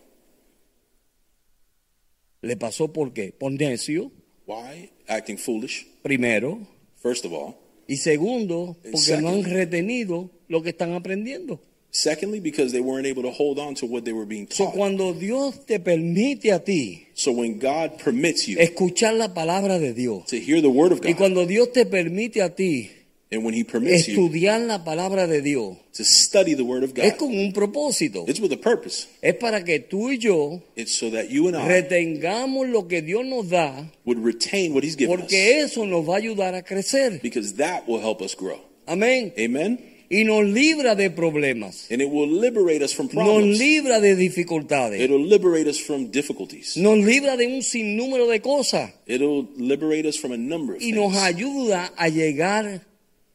¿Le 2.42 2.56
pasó 2.56 2.92
por 2.92 3.12
qué? 3.12 3.32
Por 3.32 3.52
necio, 3.52 4.10
Why? 4.46 4.90
Acting 5.08 5.38
foolish, 5.38 5.86
primero. 6.02 6.66
first 6.96 7.24
of 7.24 7.32
all. 7.32 7.54
Y 7.86 7.96
segundo, 7.96 8.76
porque 8.90 9.16
no 9.20 9.28
han 9.30 9.44
retenido 9.44 10.30
lo 10.48 10.62
que 10.62 10.70
están 10.70 10.92
aprendiendo. 10.92 11.60
Secondly, 11.94 12.40
because 12.40 12.72
they 12.72 12.80
weren't 12.80 13.06
able 13.06 13.22
to 13.22 13.30
hold 13.30 13.58
on 13.58 13.74
to 13.74 13.84
what 13.86 14.06
they 14.06 14.14
were 14.14 14.24
being 14.24 14.48
So, 14.50 14.64
taught. 14.64 14.74
cuando 14.74 15.12
Dios 15.12 15.58
te 15.66 15.78
permite 15.78 16.46
a 16.50 16.58
ti 16.58 17.06
So 17.14 17.32
when 17.32 17.58
God 17.58 17.98
permits 17.98 18.48
you 18.48 18.56
escuchar 18.58 19.12
la 19.16 19.28
palabra 19.34 19.78
de 19.78 19.92
Dios, 19.92 20.24
to 20.28 20.40
hear 20.40 20.62
the 20.62 20.70
word 20.70 20.92
of 20.92 21.00
y 21.04 21.12
God, 21.12 21.18
cuando 21.18 21.44
Dios 21.46 21.70
te 21.72 21.84
permite 21.84 22.38
a 22.42 22.48
ti 22.48 22.90
and 23.30 23.44
when 23.44 23.52
He 23.52 23.62
permits 23.62 24.08
you 24.08 24.14
estudiar 24.26 24.66
la 24.66 24.82
palabra 24.84 25.26
de 25.26 25.42
Dios, 25.42 25.76
to 25.92 26.02
study 26.02 26.54
the 26.54 26.64
word 26.64 26.82
of 26.82 26.96
es 26.98 27.12
God, 27.12 27.18
con 27.18 27.28
un 27.38 27.52
propósito. 27.52 28.24
it's 28.26 28.40
with 28.40 28.52
a 28.54 28.56
purpose. 28.56 29.06
Es 29.20 29.34
para 29.34 29.62
que 29.62 29.78
tú 29.80 30.10
y 30.10 30.16
yo 30.16 30.62
It's 30.74 30.96
so 30.98 31.10
that 31.10 31.28
you 31.28 31.46
and 31.48 31.56
I 31.58 31.68
retengamos 31.68 32.70
lo 32.70 32.88
que 32.88 33.02
Dios 33.02 33.26
nos 33.26 33.50
da, 33.50 33.84
would 34.06 34.18
retain 34.18 34.72
what 34.72 34.82
He's 34.82 34.96
given 34.96 35.20
us, 35.20 35.30
eso 35.30 35.84
nos 35.84 36.08
va 36.08 36.14
a 36.14 36.20
ayudar 36.20 36.54
a 36.54 36.62
crecer. 36.62 37.20
because 37.22 37.56
that 37.56 37.86
will 37.86 38.00
help 38.00 38.22
us 38.22 38.34
grow. 38.34 38.58
Amén. 38.88 39.34
Amen. 39.38 39.90
Y 40.14 40.24
nos 40.24 40.44
libra 40.44 40.94
de 40.94 41.08
problemas, 41.10 41.90
And 41.90 42.02
it 42.02 42.08
will 42.10 42.28
liberate 42.28 42.84
us 42.84 42.92
from 42.94 43.06
nos 43.06 43.14
problems. 43.14 43.58
libra 43.58 43.98
de 43.98 44.14
dificultades, 44.14 45.00
It'll 45.00 45.18
liberate 45.26 45.66
us 45.66 45.78
from 45.80 46.10
difficulties. 46.10 46.76
nos 46.76 46.98
libra 46.98 47.38
de 47.38 47.46
un 47.46 47.62
sinnúmero 47.62 48.26
de 48.28 48.40
cosas 48.42 48.92
It'll 49.06 49.48
liberate 49.56 50.06
us 50.06 50.18
from 50.18 50.32
a 50.32 50.36
number 50.36 50.74
of 50.76 50.82
y 50.82 50.92
nos 50.92 51.12
things. 51.12 51.24
ayuda 51.24 51.92
a 51.96 52.08
llegar 52.10 52.82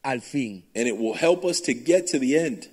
al 0.04 0.20
fin. 0.20 0.62
And 0.76 0.86
it 0.86 0.96
will 0.96 1.14
help 1.14 1.44
us 1.44 1.60
to 1.62 1.74
get 1.74 2.06
to 2.12 2.20
the 2.20 2.38
end. 2.38 2.68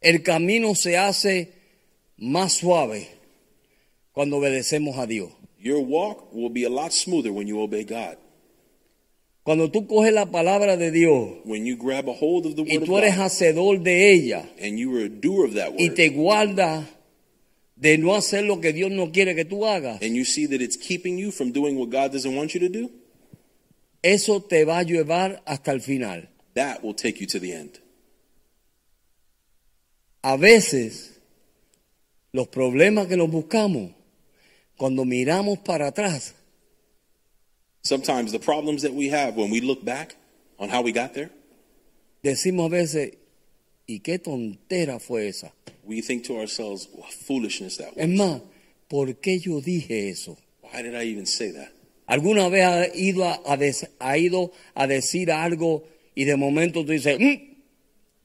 El 0.00 0.22
camino 0.22 0.74
se 0.74 0.96
hace 0.96 1.52
más 2.16 2.54
suave 2.54 3.08
cuando 4.12 4.38
obedecemos 4.38 4.96
a 4.98 5.06
Dios. 5.06 5.30
Your 5.58 5.80
walk 5.80 6.32
will 6.32 6.48
be 6.48 6.64
a 6.64 6.70
lot 6.70 6.92
smoother 6.92 7.30
when 7.30 7.46
you 7.46 7.60
obey 7.60 7.84
God. 7.84 8.16
Cuando 9.50 9.68
tú 9.68 9.88
coges 9.88 10.12
la 10.12 10.30
palabra 10.30 10.76
de 10.76 10.92
Dios 10.92 11.38
When 11.44 11.66
you 11.66 11.76
grab 11.76 12.08
a 12.08 12.12
hold 12.12 12.46
of 12.46 12.54
the 12.54 12.62
y 12.62 12.78
tú 12.78 12.96
eres 12.96 13.16
hacedor 13.16 13.82
de 13.82 14.12
ella 14.12 14.48
and 14.62 14.78
you 14.78 14.96
are 14.96 15.06
a 15.06 15.08
doer 15.08 15.48
of 15.48 15.54
that 15.54 15.72
y 15.76 15.88
word, 15.88 15.94
te 15.96 16.08
guardas 16.10 16.86
de 17.74 17.98
no 17.98 18.14
hacer 18.14 18.44
lo 18.44 18.60
que 18.60 18.72
Dios 18.72 18.92
no 18.92 19.10
quiere 19.10 19.34
que 19.34 19.44
tú 19.44 19.66
hagas, 19.66 20.00
and 20.02 20.14
you 20.14 20.24
see 20.24 20.46
that 20.46 20.60
it's 20.60 20.76
keeping 20.76 21.18
you 21.18 21.32
from 21.32 21.50
doing 21.50 21.76
what 21.76 21.90
God 21.90 22.12
doesn't 22.12 22.36
want 22.36 22.54
you 22.54 22.60
to 22.60 22.68
do, 22.68 22.92
eso 24.04 24.40
te 24.40 24.64
va 24.64 24.78
a 24.78 24.82
llevar 24.84 25.42
hasta 25.44 25.72
el 25.72 25.80
final. 25.80 26.28
that 26.54 26.84
will 26.84 26.94
take 26.94 27.20
you 27.20 27.26
to 27.26 27.40
the 27.40 27.52
end. 27.52 27.80
A 30.22 30.36
veces 30.36 31.18
los 32.30 32.46
problemas 32.46 33.08
que 33.08 33.16
nos 33.16 33.28
buscamos, 33.28 33.90
cuando 34.76 35.04
miramos 35.04 35.58
para 35.58 35.88
atrás, 35.88 36.36
Sometimes 37.82 38.32
the 38.32 38.38
problems 38.38 38.82
that 38.82 38.92
we 38.94 39.08
have 39.08 39.36
when 39.36 39.50
we 39.50 39.60
look 39.60 39.84
back 39.84 40.14
on 40.58 40.68
how 40.68 40.82
we 40.82 40.92
got 40.92 41.14
there, 41.14 41.30
decimos 42.22 42.66
a 42.66 42.68
veces, 42.76 43.12
¿y 43.88 44.00
qué 44.00 44.18
tontera 44.18 45.00
fue 45.00 45.28
esa? 45.28 45.52
we 45.84 46.00
think 46.02 46.24
to 46.24 46.38
ourselves, 46.38 46.88
what 46.92 47.10
foolishness 47.12 47.78
that 47.78 47.88
Es 47.96 48.06
was. 48.06 48.18
más, 48.18 48.40
¿por 48.88 49.06
qué 49.20 49.38
yo 49.40 49.60
dije 49.60 50.10
eso? 50.10 50.36
Why 50.62 50.82
did 50.82 50.94
I 50.94 51.04
even 51.04 51.26
say 51.26 51.50
that? 51.52 51.72
¿Alguna 52.06 52.48
vez 52.50 52.64
ha 52.64 52.94
ido 52.94 53.24
a, 53.24 53.40
a 53.46 53.56
des- 53.56 53.88
ha 53.98 54.18
ido 54.18 54.52
a 54.74 54.86
decir 54.86 55.30
algo 55.30 55.84
y 56.14 56.24
de 56.24 56.36
momento 56.36 56.84
tú 56.84 56.92
dices, 56.92 57.18
"Mm, 57.18 57.48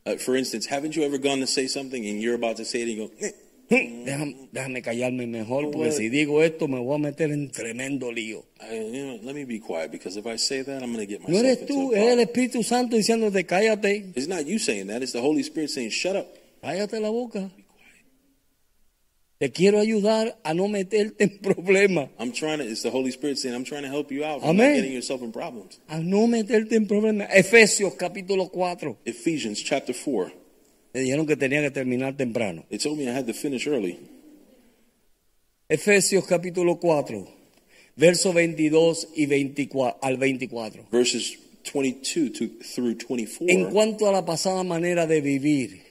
Uh, 0.08 0.18
for 0.18 0.36
instance, 0.38 0.68
haven't 0.68 0.96
you 0.96 1.02
ever 1.04 1.18
gone 1.18 1.40
to 1.40 1.48
say 1.48 1.66
something 1.68 2.06
and 2.06 2.22
you're 2.22 2.36
about 2.36 2.58
to 2.58 2.64
say 2.66 2.82
it 2.84 2.90
and 2.90 2.98
you 2.98 3.08
go, 3.08 3.14
mm, 3.26 3.34
déjame, 3.70 4.50
déjame 4.52 4.82
callarme 4.82 5.28
mejor 5.28 5.72
porque 5.72 5.92
si 5.92 6.10
digo 6.10 6.44
esto 6.44 6.68
me 6.68 6.80
voy 6.80 6.96
a 6.96 7.00
meter 7.00 7.32
en 7.32 7.52
tremendo 7.52 8.12
lío? 8.12 8.46
No 11.28 11.38
eres 11.38 11.66
tú, 11.66 11.94
es 11.94 12.04
el. 12.04 12.20
Espíritu 12.20 12.64
Santo 12.64 12.96
diciéndote 12.96 13.46
cállate, 13.46 14.12
It's 14.16 14.28
not 14.28 14.46
you 14.46 14.60
saying 14.60 14.88
that. 14.88 15.02
It's 15.02 15.14
the 15.14 15.22
Holy 15.22 15.42
Spirit 15.42 15.70
saying, 15.70 15.90
shut 15.90 16.16
up. 16.16 16.28
cállate 16.62 17.00
la 17.00 17.10
boca. 17.10 17.50
Te 19.38 19.52
quiero 19.52 19.80
ayudar 19.82 20.40
a 20.44 20.54
no 20.54 20.70
meterte 20.70 21.22
en 21.22 21.40
problemas, 21.42 22.10
I'm 22.18 22.32
trying 22.32 22.60
to, 22.60 22.64
it's 22.64 22.84
the 22.84 22.90
Holy 22.90 23.12
Spirit 23.12 23.38
saying, 23.38 23.54
I'm 23.54 23.66
trying 23.66 23.84
to 23.84 23.90
help 23.90 24.10
you 24.10 24.24
out 24.24 24.40
from 24.40 24.52
Amen. 24.52 24.70
not 24.70 24.76
getting 24.78 24.94
yourself 24.94 25.22
in 25.22 25.34
problems. 25.34 25.78
a 25.90 26.00
no 26.00 26.26
meterte 26.26 26.76
en 26.78 26.88
problemas. 26.88 27.28
Efesios 27.34 27.96
capítulo 27.96 28.50
4. 28.50 28.98
Ephesians 29.04 29.62
chapter 29.62 29.94
4. 29.94 30.32
Me 30.96 31.02
dijeron 31.02 31.28
que 31.28 31.36
tenía 31.36 31.62
que 31.62 31.72
terminar 31.72 32.16
temprano. 32.16 32.64
They 32.70 32.78
told 32.78 32.98
me 32.98 33.04
I 33.04 33.14
had 33.14 33.26
to 33.28 33.34
finish 33.34 33.68
early. 33.68 34.00
Efesios 35.68 36.26
capítulo 36.26 36.80
4, 36.80 37.28
versos 37.98 38.34
22 38.34 39.10
y 39.14 39.26
24, 39.26 40.00
al 40.02 40.16
24. 40.16 40.88
Verses 40.90 41.38
22 41.74 42.32
to, 42.32 42.48
through 42.64 42.96
24. 42.96 43.50
En 43.50 43.66
cuanto 43.72 44.08
a 44.08 44.14
la 44.14 44.24
pasada 44.24 44.64
manera 44.64 45.06
de 45.06 45.20
vivir, 45.20 45.82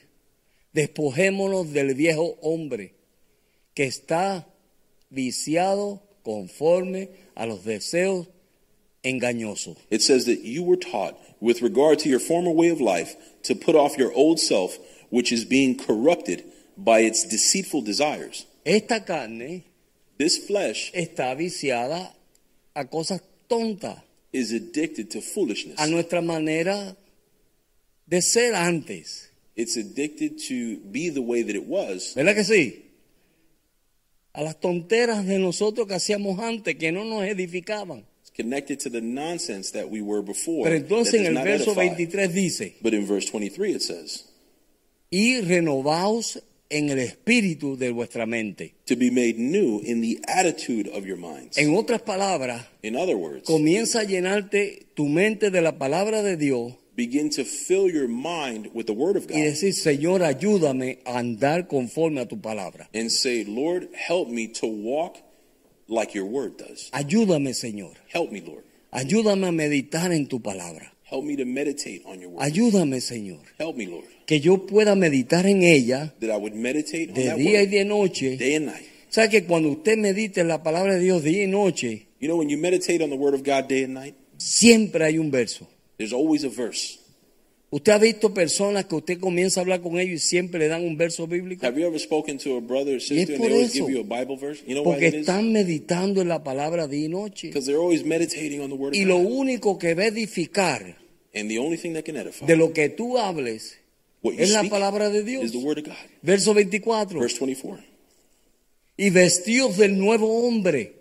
despojémonos 0.73 1.71
del 1.71 1.93
viejo 1.93 2.39
hombre 2.41 2.93
que 3.75 3.83
está 3.83 4.47
viciado 5.11 6.01
conforme 6.23 7.09
a 7.35 7.45
los 7.45 7.63
deseos 7.63 8.27
engañosos. 9.03 9.77
It 9.91 10.01
says 10.01 10.25
that 10.25 10.43
you 10.43 10.63
were 10.63 10.79
taught, 10.79 11.15
with 11.39 11.61
regard 11.61 11.99
to 11.99 12.09
your 12.09 12.19
former 12.19 12.49
way 12.49 12.69
of 12.69 12.81
life, 12.81 13.15
to 13.43 13.53
put 13.53 13.75
off 13.75 13.99
your 13.99 14.11
old 14.15 14.39
self, 14.39 14.79
which 15.09 15.31
is 15.31 15.45
being 15.45 15.75
corrupted 15.77 16.43
by 16.77 16.99
its 16.99 17.23
deceitful 17.27 17.81
desires. 17.81 18.45
Esta 18.65 19.03
carne 19.05 19.63
This 20.17 20.37
flesh 20.47 20.91
está 20.93 21.35
viciada 21.35 22.13
a 22.73 22.85
cosas 22.85 23.21
tontas, 23.49 24.01
is 24.33 24.51
addicted 24.53 25.09
to 25.11 25.21
foolishness. 25.21 25.79
a 25.79 25.87
nuestra 25.87 26.21
manera 26.21 26.95
de 28.07 28.21
ser 28.21 28.53
antes. 28.55 29.29
It's 29.55 29.77
addicted 29.77 30.37
to 30.49 30.79
be 30.91 31.09
the 31.09 31.21
way 31.21 31.41
that 31.43 31.55
it 31.55 31.65
was, 31.65 32.13
¿Verdad 32.15 32.35
que 32.35 32.43
sí? 32.43 32.81
A 34.33 34.41
las 34.41 34.59
tonteras 34.59 35.25
de 35.25 35.39
nosotros 35.39 35.87
que 35.87 35.93
hacíamos 35.95 36.39
antes, 36.39 36.75
que 36.75 36.91
no 36.91 37.05
nos 37.05 37.23
edificaban. 37.23 38.03
It's 38.21 38.31
connected 38.35 38.79
to 38.81 38.89
the 38.89 38.99
nonsense 39.01 39.71
that 39.71 39.89
we 39.89 40.01
were 40.01 40.21
before. 40.21 40.63
Pero 40.63 40.75
entonces 40.75 41.21
en 41.25 41.37
el 41.37 41.43
verso 41.43 41.71
edify. 41.71 41.95
23 41.95 42.33
dice, 42.33 42.75
But 42.81 42.93
in 42.93 43.05
verse 43.05 43.29
23 43.29 43.75
it 43.75 43.81
says, 43.81 44.25
y 45.15 45.39
renovaos 45.41 46.43
en 46.69 46.89
el 46.89 46.99
espíritu 46.99 47.77
de 47.77 47.91
vuestra 47.91 48.25
mente. 48.25 48.73
to 48.85 48.95
be 48.97 49.09
made 49.09 49.35
new 49.37 49.79
in 49.83 50.01
the 50.01 50.19
attitude 50.27 50.89
of 50.89 51.05
your 51.05 51.17
minds. 51.17 51.57
En 51.57 51.73
otras 51.75 52.01
palabras, 52.01 52.65
In 52.81 52.95
other 52.97 53.15
words, 53.15 53.43
comienza 53.45 54.01
a 54.01 54.03
llenarte 54.03 54.87
tu 54.93 55.05
mente 55.07 55.51
de 55.51 55.61
la 55.61 55.77
palabra 55.77 56.21
de 56.21 56.35
Dios 56.37 56.73
begin 56.97 57.29
to 57.29 57.43
fill 57.45 57.89
your 57.89 58.07
mind 58.07 58.69
with 58.73 58.85
the 58.87 58.93
Word 58.93 59.15
of 59.15 59.25
y 59.29 59.33
God 59.35 59.43
decir, 59.43 59.73
Señor, 59.73 60.23
ayúdame 60.23 60.99
a 61.05 61.19
andar 61.19 61.67
conforme 61.67 62.19
a 62.21 62.25
tu 62.27 62.41
palabra. 62.41 62.89
and 62.93 63.09
say, 63.11 63.45
Lord, 63.45 63.87
help 63.93 64.27
me 64.29 64.47
to 64.59 64.65
walk 64.67 65.17
like 65.87 66.13
your 66.17 66.25
Word 66.25 66.57
does. 66.57 66.89
Ayúdame, 66.91 67.53
Señor. 67.53 67.93
Help 68.07 68.31
me, 68.31 68.41
Lord. 68.41 68.63
Ayúdame 68.91 69.47
a 69.47 69.51
meditar 69.51 70.11
en 70.13 70.27
tu 70.27 70.41
palabra. 70.41 70.93
Help 71.03 71.23
me 71.25 71.35
to 71.37 71.45
meditate 71.45 72.01
on 72.05 72.19
your 72.19 72.31
Word. 72.31 72.41
Ayúdame, 72.43 72.99
Señor. 73.01 73.41
Help 73.59 73.75
me, 73.77 73.85
Lord, 73.85 74.05
Que 74.25 74.39
yo 74.39 74.65
pueda 74.65 74.95
meditar 74.95 75.45
en 75.45 75.63
ella 75.63 76.13
that 76.19 76.29
I 76.29 76.37
would 76.37 76.53
meditate 76.53 77.09
on 77.09 77.15
de 77.15 77.35
día 77.35 77.61
y 77.61 77.67
de 77.67 77.85
noche. 77.85 78.37
¿Sabe 79.09 79.29
que 79.29 79.43
cuando 79.45 79.69
usted 79.69 79.97
medite 79.97 80.41
en 80.41 80.47
la 80.47 80.63
palabra 80.63 80.95
de 80.95 80.99
Dios 81.01 81.23
día 81.23 81.43
y 81.43 81.47
noche, 81.47 82.07
You 82.19 82.27
know, 82.27 82.37
when 82.37 82.49
you 82.49 82.57
meditate 82.57 83.03
on 83.03 83.09
the 83.09 83.15
Word 83.15 83.35
of 83.35 83.43
God 83.43 83.67
day 83.67 83.83
and 83.83 83.93
night, 83.93 84.15
siempre 84.37 85.05
hay 85.05 85.17
un 85.19 85.29
verso? 85.31 85.67
there's 85.97 86.13
always 86.13 86.43
a 86.43 86.49
verse. 86.49 86.99
Usted 87.71 87.91
ha 87.91 87.97
visto 87.97 88.33
personas 88.33 88.85
que 88.85 88.95
usted 88.95 89.19
comienza 89.19 89.59
a 89.59 89.63
hablar 89.63 89.81
con 89.81 89.99
ellos 89.99 90.23
y 90.23 90.25
siempre 90.25 90.59
le 90.59 90.67
dan 90.69 90.83
un 90.85 90.97
verso 90.97 91.27
bíblico. 91.27 91.65
Have 91.65 91.79
you 91.79 91.85
ever 91.85 91.99
spoken 91.99 92.37
to 92.37 92.55
a 92.57 92.61
brother 92.61 92.95
or 92.95 92.99
sister 93.01 93.35
and 93.35 93.43
they 93.43 93.51
always 93.51 93.75
eso. 93.75 93.85
give 93.85 93.93
you 93.93 94.01
a 94.01 94.03
Bible 94.03 94.37
verse? 94.37 94.63
You 94.65 94.75
know 94.75 94.83
Porque 94.83 95.07
están 95.07 95.51
meditando 95.51 96.21
en 96.21 96.29
la 96.29 96.43
palabra 96.43 96.87
día 96.87 97.05
y 97.05 97.09
noche. 97.09 97.47
Because 97.47 97.65
they're 97.65 97.81
always 97.81 98.05
meditating 98.05 98.61
on 98.61 98.69
the 98.69 98.75
Word 98.75 98.89
of 98.89 98.95
Y 98.95 99.03
lo 99.05 99.17
único 99.17 99.77
que 99.77 99.93
va 99.93 100.03
a 100.03 100.07
edificar 100.07 100.97
And 101.33 101.49
the 101.49 101.59
only 101.59 101.77
thing 101.77 101.93
that 101.93 102.03
can 102.03 102.15
edify 102.15 102.45
de 102.45 102.55
lo 102.55 102.71
que 102.71 102.87
tú 102.89 103.17
hables 103.17 103.77
what 104.25 104.35
you 104.35 104.41
es 104.43 104.51
la 104.51 104.59
speak 104.59 104.71
palabra 104.71 105.09
de 105.09 105.23
Dios. 105.23 105.43
is 105.45 105.51
the 105.51 105.59
Word 105.59 105.77
of 105.79 105.85
God. 105.85 105.95
Verso 106.23 106.53
24. 106.53 107.19
Verse 107.19 107.37
24. 107.37 107.79
Y 108.97 109.09
vestidos 109.09 109.77
del 109.77 109.97
nuevo 109.97 110.47
hombre, 110.47 110.93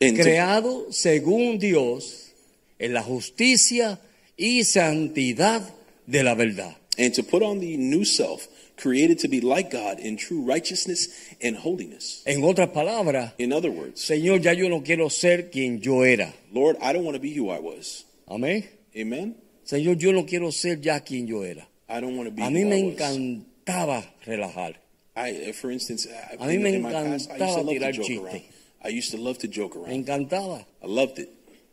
And 0.00 0.16
to, 0.16 0.22
creado 0.22 0.92
según 0.92 1.58
Dios 1.58 2.32
en 2.78 2.94
la 2.94 3.02
justicia 3.02 4.00
y 4.36 4.64
santidad 4.64 5.62
de 6.06 6.22
la 6.24 6.34
verdad. 6.34 6.76
and 6.98 7.14
to 7.14 7.22
put 7.22 7.42
on 7.42 7.60
the 7.60 7.76
new 7.76 8.04
self, 8.04 8.46
created 8.76 9.18
to 9.20 9.28
be 9.28 9.40
like 9.40 9.70
God 9.70 9.98
in 10.00 10.16
true 10.16 10.42
righteousness 10.42 11.08
and 11.42 11.56
holiness. 11.56 12.22
En 12.26 12.42
otras 12.42 12.70
palabras, 12.70 13.32
In 13.38 13.52
other 13.52 13.70
words, 13.70 14.00
Señor, 14.00 14.40
ya 14.42 14.52
yo 14.52 14.68
no 14.68 14.82
quiero 14.82 15.08
ser 15.10 15.50
quien 15.50 15.80
yo 15.80 16.02
era. 16.02 16.34
Lord, 16.52 16.76
I 16.82 16.92
don't 16.92 17.04
want 17.04 17.14
to 17.16 17.20
be 17.20 17.32
who 17.34 17.50
I 17.50 17.60
was. 17.60 18.04
Amén. 18.26 18.64
Amen? 18.96 19.36
Señor, 19.70 19.96
yo 19.98 20.12
no 20.12 20.26
quiero 20.26 20.50
ser 20.50 20.80
ya 20.80 20.98
quien 21.00 21.28
yo 21.28 21.44
era. 21.44 21.68
I 21.88 22.00
don't 22.00 22.16
want 22.16 22.28
to 22.28 22.34
be 22.34 22.42
A 22.42 22.50
mí 22.50 22.64
me 22.64 22.78
encantaba 22.78 24.04
relajar. 24.26 24.80
I, 25.16 25.52
for 25.52 25.70
instance, 25.70 26.08
A 26.38 26.46
mí 26.48 26.58
me 26.58 26.70
encantaba 26.76 27.38
love 27.38 27.66
to 27.66 27.70
tirar 27.72 27.92
joke 27.92 28.06
chistes. 28.06 28.24
around. 28.24 28.42
I 28.82 28.88
used 28.88 29.10
to 29.12 29.16
love 29.18 29.38
to 29.38 29.46
joke 29.48 29.76
Me 29.76 29.82
around. 29.84 29.92
encantaba. 30.08 30.66
I 30.82 30.86
loved 30.88 31.20
it. 31.20 31.28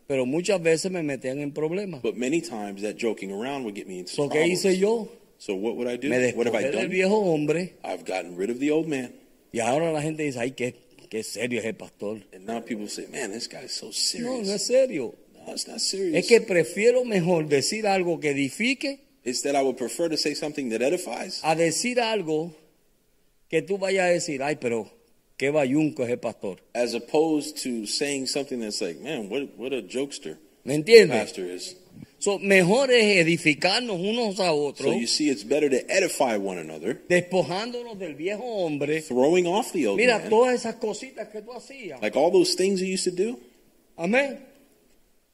Pero 0.08 0.28
muchas 0.28 0.62
veces 0.62 0.92
me 0.92 1.02
metían 1.02 1.40
en 1.40 1.52
problemas. 1.54 2.04
But 2.04 2.16
many 2.18 2.40
times 2.40 2.84
that 2.84 2.98
joking 2.98 3.32
around 3.32 3.64
would 3.66 3.74
get 3.76 3.88
me 3.88 3.98
into 4.00 4.12
So, 4.14 4.30
¿Qué 4.30 4.46
hice 4.46 4.78
yo? 4.78 5.10
So 5.40 5.56
what 5.56 5.76
would 5.76 5.88
I 5.88 5.98
do? 5.98 6.08
Me 6.10 6.34
What 6.34 6.46
have 6.48 6.56
I 6.56 6.64
del 6.70 6.74
done? 6.74 6.90
viejo 6.90 7.16
hombre 7.34 7.74
I've 7.84 8.06
gotten 8.06 8.38
rid 8.38 8.52
of 8.52 8.60
the 8.60 8.70
old 8.72 8.88
man. 8.88 9.12
y 9.52 9.60
ahora 9.60 9.92
la 9.92 10.02
gente 10.04 10.22
dice, 10.24 10.40
ay, 10.40 10.52
qué, 10.52 10.76
qué 11.10 11.24
serio 11.24 11.60
es 11.62 11.66
el 11.66 11.74
pastor. 11.76 12.20
And 12.32 12.46
now 12.46 12.62
people 12.62 12.88
say, 12.88 13.08
man, 13.12 13.32
this 13.32 13.48
guy's 13.48 13.72
so 13.72 13.88
No, 13.88 13.92
serious. 13.92 14.48
no 14.48 14.54
es 14.54 14.66
serio. 14.66 15.16
It's 15.48 15.68
not 15.68 15.80
serious. 15.80 16.16
Es 16.16 16.28
que 16.28 16.42
prefiero 16.42 17.04
mejor 17.06 17.48
decir 17.48 17.88
algo 17.88 18.20
que 18.20 18.32
edifique 18.32 19.00
It's 19.24 19.42
that 19.44 19.56
I 19.56 19.62
would 19.62 19.78
prefer 19.78 20.10
to 20.10 20.18
say 20.18 20.36
something 20.36 20.70
that 20.70 20.82
edifies 20.82 21.40
a 21.44 21.56
decir 21.56 22.00
algo 22.00 22.54
que 23.50 23.62
tú 23.62 23.78
vayas 23.78 24.06
a 24.06 24.10
decir, 24.10 24.42
ay, 24.44 24.56
pero 24.58 24.90
qué 25.38 25.50
bayunco 25.52 26.04
es 26.04 26.10
el 26.12 26.20
pastor. 26.20 26.60
as 26.74 26.94
opposed 26.94 27.58
to 27.64 27.86
saying 27.88 28.28
something 28.28 28.60
that's 28.60 28.82
like, 28.82 29.00
man, 29.02 29.30
what, 29.30 29.44
what 29.58 29.74
a 29.74 29.82
jokester 29.82 30.38
¿Me 30.64 30.76
entiendes? 30.76 31.18
pastor 31.18 31.46
is. 31.46 31.76
So, 32.20 32.40
mejor 32.40 32.90
es 32.92 33.18
edificarnos 33.18 34.00
unos 34.00 34.40
a 34.40 34.52
otros, 34.52 34.88
So 34.88 34.94
you 35.00 35.08
see, 35.08 35.30
it's 35.30 35.44
better 35.44 35.70
to 35.70 35.78
edify 35.90 36.36
one 36.38 36.58
another, 36.60 37.02
despojándonos 37.10 37.98
del 38.00 38.16
viejo 38.16 38.44
hombre. 38.44 39.02
throwing 39.02 39.46
off 39.46 39.72
the 39.72 39.88
old 39.88 39.98
Mira 39.98 40.20
man, 40.20 40.30
todas 40.30 40.56
esas 40.56 40.76
cositas 40.76 41.28
que 41.30 41.42
tú 41.42 41.54
hacías. 41.54 42.02
like 42.02 42.18
all 42.18 42.32
those 42.32 42.56
things 42.56 42.82
you 42.82 42.88
used 42.88 43.04
to 43.06 43.12
do, 43.12 43.40
Amén. 43.98 44.40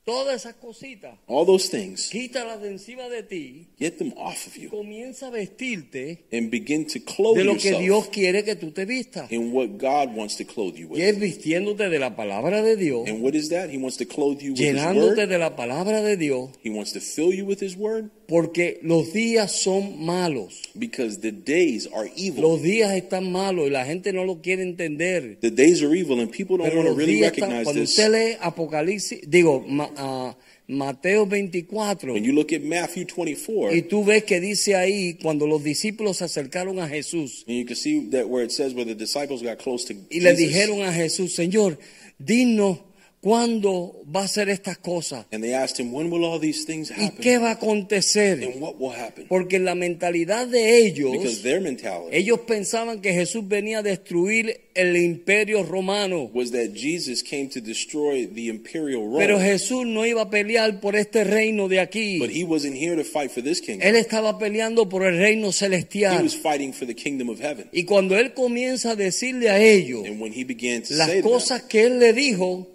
Todas 0.05 0.41
esas 0.41 0.55
cositas. 0.55 1.17
all 1.27 1.45
those 1.45 1.69
things, 1.69 2.09
Quítalas 2.09 2.61
de 2.61 2.69
encima 2.71 3.07
de 3.07 3.23
ti. 3.23 3.67
get 3.79 3.97
them 3.97 4.11
off 4.17 4.47
of 4.47 4.55
you 4.57 4.69
Comienza 4.69 5.27
a 5.27 5.29
vestirte 5.29 6.25
and 6.31 6.49
begin 6.51 6.85
to 6.87 6.99
clothe 6.99 7.37
de 7.37 7.45
lo 7.45 7.55
que 7.55 7.77
Dios 7.79 8.07
quiere 8.09 8.43
que 8.43 8.55
tú 8.57 8.71
te 8.71 8.83
vistas. 8.85 9.31
in 9.31 9.53
what 9.53 9.77
God 9.77 10.13
wants 10.13 10.35
to 10.37 10.43
clothe 10.45 10.75
you 10.77 10.87
Y 10.87 10.95
with. 10.95 11.01
es 11.03 11.19
vistiéndote 11.19 11.87
de 11.89 11.99
la 11.99 12.15
palabra 12.17 12.61
de 12.61 12.75
Dios, 12.75 13.07
And 13.07 13.21
what 13.23 13.33
is 13.33 13.47
that? 13.49 13.69
He 13.69 13.77
wants 13.77 13.95
to 13.97 14.05
clothe 14.05 14.41
you 14.41 14.51
with 14.51 14.59
His 14.59 14.73
llenándote 14.75 15.21
Word. 15.21 15.29
de 15.29 15.37
la 15.37 15.55
palabra 15.55 16.01
de 16.01 16.17
Dios, 16.17 16.49
He 16.61 16.69
wants 16.69 16.91
to 16.93 16.99
fill 16.99 17.33
you 17.33 17.45
with 17.45 17.61
His 17.61 17.77
Word 17.77 18.09
porque 18.27 18.79
los 18.83 19.13
días 19.13 19.51
son 19.63 20.03
malos. 20.03 20.61
because 20.75 21.19
the 21.21 21.31
days 21.31 21.87
are 21.93 22.09
evil. 22.17 22.41
Los 22.41 22.61
días 22.61 22.91
están 22.93 23.31
malos 23.31 23.67
y 23.67 23.69
la 23.69 23.85
gente 23.85 24.11
no 24.11 24.25
lo 24.25 24.41
quiere 24.41 24.63
entender. 24.63 25.37
The 25.39 25.51
days 25.51 25.81
are 25.83 25.93
evil, 25.95 26.19
and 26.19 26.29
people 26.31 26.57
don't 26.57 26.67
Pero 26.69 26.77
want 26.77 26.87
to 26.87 26.89
los 26.91 26.97
really 26.97 27.13
días 27.21 27.31
están, 27.33 27.49
recognize 27.51 27.63
cuando 27.65 27.81
this. 27.81 27.89
usted 27.91 28.11
lee 28.11 28.37
Apocalipsis, 28.41 29.21
digo, 29.29 29.63
Ah, 29.97 30.35
Mateo 30.67 31.25
24, 31.25 32.13
When 32.13 32.23
you 32.23 32.33
look 32.33 32.53
at 32.53 32.61
Matthew 32.61 33.05
24, 33.05 33.73
y 33.75 33.81
tú 33.83 34.03
ves 34.05 34.23
que 34.23 34.39
dice 34.39 34.75
ahí, 34.75 35.15
cuando 35.21 35.45
los 35.45 35.63
discípulos 35.63 36.17
se 36.17 36.25
acercaron 36.25 36.79
a 36.79 36.87
Jesús. 36.87 37.43
and 37.47 37.57
you 37.57 37.65
can 37.65 37.75
see 37.75 38.09
that 38.11 38.27
where 38.29 38.43
it 38.45 38.51
says 38.51 38.73
where 38.73 38.85
the 38.85 38.95
disciples 38.95 39.41
got 39.43 39.57
close 39.57 39.85
to 39.85 39.93
y 40.09 40.19
le 40.21 40.31
Jesus, 40.31 40.37
dijeron 40.37 40.81
a 40.83 40.93
Jesús, 40.93 41.33
Señor, 41.35 41.77
dinos 42.17 42.79
cuándo 43.23 44.03
va 44.13 44.25
a 44.25 44.27
ser 44.27 44.49
estas 44.49 44.77
cosas 44.77 45.25
and 45.31 45.41
they 45.41 45.53
asked 45.53 45.79
him, 45.79 45.93
"When 45.93 46.11
will 46.11 46.25
all 46.25 46.39
these 46.41 46.65
things 46.65 46.91
y 46.91 47.05
happen? 47.05 47.19
qué 47.21 47.37
va 47.37 47.51
a 47.51 47.53
acontecer. 47.53 48.43
And 48.43 48.61
what 48.61 48.75
will 48.77 48.91
happen?" 48.93 49.25
Porque 49.29 49.59
la 49.59 49.75
mentalidad 49.75 50.45
de 50.47 50.91
Because 50.91 51.21
ellos, 51.23 51.41
their 51.41 51.61
mentality 51.61 52.15
ellos 52.17 52.41
pensaban 52.45 53.01
que 53.01 53.13
Jesús 53.13 53.47
venía 53.47 53.79
a 53.79 53.81
destruir 53.81 54.59
el 54.75 54.97
imperio 54.97 55.63
romano. 55.63 56.29
was 56.33 56.51
that 56.51 56.73
Jesus 56.75 57.23
came 57.23 57.47
to 57.47 57.61
destroy 57.61 58.27
the 58.27 58.49
imperial 58.49 59.03
Rome, 59.03 59.19
Pero 59.19 59.39
Jesús 59.39 59.85
no 59.87 60.05
iba 60.05 60.23
a 60.23 60.29
pelear 60.29 60.79
por 60.81 60.95
este 60.97 61.23
reino 61.23 61.69
de 61.69 61.79
aquí. 61.79 62.19
but 62.19 62.29
he 62.29 62.43
wasn't 62.43 62.75
here 62.75 62.95
to 62.97 63.03
fight 63.05 63.31
for 63.31 63.41
this 63.41 63.61
kingdom. 63.61 63.87
Él 63.87 63.95
estaba 63.95 64.37
peleando 64.37 64.89
por 64.89 65.03
el 65.05 65.17
reino 65.17 65.49
He 65.49 65.53
celestial. 65.53 66.21
was 66.23 66.35
fighting 66.35 66.73
for 66.73 66.85
the 66.85 66.95
kingdom 66.95 67.29
of 67.29 67.39
heaven. 67.39 67.69
Y 67.71 67.85
cuando 67.85 68.17
él 68.17 68.33
comienza 68.33 68.91
a 68.91 68.95
decirle 68.97 69.49
a 69.49 69.59
ellos 69.63 70.05
And 70.05 70.19
when 70.21 70.33
he 70.33 70.43
began 70.43 70.81
to 70.81 70.87
say 70.89 70.97
las 70.97 71.21
cosas 71.23 71.63
que 71.63 71.83
él 71.83 71.99
le 71.99 72.11
dijo, 72.13 72.67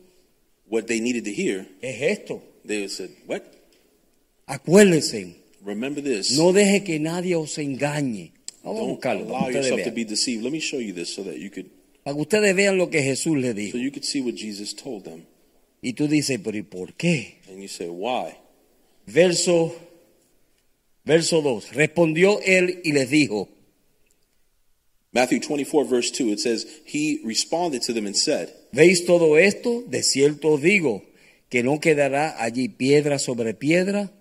what 0.68 0.86
they 0.86 1.00
needed 1.00 1.24
to 1.24 1.32
hear, 1.32 1.66
es 1.82 2.02
esto. 2.02 2.42
they 2.64 2.88
said, 2.88 3.10
"What? 3.26 3.42
Acuérdense, 4.46 5.36
Remember 5.64 6.02
this." 6.02 6.36
no 6.36 6.52
deje 6.52 6.84
que 6.84 6.98
nadie 6.98 7.34
os 7.34 7.58
engañe. 7.58 8.32
Vamos 8.62 8.78
a 8.78 8.80
Don't 8.82 8.94
buscarlo 8.94 9.24
allow 9.28 9.50
yourself 9.50 9.82
to 9.84 9.92
be 9.92 10.04
deceived. 10.04 10.42
Let 10.42 10.52
me 10.52 10.60
show 10.60 10.80
you 10.80 10.92
this 10.92 11.14
so 11.14 11.22
that 11.24 11.38
you 11.38 11.50
could 11.50 11.70
para 12.02 12.14
que 12.14 12.22
ustedes 12.22 12.54
vean 12.54 12.78
lo 12.78 12.88
que 12.88 13.02
Jesús 13.02 13.36
le 13.36 13.52
so 13.70 13.78
you 13.78 13.90
could 13.90 14.04
see 14.04 14.20
what 14.20 14.34
Jesus 14.34 14.74
told 14.74 15.04
them. 15.04 15.26
Y 15.80 15.92
tú 15.92 16.08
dices, 16.08 16.40
pero 16.42 16.56
¿y 16.56 16.62
por 16.62 16.94
qué? 16.94 17.38
And 17.48 17.60
you 17.60 17.68
say, 17.68 17.88
"Why?" 17.88 18.34
Verso, 19.06 19.74
verso 21.04 21.40
2. 21.40 21.72
Respondió 21.72 22.40
él 22.42 22.80
y 22.84 22.92
les 22.92 23.08
dijo, 23.10 23.48
Matthew 25.12 25.40
24 25.40 25.88
verse 25.88 26.10
2 26.10 26.32
it 26.32 26.40
says, 26.40 26.66
"He 26.84 27.20
responded 27.24 27.82
to 27.82 27.92
them 27.92 28.06
and 28.06 28.16
said, 28.16 28.52
¿veis 28.72 29.04
todo 29.04 29.38
esto? 29.38 29.82
De 29.86 30.02
cierto 30.02 30.48
os 30.52 30.62
digo 30.62 31.04
que 31.48 31.62
no 31.62 31.80
quedará 31.80 32.42
allí 32.42 32.68
piedra 32.68 33.18
sobre 33.18 33.54
piedra 33.54 34.12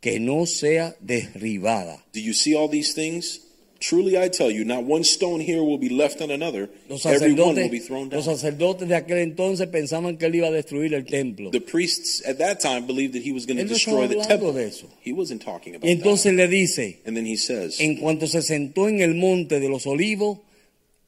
que 0.00 0.20
no 0.20 0.46
sea 0.46 0.94
derribada. 1.00 2.04
Do 2.12 2.20
you 2.20 2.34
see 2.34 2.54
all 2.54 2.68
these 2.68 2.94
things? 2.94 3.42
Truly 3.78 4.16
I 4.16 4.30
tell 4.30 4.50
you, 4.50 4.64
not 4.64 4.84
one 4.84 5.04
stone 5.04 5.38
here 5.38 5.62
will 5.62 5.78
be 5.78 5.90
left 5.90 6.22
on 6.22 6.30
another. 6.30 6.70
Los 6.88 7.04
Every 7.04 7.34
one 7.34 7.54
will 7.56 7.68
be 7.68 7.78
sacerdotes, 7.78 8.12
los 8.14 8.24
sacerdotes 8.24 8.88
de 8.88 8.94
aquel 8.94 9.18
entonces 9.18 9.68
pensaban 9.68 10.16
que 10.16 10.26
él 10.26 10.36
iba 10.36 10.48
a 10.48 10.50
destruir 10.50 10.94
el 10.94 11.04
templo. 11.04 11.50
The 11.50 11.60
priests 11.60 12.22
at 12.26 12.38
that 12.38 12.58
time 12.60 12.86
believed 12.86 13.12
that 13.12 13.22
he 13.22 13.32
was 13.32 13.44
going 13.46 13.58
to 13.58 13.64
destroy 13.64 14.04
estaba 14.04 14.08
the 14.08 14.14
hablando 14.14 14.28
temple. 14.28 14.52
de 14.54 14.66
eso. 14.68 14.86
He 15.04 15.12
wasn't 15.12 15.42
talking 15.42 15.74
about 15.74 15.86
Y 15.86 15.92
entonces 15.92 16.32
that. 16.34 16.36
le 16.36 16.48
dice, 16.48 17.00
And 17.04 17.14
then 17.14 17.26
he 17.26 17.36
says, 17.36 17.78
en 17.78 17.96
cuanto 17.96 18.26
se 18.26 18.40
sentó 18.40 18.88
en 18.88 19.00
el 19.02 19.14
monte 19.14 19.60
de 19.60 19.68
los 19.68 19.86
olivos 19.86 20.38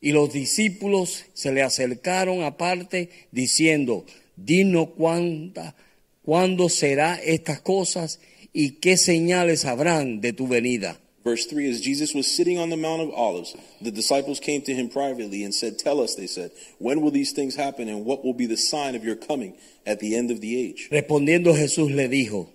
y 0.00 0.12
los 0.12 0.32
discípulos 0.32 1.24
se 1.34 1.52
le 1.52 1.62
acercaron 1.62 2.42
aparte 2.42 3.10
diciendo, 3.32 4.04
dinos 4.36 4.90
cuánta, 4.96 5.74
cuándo 6.22 6.68
será 6.68 7.16
estas 7.16 7.60
cosas 7.60 8.20
y 8.52 8.72
qué 8.80 8.96
señales 8.96 9.64
habrán 9.64 10.20
de 10.20 10.32
tu 10.32 10.46
venida. 10.46 11.00
Verse 11.24 11.46
3 11.46 11.68
As 11.68 11.80
Jesus 11.82 12.14
was 12.14 12.26
sitting 12.26 12.58
on 12.58 12.70
the 12.70 12.76
Mount 12.76 13.02
of 13.02 13.10
Olives, 13.12 13.54
the 13.82 13.90
disciples 13.90 14.40
came 14.40 14.62
to 14.62 14.72
him 14.72 14.88
privately 14.88 15.44
and 15.44 15.52
said, 15.52 15.78
Tell 15.78 16.00
us, 16.00 16.14
they 16.14 16.26
said, 16.26 16.52
when 16.78 17.02
will 17.02 17.10
these 17.10 17.32
things 17.32 17.56
happen 17.56 17.88
and 17.88 18.06
what 18.06 18.24
will 18.24 18.32
be 18.32 18.46
the 18.46 18.56
sign 18.56 18.94
of 18.94 19.04
your 19.04 19.16
coming 19.16 19.54
at 19.84 20.00
the 20.00 20.16
end 20.16 20.30
of 20.30 20.40
the 20.40 20.56
age? 20.56 20.88
Respondiendo 20.90 21.54
Jesús 21.54 21.90
le 21.94 22.08
dijo, 22.08 22.48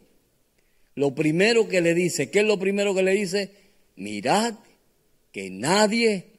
lo 0.95 1.13
primero 1.13 1.67
que 1.67 1.81
le 1.81 1.93
dice, 1.93 2.29
¿qué 2.31 2.39
es 2.39 2.45
lo 2.45 2.57
primero 2.57 2.95
que 2.95 3.03
le 3.03 3.13
dice? 3.13 3.51
Mirad 3.95 4.55
que 5.31 5.49
nadie 5.49 6.32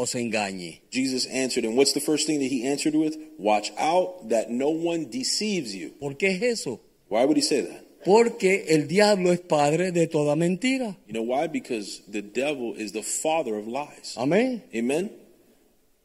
os 0.00 0.14
engañe. 0.14 0.80
Jesus 0.90 1.26
answered, 1.26 1.64
and 1.66 1.76
what's 1.76 1.92
the 1.92 2.00
first 2.00 2.26
thing 2.26 2.38
that 2.38 2.50
he 2.52 2.64
answered 2.66 2.94
with? 2.94 3.16
Watch 3.38 3.72
out 3.76 4.28
that 4.28 4.48
no 4.50 4.68
one 4.70 5.06
deceives 5.10 5.74
you. 5.74 5.90
¿Por 5.98 6.14
qué 6.16 6.28
es 6.36 6.42
eso? 6.42 6.80
Why 7.08 7.24
would 7.24 7.36
he 7.36 7.42
say 7.42 7.62
that? 7.62 7.84
Porque 8.04 8.66
el 8.68 8.86
diablo 8.86 9.32
es 9.32 9.40
padre 9.40 9.90
de 9.90 10.06
toda 10.06 10.36
mentira. 10.36 10.96
You 11.08 11.14
know 11.14 11.22
why? 11.22 11.48
Because 11.48 12.00
the 12.08 12.22
devil 12.22 12.74
is 12.78 12.92
the 12.92 13.02
father 13.02 13.56
of 13.56 13.66
lies. 13.66 14.14
Amén. 14.16 14.62
Amen? 14.72 15.10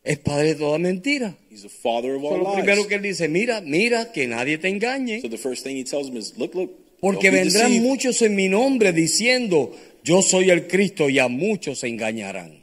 Es 0.04 0.18
padre 0.20 0.54
de 0.54 0.56
toda 0.56 0.80
mentira. 0.80 1.36
He's 1.52 1.62
the 1.62 1.70
father 1.70 2.16
of 2.16 2.24
So, 2.24 2.30
all 2.30 2.54
primero 2.56 2.78
lies. 2.82 2.88
que 2.88 2.96
él 2.96 3.04
dice, 3.04 3.30
mira, 3.30 3.62
mira, 3.62 4.12
que 4.12 4.28
nadie 4.28 4.58
te 4.58 4.70
engañe. 4.70 5.22
So 5.22 5.30
the 5.30 5.38
first 5.38 5.64
thing 5.64 5.78
he 5.78 5.84
tells 5.84 6.08
them 6.08 6.18
is, 6.18 6.34
look, 6.38 6.56
look, 6.56 6.72
Porque 7.00 7.30
don't 7.30 7.34
be 7.36 7.40
vendrán 7.44 7.68
deceived. 7.70 7.84
muchos 7.86 8.22
en 8.24 8.36
mi 8.36 8.50
nombre 8.50 8.92
diciendo, 8.92 9.72
yo 10.04 10.22
soy 10.24 10.50
el 10.50 10.68
Cristo 10.68 11.10
y 11.10 11.20
a 11.20 11.28
muchos 11.28 11.80
se 11.80 11.88
engañarán. 11.90 12.63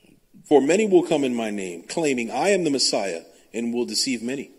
For 0.51 0.61
many 0.61 0.85
will 0.85 1.05
come 1.05 1.23
in 1.23 1.33
my 1.33 1.51
name, 1.51 1.85
claiming 1.85 2.29
I 2.33 2.49
am 2.49 2.65
the 2.65 2.71
Messiah, 2.71 3.23
and 3.55 3.73
will 3.73 3.85
deceive 3.87 4.21
many. 4.21 4.51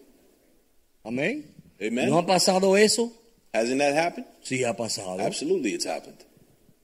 Amén. 1.05 1.43
Amen? 1.81 2.09
¿No 2.09 2.17
ha 2.17 2.25
pasado 2.25 2.79
eso? 2.79 3.11
Hasn't 3.53 3.79
that 3.79 3.93
happened? 3.93 4.25
Sí 4.41 4.63
ha 4.63 4.73
pasado. 4.73 5.19
Absolutely, 5.19 5.73
it's 5.73 5.85
happened. 5.85 6.23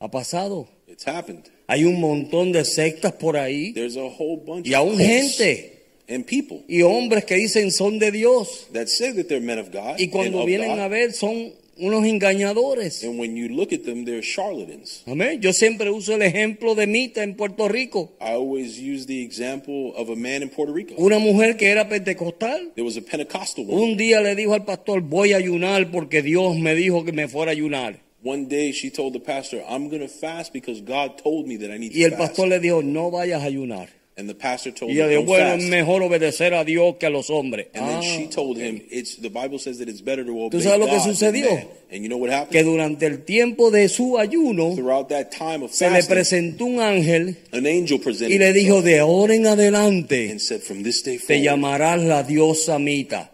Ha 0.01 0.09
pasado. 0.09 0.67
It's 0.87 1.05
happened. 1.05 1.49
Hay 1.69 1.85
un 1.85 2.01
montón 2.01 2.51
de 2.51 2.65
sectas 2.65 3.13
por 3.13 3.37
ahí 3.37 3.73
There's 3.73 3.95
a 3.95 4.09
whole 4.09 4.43
bunch 4.45 4.67
y 4.67 4.73
of 4.73 4.81
aún 4.81 4.97
gente 4.97 5.85
and 6.09 6.25
people 6.25 6.65
y 6.67 6.81
hombres 6.81 7.23
que 7.23 7.35
dicen 7.35 7.71
son 7.71 7.99
de 7.99 8.11
Dios 8.11 8.67
that 8.73 8.87
say 8.87 9.13
that 9.13 9.29
they're 9.29 9.39
men 9.39 9.59
of 9.59 9.71
God 9.71 9.99
y 9.99 10.09
cuando 10.09 10.45
vienen 10.45 10.75
God, 10.75 10.79
a 10.79 10.87
ver 10.89 11.13
son 11.13 11.53
unos 11.79 12.05
engañadores. 12.05 13.03
and 13.03 13.19
when 13.19 13.35
you 13.35 13.49
look 13.49 13.71
at 13.73 13.83
them, 13.83 14.05
they're 14.05 14.21
charlatans. 14.21 15.03
Amén. 15.07 15.41
Yo 15.41 15.53
siempre 15.53 15.89
uso 15.89 16.13
el 16.15 16.21
ejemplo 16.21 16.75
de 16.75 16.87
Mita 16.87 17.23
en 17.23 17.35
Puerto 17.35 17.67
Rico. 17.67 18.13
I 18.19 18.33
always 18.33 18.77
use 18.79 19.05
the 19.05 19.21
example 19.23 19.93
of 19.95 20.09
a 20.09 20.15
man 20.15 20.43
in 20.43 20.49
Puerto 20.49 20.73
Rico. 20.73 20.95
Una 20.97 21.19
mujer 21.19 21.57
que 21.57 21.67
era 21.69 21.87
pentecostal. 21.87 22.71
There 22.75 22.85
was 22.85 22.97
a 22.97 23.01
Pentecostal 23.01 23.65
woman. 23.65 23.91
Un 23.91 23.97
día 23.97 24.21
le 24.21 24.35
dijo 24.35 24.53
al 24.53 24.65
pastor, 24.65 25.01
voy 25.01 25.33
a 25.33 25.37
ayunar 25.37 25.91
porque 25.91 26.21
Dios 26.21 26.55
me 26.57 26.75
dijo 26.75 27.03
que 27.05 27.11
me 27.11 27.27
fuera 27.27 27.51
a 27.51 27.53
ayunar. 27.53 27.99
One 28.23 28.45
day 28.47 28.71
she 28.73 28.89
told 28.89 29.13
the 29.13 29.19
pastor, 29.19 29.61
I'm 29.69 29.89
going 29.89 30.01
to 30.01 30.07
fast 30.07 30.51
because 30.51 30.81
God 30.81 31.17
told 31.23 31.45
me 31.47 31.55
that 31.57 31.69
I 31.71 31.77
need 31.77 31.91
Y 31.93 31.99
to 32.01 32.05
el 32.05 32.11
fast. 32.11 32.21
pastor 32.29 32.47
le 32.47 32.59
dijo, 32.59 32.81
no 32.83 33.11
vayas 33.11 33.41
a 33.43 33.45
ayunar. 33.45 33.89
And 34.19 34.27
the 34.27 34.33
pastor 34.33 34.71
told 34.73 34.91
Y 34.91 34.95
ella 34.95 35.07
dijo, 35.09 35.25
bueno, 35.25 35.49
es 35.49 35.57
fast. 35.59 35.69
mejor 35.69 36.01
obedecer 36.01 36.55
a 36.55 36.63
Dios 36.63 36.95
que 36.99 37.05
a 37.05 37.09
los 37.11 37.29
hombres. 37.29 37.67
And 37.75 37.85
then 37.87 37.97
Ah, 37.97 38.01
she 38.01 38.25
told 38.27 38.57
him, 38.57 38.81
it's 38.89 39.17
the 39.21 39.29
Bible 39.29 39.59
says 39.59 39.77
that 39.77 39.87
it's 39.87 40.01
better 40.03 40.25
to 40.25 40.31
obey 40.45 40.59
sabes 40.59 40.79
lo 40.79 40.87
que 40.87 40.99
sucedió? 40.99 41.47
And 41.91 42.01
you 42.01 42.09
know 42.09 42.17
what 42.17 42.29
que 42.29 42.35
happened? 42.35 42.65
durante 42.65 43.05
el 43.05 43.23
tiempo 43.25 43.69
de 43.69 43.87
su 43.89 44.17
ayuno 44.17 44.73
Throughout 44.75 45.09
that 45.09 45.29
time 45.29 45.63
of 45.63 45.71
se 45.71 45.87
le 45.91 46.01
presentó 46.03 46.65
un 46.65 46.79
ángel 46.81 47.37
an 47.51 47.67
angel 47.67 47.99
presented 47.99 48.33
y 48.33 48.39
le 48.39 48.53
dijo, 48.53 48.81
de 48.81 48.97
ahora 48.99 49.35
en 49.35 49.45
adelante 49.45 50.31
and 50.31 50.39
said, 50.41 50.61
from 50.61 50.81
this 50.81 51.03
day 51.03 51.19
te 51.19 51.39
llamarás 51.41 52.01
la 52.03 52.23
diosa 52.23 52.79
Mita. 52.79 53.29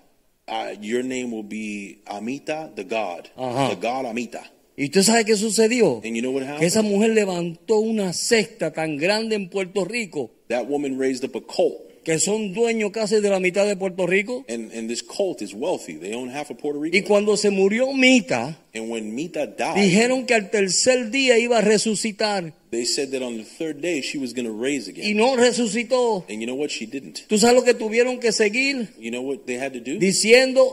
uh, 0.50 0.76
your 0.82 1.02
name 1.02 1.32
will 1.32 1.44
be 1.48 2.02
Amita, 2.08 2.70
the 2.76 2.84
God. 2.84 3.30
Ajá. 3.38 3.70
The 3.70 3.76
God 3.88 4.06
Amita. 4.06 4.52
¿Y 4.76 4.86
usted 4.86 5.04
sabe 5.04 5.24
qué 5.24 5.38
sucedió? 5.38 6.02
And 6.04 6.16
you 6.16 6.22
know 6.22 6.32
what 6.32 6.42
Que 6.42 6.48
happened? 6.50 6.68
esa 6.68 6.82
mujer 6.82 7.12
levantó 7.12 7.78
una 7.78 8.12
secta 8.12 8.74
tan 8.74 8.98
grande 8.98 9.36
en 9.38 9.48
Puerto 9.50 9.86
Rico 9.86 10.32
That 10.54 10.70
woman 10.70 10.99
raised 10.99 11.24
up 11.26 11.36
a 11.36 11.41
cult. 11.41 11.93
que 12.04 12.20
son 12.20 12.54
dueños 12.54 12.91
casi 12.91 13.22
de 13.22 13.30
la 13.30 13.39
mitad 13.39 13.66
de 13.66 13.76
Puerto 13.76 14.06
Rico. 14.06 14.45
And, 14.49 14.72
and 14.74 14.89
this 14.89 15.01
cult 15.01 15.41
is 15.41 15.54
wealthy. 15.54 15.95
They 15.95 16.14
own 16.14 16.30
half 16.30 16.51
of 16.51 16.58
Puerto 16.58 16.80
Rico. 16.80 16.95
Y 16.95 17.01
cuando 17.01 17.38
se 17.38 17.49
murió 17.49 17.93
Mita, 17.93 18.58
and 18.76 18.89
when 18.91 19.16
Mita 19.16 19.47
died, 19.47 19.76
dijeron 19.76 20.26
que 20.26 20.36
al 20.36 20.51
tercer 20.51 21.10
día 21.12 21.39
iba 21.39 21.60
a 21.60 21.62
resucitar 21.62 22.54
they 22.72 22.86
said 22.86 23.12
that 23.12 23.22
on 23.22 23.38
the 23.38 23.43
third 23.43 23.82
day 23.82 24.01
she 24.01 24.18
was 24.18 24.34
going 24.34 24.45
to 24.45 24.51
raise 24.51 24.88
y 24.88 24.91
again. 24.91 25.18
no 25.18 25.36
resucitó. 25.36 26.26
And 26.30 26.41
you 26.41 26.47
know 26.47 26.56
what? 26.56 26.70
She 26.70 26.86
didn't. 26.86 27.26
¿Tú 27.28 27.38
sabes 27.38 27.56
lo 27.56 27.64
que 27.64 27.74
tuvieron 27.74 28.20
que 28.20 28.32
seguir? 28.32 28.89
You 28.99 29.12
know 29.12 29.22
what 29.22 29.45
they 29.45 29.58
had 29.58 29.74
to 29.74 29.80
do? 29.80 29.97
Diciendo 29.97 30.64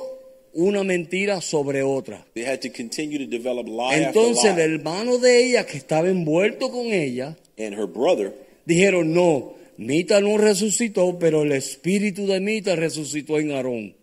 una 0.55 0.83
mentira 0.83 1.41
sobre 1.41 1.83
otra. 1.83 2.27
They 2.35 2.45
had 2.45 2.61
to 2.63 2.71
continue 2.71 3.19
to 3.19 3.27
develop 3.27 3.69
lie 3.69 4.03
Entonces 4.03 4.45
el 4.47 4.51
after 4.51 4.69
lie. 4.69 4.75
hermano 4.77 5.19
de 5.19 5.47
ella 5.47 5.65
que 5.65 5.77
estaba 5.77 6.09
envuelto 6.09 6.71
con 6.71 6.87
ella, 6.87 7.37
And 7.57 7.75
her 7.75 7.87
brother, 7.87 8.33
dijeron, 8.65 9.13
no, 9.13 9.60
Mita 9.81 10.21
no 10.21 10.37
resucitó, 10.37 11.19
pero 11.19 11.43
el 11.43 11.53
espíritu 11.53 12.27
de 12.27 12.39
Mita 12.41 12.77
resucitó 12.77 13.39
en 13.39 13.53
Aarón. 13.53 13.95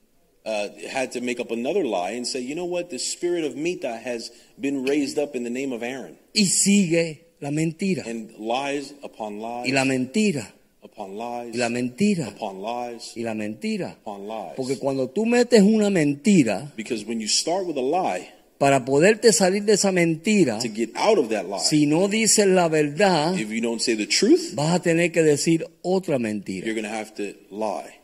uh, 0.46 0.70
had 0.92 1.12
to 1.12 1.22
make 1.22 1.40
up 1.40 1.52
another 1.52 1.84
lie 1.84 2.12
and 2.18 2.26
say, 2.26 2.40
you 2.42 2.56
know 2.56 2.66
what? 2.66 2.90
The 2.90 2.98
spirit 2.98 3.44
of 3.44 3.56
Mita 3.56 3.96
has 3.98 4.32
been 4.60 4.86
raised 4.86 5.20
up 5.20 5.36
in 5.36 5.44
the 5.44 5.50
name 5.52 5.72
of 5.74 5.84
Aaron. 5.84 6.18
Y 6.34 6.46
sigue 6.46 7.26
la 7.42 7.52
mentira. 7.52 8.04
And 8.08 8.32
lies 8.40 8.94
upon 9.04 9.40
lies, 9.40 9.68
Y 9.68 9.72
la 9.74 9.84
mentira. 9.86 10.52
upon 10.82 11.16
lies, 11.18 11.54
Y 11.54 11.58
la 11.60 11.70
mentira. 11.70 12.30
upon 12.30 12.62
lies, 12.62 13.12
Y 13.16 13.22
la 13.24 13.34
mentira. 13.36 13.98
upon 14.02 14.26
lies. 14.28 14.54
Porque 14.56 14.78
cuando 14.80 15.10
tú 15.10 15.26
metes 15.28 15.62
una 15.62 15.90
mentira, 15.92 16.74
Because 16.76 17.06
when 17.06 17.20
you 17.20 17.28
start 17.28 17.68
with 17.68 17.78
a 17.78 17.82
lie, 17.82 18.30
para 18.58 18.86
poderte 18.86 19.32
salir 19.34 19.64
de 19.64 19.74
esa 19.74 19.92
mentira, 19.92 20.60
to 20.60 20.70
get 20.74 20.90
out 20.96 21.18
of 21.18 21.30
that 21.30 21.46
lie, 21.46 21.60
si 21.60 21.86
no 21.86 22.08
dices 22.08 22.48
la 22.48 22.68
verdad, 22.68 23.38
if 23.38 23.50
you 23.50 23.62
don't 23.62 23.82
say 23.82 23.96
the 23.96 24.08
truth, 24.08 24.54
vas 24.56 24.76
a 24.76 24.82
tener 24.82 25.12
que 25.12 25.22
decir 25.24 25.68
otra 25.84 26.18
mentira. 26.20 26.66
you're 26.66 26.82
to 26.82 26.88
have 26.90 27.14
to 27.14 27.36
lie. 27.52 28.00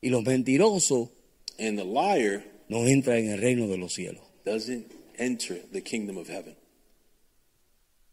Y 0.00 0.08
los 0.10 0.24
mentirosos 0.24 1.08
And 1.58 1.78
the 1.78 1.84
liar 1.84 2.42
no 2.68 2.86
entran 2.86 3.18
en 3.18 3.30
el 3.32 3.38
reino 3.40 3.68
de 3.68 3.76
los 3.76 3.92
cielos. 3.94 4.22
doesn't 4.44 4.86
enter 5.18 5.60
the 5.72 5.80
kingdom 5.80 6.16
of 6.16 6.28
heaven. 6.28 6.56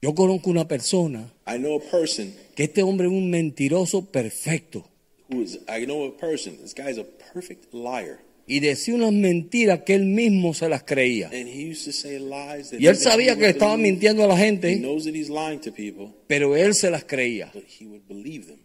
Yo 0.01 0.13
conozco 0.13 0.49
una 0.49 0.67
persona 0.67 1.33
I 1.47 1.57
know 1.57 1.75
a 1.75 1.79
person 1.81 2.33
que 2.55 2.63
este 2.63 2.83
hombre 2.83 3.07
es 3.07 3.13
un 3.13 3.29
mentiroso 3.29 4.05
perfecto 4.05 4.85
who 5.29 5.41
is, 5.41 5.59
I 5.67 5.85
know 5.85 6.05
a 6.05 6.11
person, 6.11 6.57
this 6.61 6.73
guy 6.73 6.89
is 6.89 6.97
a 6.97 7.03
perfect 7.33 7.73
liar. 7.73 8.19
Y 8.49 8.59
decía 8.61 8.95
unas 8.95 9.13
mentiras 9.13 9.83
que 9.85 9.93
él 9.93 10.05
mismo 10.05 10.55
se 10.55 10.67
las 10.67 10.83
creía. 10.83 11.27
And 11.27 11.47
he 11.47 11.71
used 11.71 11.85
to 11.85 11.91
say 11.91 12.17
lies 12.17 12.71
that 12.71 12.79
Y 12.79 12.87
él 12.87 12.97
sabía 12.97 13.37
que 13.37 13.47
estaba 13.47 13.77
mintiendo 13.77 14.23
a 14.23 14.27
la 14.27 14.37
gente, 14.37 14.75
knows 14.77 15.05
that 15.05 15.13
he's 15.13 15.29
lying 15.29 15.59
to 15.59 15.71
people, 15.71 16.07
pero 16.25 16.55
él 16.55 16.73
se 16.73 16.89
las 16.89 17.03
creía. 17.03 17.51
but 17.53 17.63
he 17.79 17.85
would 17.85 18.07
believe 18.07 18.47
them. 18.47 18.59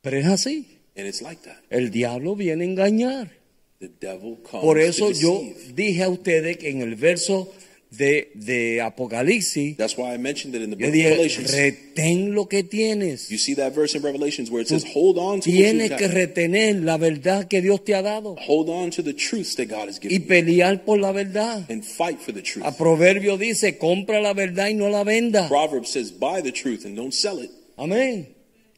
Pero 0.00 0.18
es 0.18 0.26
así. 0.26 0.66
And 0.96 1.06
it's 1.06 1.20
like 1.20 1.42
that. 1.42 1.58
El 1.68 1.90
diablo 1.90 2.34
viene 2.34 2.64
a 2.64 2.66
engañar. 2.66 3.30
The 3.78 3.90
devil 4.00 4.38
comes 4.42 4.64
Por 4.64 4.80
eso 4.80 5.12
yo 5.12 5.42
dije 5.74 6.02
a 6.02 6.08
ustedes 6.08 6.56
que 6.56 6.70
en 6.70 6.80
el 6.80 6.94
verso 6.94 7.52
de, 7.90 8.28
de 8.34 8.80
Apocalipsis, 8.80 9.76
That's 9.76 9.96
why 9.96 10.12
I 10.12 10.18
mentioned 10.18 10.54
it 10.54 10.62
in 10.62 10.70
the 10.70 10.76
yo 10.76 10.86
book 10.86 10.88
of 10.88 10.94
dije, 10.94 11.10
Revelations. 11.10 11.52
retén 11.54 12.34
lo 12.34 12.46
que 12.48 12.62
tienes. 12.64 13.30
You 13.30 13.38
see 13.38 13.54
that 13.54 13.74
verse 13.74 13.94
in 13.94 14.02
Revelations 14.02 14.50
where 14.50 14.60
it 14.60 14.68
says, 14.68 14.84
hold 14.92 15.18
on 15.18 15.40
to 15.40 15.48
what 15.50 15.56
you 15.56 15.64
Tienes 15.64 15.88
que 15.96 16.06
got. 16.08 16.14
retener 16.14 16.82
la 16.84 16.96
verdad 16.98 17.46
que 17.48 17.62
Dios 17.62 17.84
te 17.84 17.94
ha 17.94 18.02
dado 18.02 18.36
Hold 18.46 18.68
on 18.68 18.90
to 18.90 19.02
the 19.02 19.12
truths 19.14 19.54
that 19.56 19.66
God 19.68 19.88
has 19.88 19.98
y 20.02 20.08
given 20.08 20.22
you. 20.22 20.26
pelear 20.28 20.84
por 20.84 20.98
la 20.98 21.12
verdad. 21.12 21.64
And 21.70 21.84
fight 21.84 22.20
for 22.20 22.32
the 22.32 22.42
truth. 22.42 22.66
A 22.66 22.72
Proverbio 22.72 23.38
dice, 23.38 23.78
compra 23.78 24.20
la 24.20 24.34
verdad 24.34 24.68
y 24.68 24.74
no 24.74 24.88
la 24.88 25.04
venda. 25.04 25.48
Proverbs 25.48 25.90
says, 25.90 26.10
buy 26.10 26.42
the 26.42 26.52
truth 26.52 26.84
and 26.84 26.96
don't 26.96 27.14
sell 27.14 27.38
it. 27.38 27.50
Amén. 27.78 28.26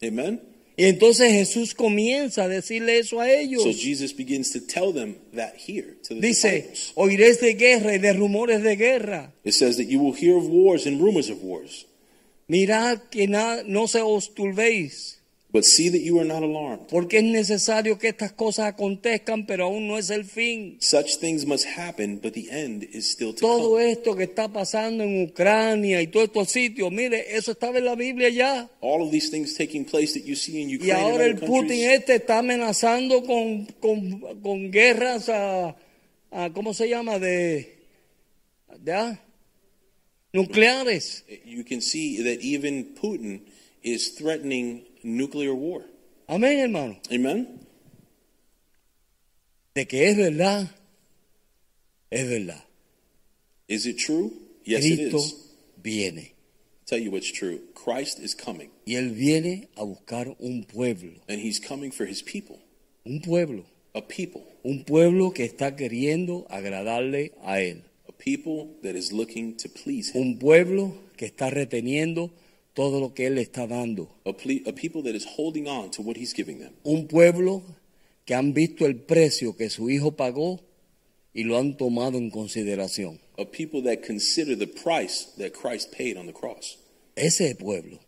Amen? 0.02 0.40
Y 0.78 0.84
entonces 0.84 1.32
Jesús 1.32 1.74
comienza 1.74 2.44
a 2.44 2.48
decirle 2.48 3.00
eso 3.00 3.18
a 3.20 3.28
ellos. 3.30 3.64
So 3.64 3.72
Jesus 3.72 4.12
begins 4.16 4.52
to 4.52 4.60
tell 4.60 4.92
them 4.92 5.16
that 5.34 5.54
here 5.56 5.96
to 6.06 6.14
the 6.14 6.20
Dice, 6.20 6.48
disciples. 6.68 6.92
oiréis 6.94 7.40
de 7.40 7.54
guerra 7.54 7.94
y 7.94 7.98
de 7.98 8.12
rumores 8.12 8.62
de 8.62 8.76
guerra. 8.76 9.32
It 9.44 9.54
says 9.54 9.76
that 9.78 9.86
you 9.88 9.98
will 9.98 10.14
hear 10.14 10.36
of 10.36 10.46
wars 10.48 10.86
and 10.86 11.00
rumors 11.00 11.30
of 11.30 11.42
wars. 11.42 11.86
Mirad 12.46 13.00
que 13.10 13.26
na- 13.26 13.62
no 13.66 13.88
se 13.88 14.00
os 14.00 14.32
turbéis, 14.34 15.17
But 15.50 15.64
see 15.64 15.88
that 15.88 16.02
you 16.02 16.18
are 16.20 16.26
not 16.26 16.42
alarmed. 16.42 16.88
porque 16.90 17.18
es 17.18 17.24
necesario 17.24 17.98
que 17.98 18.08
estas 18.08 18.32
cosas 18.32 18.66
acontezcan, 18.66 19.46
pero 19.46 19.64
aún 19.64 19.88
no 19.88 19.96
es 19.96 20.10
el 20.10 20.26
fin. 20.26 20.76
Such 20.78 21.16
things 21.20 21.46
must 21.46 21.64
happen, 21.66 22.18
but 22.20 22.34
the 22.34 22.50
end 22.50 22.84
is 22.92 23.10
still 23.10 23.32
to 23.32 23.40
Todo 23.40 23.70
come. 23.70 23.90
esto 23.90 24.14
que 24.14 24.24
está 24.24 24.48
pasando 24.52 25.04
en 25.04 25.22
Ucrania 25.22 26.02
y 26.02 26.08
todos 26.08 26.26
estos 26.26 26.50
sitios, 26.50 26.92
mire, 26.92 27.34
eso 27.34 27.52
estaba 27.52 27.78
en 27.78 27.86
la 27.86 27.94
Biblia 27.94 28.28
ya. 28.28 28.68
All 28.82 29.00
of 29.00 29.10
these 29.10 29.30
things 29.30 29.54
taking 29.54 29.86
place 29.86 30.12
that 30.12 30.26
you 30.26 30.36
see 30.36 30.60
in 30.60 30.68
Y 30.68 30.76
Ukraine 30.76 30.92
and 30.92 31.02
ahora 31.12 31.24
el 31.24 31.34
Putin 31.36 31.48
countries. 31.68 31.92
este 31.92 32.14
está 32.16 32.38
amenazando 32.40 33.24
con, 33.24 33.64
con, 33.80 34.20
con 34.42 34.70
guerras, 34.70 35.30
a, 35.30 35.74
a- 36.30 36.50
¿cómo 36.52 36.74
se 36.74 36.90
llama? 36.90 37.18
De, 37.18 37.74
de 38.80 38.92
ah, 38.92 39.18
nucleares. 40.34 41.24
You 41.46 41.64
can 41.64 41.80
see 41.80 42.22
that 42.22 42.42
even 42.44 42.94
Putin 43.00 43.40
is 43.82 44.14
threatening 44.14 44.82
nuclear 45.16 45.54
war. 45.54 45.82
Amén, 46.28 46.58
hermano. 46.58 46.98
Amen? 47.10 47.60
De 49.74 49.86
que 49.86 50.08
es 50.08 50.16
verdad, 50.16 50.70
es 52.10 52.28
verdad. 52.28 52.64
Is 53.68 53.86
it 53.86 53.98
true? 53.98 54.32
Yes, 54.64 54.84
it 54.84 54.96
Cristo 55.10 55.18
is. 55.18 55.34
viene. 55.82 56.32
Tell 56.86 56.98
you 56.98 57.10
what's 57.10 57.30
true. 57.30 57.60
Christ 57.74 58.18
is 58.18 58.34
coming, 58.34 58.70
Y 58.86 58.94
Él 58.96 59.10
viene 59.14 59.68
a 59.76 59.84
buscar 59.84 60.34
un 60.40 60.64
pueblo, 60.64 61.20
and 61.28 61.38
he's 61.40 61.60
coming 61.60 61.90
for 61.92 62.06
his 62.06 62.22
people. 62.22 62.58
un 63.04 63.20
pueblo, 63.20 63.64
A 63.94 64.00
people. 64.02 64.42
un 64.64 64.84
pueblo 64.84 65.32
que 65.32 65.44
está 65.44 65.76
queriendo 65.76 66.46
agradarle 66.50 67.32
a 67.42 67.60
Él. 67.60 67.82
A 68.08 68.12
people 68.12 68.74
that 68.82 68.96
is 68.96 69.12
looking 69.12 69.56
to 69.58 69.68
please 69.68 70.10
him. 70.12 70.22
Un 70.22 70.38
pueblo 70.38 70.94
que 71.16 71.26
está 71.26 71.50
reteniendo 71.50 72.30
todo 72.78 73.00
lo 73.00 73.12
que 73.12 73.26
Él 73.26 73.38
está 73.38 73.66
dando. 73.66 74.08
A, 74.24 74.30
a 74.30 74.72
people 74.72 75.02
that 75.02 75.16
is 75.16 75.26
holding 75.36 75.66
on 75.66 75.90
to 75.90 76.00
what 76.00 76.16
he's 76.16 76.32
giving 76.32 76.60
them. 76.60 76.74
Un 76.84 77.08
pueblo 77.08 77.64
que 78.24 78.36
han 78.36 78.54
visto 78.54 78.86
el 78.86 78.94
precio 79.00 79.56
que 79.56 79.68
su 79.68 79.90
hijo 79.90 80.12
pagó 80.12 80.60
y 81.34 81.42
lo 81.42 81.58
han 81.58 81.76
tomado 81.76 82.18
en 82.18 82.30
consideración. 82.30 83.18
A 83.36 83.44
people 83.46 83.82
that 83.82 84.06
consider 84.06 84.56
the 84.56 84.68
price 84.68 85.26
that 85.38 85.54
Christ 85.54 85.92
paid 85.92 86.16
on 86.16 86.26
the 86.26 86.32
cross. 86.32 86.78
Ese 87.16 87.46
es 87.46 87.50
el 87.50 87.56
pueblo. 87.56 87.98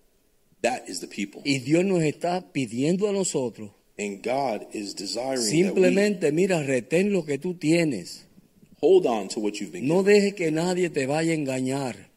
That 0.63 0.89
is 0.89 1.01
the 1.01 1.09
people. 1.09 1.43
Y 1.45 1.59
Dios 1.59 1.85
nos 1.85 2.05
está 2.05 2.53
pidiendo 2.53 3.09
a 3.09 3.13
nosotros 3.13 3.73
And 3.99 4.23
God 4.23 4.69
is 4.73 4.95
desiring 4.95 5.43
that 5.43 5.51
simplemente, 5.51 6.31
mira, 6.31 6.63
retén 6.63 7.13
lo 7.13 7.25
que 7.25 7.39
tú 7.39 7.55
tienes. 7.55 8.25
hold 8.81 9.05
on 9.05 9.27
to 9.27 9.41
what 9.41 9.55
you've 9.55 9.73
been 9.73 9.89
No 9.89 10.05
dejes 10.05 10.35
que 10.35 10.53
nadie 10.53 10.91
te 10.91 11.07
vaya 11.07 11.33
a 11.33 11.35
engañar. 11.35 12.10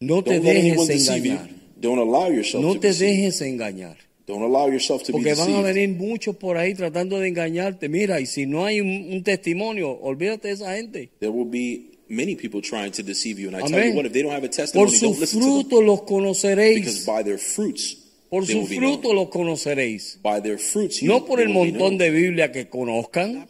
No 0.00 0.22
te 0.22 0.40
dejes 0.40 0.88
engañar. 0.90 1.48
Don't 1.80 1.98
allow 2.00 2.30
yourself 2.30 2.62
No 2.62 2.74
to 2.74 2.80
te 2.80 2.88
be 2.88 2.92
deceived. 2.92 3.10
dejes 3.16 3.40
engañar. 3.42 3.96
Don't 4.26 4.42
allow 4.42 4.68
yourself 4.70 5.02
to 5.04 5.12
be 5.12 5.18
Porque 5.18 5.34
van 5.34 5.54
a 5.54 5.62
venir 5.62 5.88
muchos 5.90 6.36
por 6.36 6.56
ahí 6.58 6.74
tratando 6.74 7.18
de 7.18 7.28
engañarte. 7.28 7.88
Mira, 7.88 8.20
y 8.20 8.26
si 8.26 8.44
no 8.46 8.64
hay 8.66 8.80
un, 8.80 8.88
un 9.12 9.22
testimonio, 9.22 9.90
olvídate 9.90 10.48
de 10.48 10.54
esa 10.54 10.76
gente. 10.76 11.10
There 11.18 11.32
will 11.32 11.48
be 11.48 11.98
many 12.08 12.36
people 12.36 12.60
trying 12.60 12.90
to 12.92 13.02
deceive 13.02 13.38
you. 13.40 13.48
And 13.48 13.56
I 13.56 13.60
tell 13.60 13.74
Amén. 13.74 13.90
you 13.92 13.96
what, 13.96 14.06
if 14.06 14.12
they 14.12 14.22
don't 14.22 14.32
have 14.32 14.44
a 14.44 14.48
Por 14.48 14.56
testimony, 14.56 14.90
sus 14.90 15.00
don't 15.00 15.18
listen 15.20 15.40
to 15.40 15.46
them. 15.46 15.54
frutos 15.70 15.84
los 15.84 16.00
Because 16.00 16.12
conoceréis. 16.12 17.06
by 17.06 17.22
their 17.22 17.38
fruits, 17.38 17.96
Por 18.30 18.46
known. 18.46 18.66
frutos 18.66 19.14
los 19.14 19.28
conoceréis. 19.28 20.18
By 20.22 20.42
their 20.42 20.58
fruits, 20.58 21.00
you, 21.00 21.08
No 21.08 21.24
por 21.24 21.40
el 21.40 21.48
montón 21.48 21.96
de 21.96 22.10
Biblia 22.10 22.52
que 22.52 22.68
conozcan. 22.68 23.48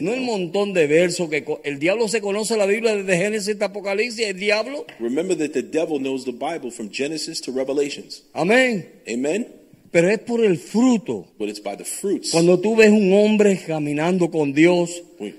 No 0.00 0.12
el 0.12 0.20
montón 0.22 0.72
de 0.72 0.86
versos 0.88 1.30
que 1.30 1.44
el 1.62 1.78
diablo 1.78 2.08
se 2.08 2.20
conoce 2.20 2.56
la 2.56 2.66
Biblia 2.66 2.96
desde 2.96 3.16
Génesis 3.16 3.54
hasta 3.54 3.66
Apocalipsis, 3.66 4.26
el 4.26 4.38
diablo. 4.38 4.86
Remember 4.98 5.36
that 5.36 5.52
the 5.52 5.62
devil 5.62 6.00
knows 6.00 6.24
the 6.24 6.32
Bible 6.32 6.70
from 6.70 6.90
Genesis 6.90 7.40
to 7.42 7.52
Revelations. 7.52 8.24
Amén. 8.32 8.88
Amen? 9.08 9.46
Pero 9.90 10.08
es 10.10 10.18
por 10.18 10.44
el 10.44 10.58
fruto. 10.58 11.28
But 11.38 11.48
it's 11.48 11.62
by 11.62 11.76
the 11.76 11.84
fruits. 11.84 12.32
Cuando 12.32 12.58
tú 12.58 12.76
ves 12.76 12.90
un 12.90 13.12
hombre 13.12 13.58
caminando 13.66 14.30
con 14.30 14.52
Dios, 14.52 15.02
When, 15.18 15.34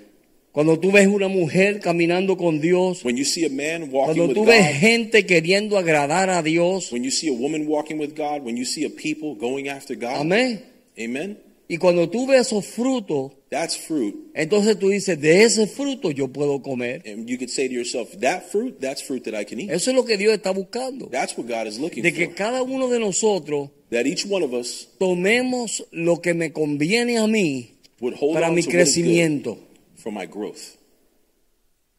cuando 0.51 0.79
tú 0.79 0.91
ves 0.91 1.07
una 1.07 1.27
mujer 1.27 1.79
caminando 1.79 2.35
con 2.35 2.59
Dios, 2.59 3.03
when 3.05 3.15
you 3.17 3.23
see 3.25 3.45
a 3.45 3.49
man 3.49 3.89
walking 3.91 4.15
cuando 4.15 4.27
with 4.27 4.33
tú 4.35 4.45
ves 4.45 4.65
God, 4.73 4.79
gente 4.79 5.25
queriendo 5.25 5.77
agradar 5.77 6.29
a 6.29 6.41
Dios, 6.41 6.91
when 6.91 7.03
you 7.03 7.11
see 7.11 7.29
a 7.29 7.33
woman 7.33 7.67
walking 7.67 7.99
with 7.99 8.15
God, 8.15 8.43
when 8.43 8.57
you 8.57 8.65
see 8.65 8.83
a 8.85 8.89
people 8.89 9.35
going 9.35 9.69
after 9.69 9.95
God, 9.95 10.21
amén. 10.21 10.63
amen? 10.97 11.37
Y 11.71 11.77
cuando 11.77 12.09
tú 12.09 12.25
ves 12.25 12.47
esos 12.47 12.65
frutos, 12.65 13.33
That's 13.51 13.77
fruit. 13.77 14.15
entonces 14.33 14.77
tú 14.79 14.89
dices, 14.89 15.21
de 15.21 15.43
ese 15.43 15.67
fruto 15.67 16.09
yo 16.09 16.27
puedo 16.29 16.63
comer. 16.63 17.03
And 17.05 17.27
you 17.29 17.37
could 17.37 17.49
say 17.51 17.67
to 17.67 17.73
yourself, 17.73 18.09
that 18.21 18.49
fruit, 18.51 18.79
that's 18.81 19.03
fruit 19.03 19.23
that 19.25 19.39
I 19.39 19.45
can 19.45 19.59
eat. 19.59 19.69
Eso 19.69 19.91
es 19.91 19.95
lo 19.95 20.03
que 20.03 20.17
Dios 20.17 20.33
está 20.33 20.51
buscando. 20.51 21.09
That's 21.11 21.37
what 21.37 21.47
God 21.47 21.67
is 21.67 21.77
looking 21.79 22.01
De 22.01 22.11
que 22.11 22.25
for. 22.25 22.35
cada 22.35 22.63
uno 22.63 22.87
de 22.89 22.97
nosotros 22.99 23.69
That 23.91 24.07
each 24.07 24.25
one 24.27 24.43
of 24.43 24.53
us 24.53 24.87
tomemos 24.99 25.85
lo 25.91 26.21
que 26.21 26.33
me 26.33 26.51
conviene 26.51 27.19
a 27.19 27.27
mí 27.27 27.75
para 28.33 28.49
mi 28.49 28.63
crecimiento. 28.63 29.59
For 29.99 30.11
my 30.11 30.25
growth. 30.25 30.77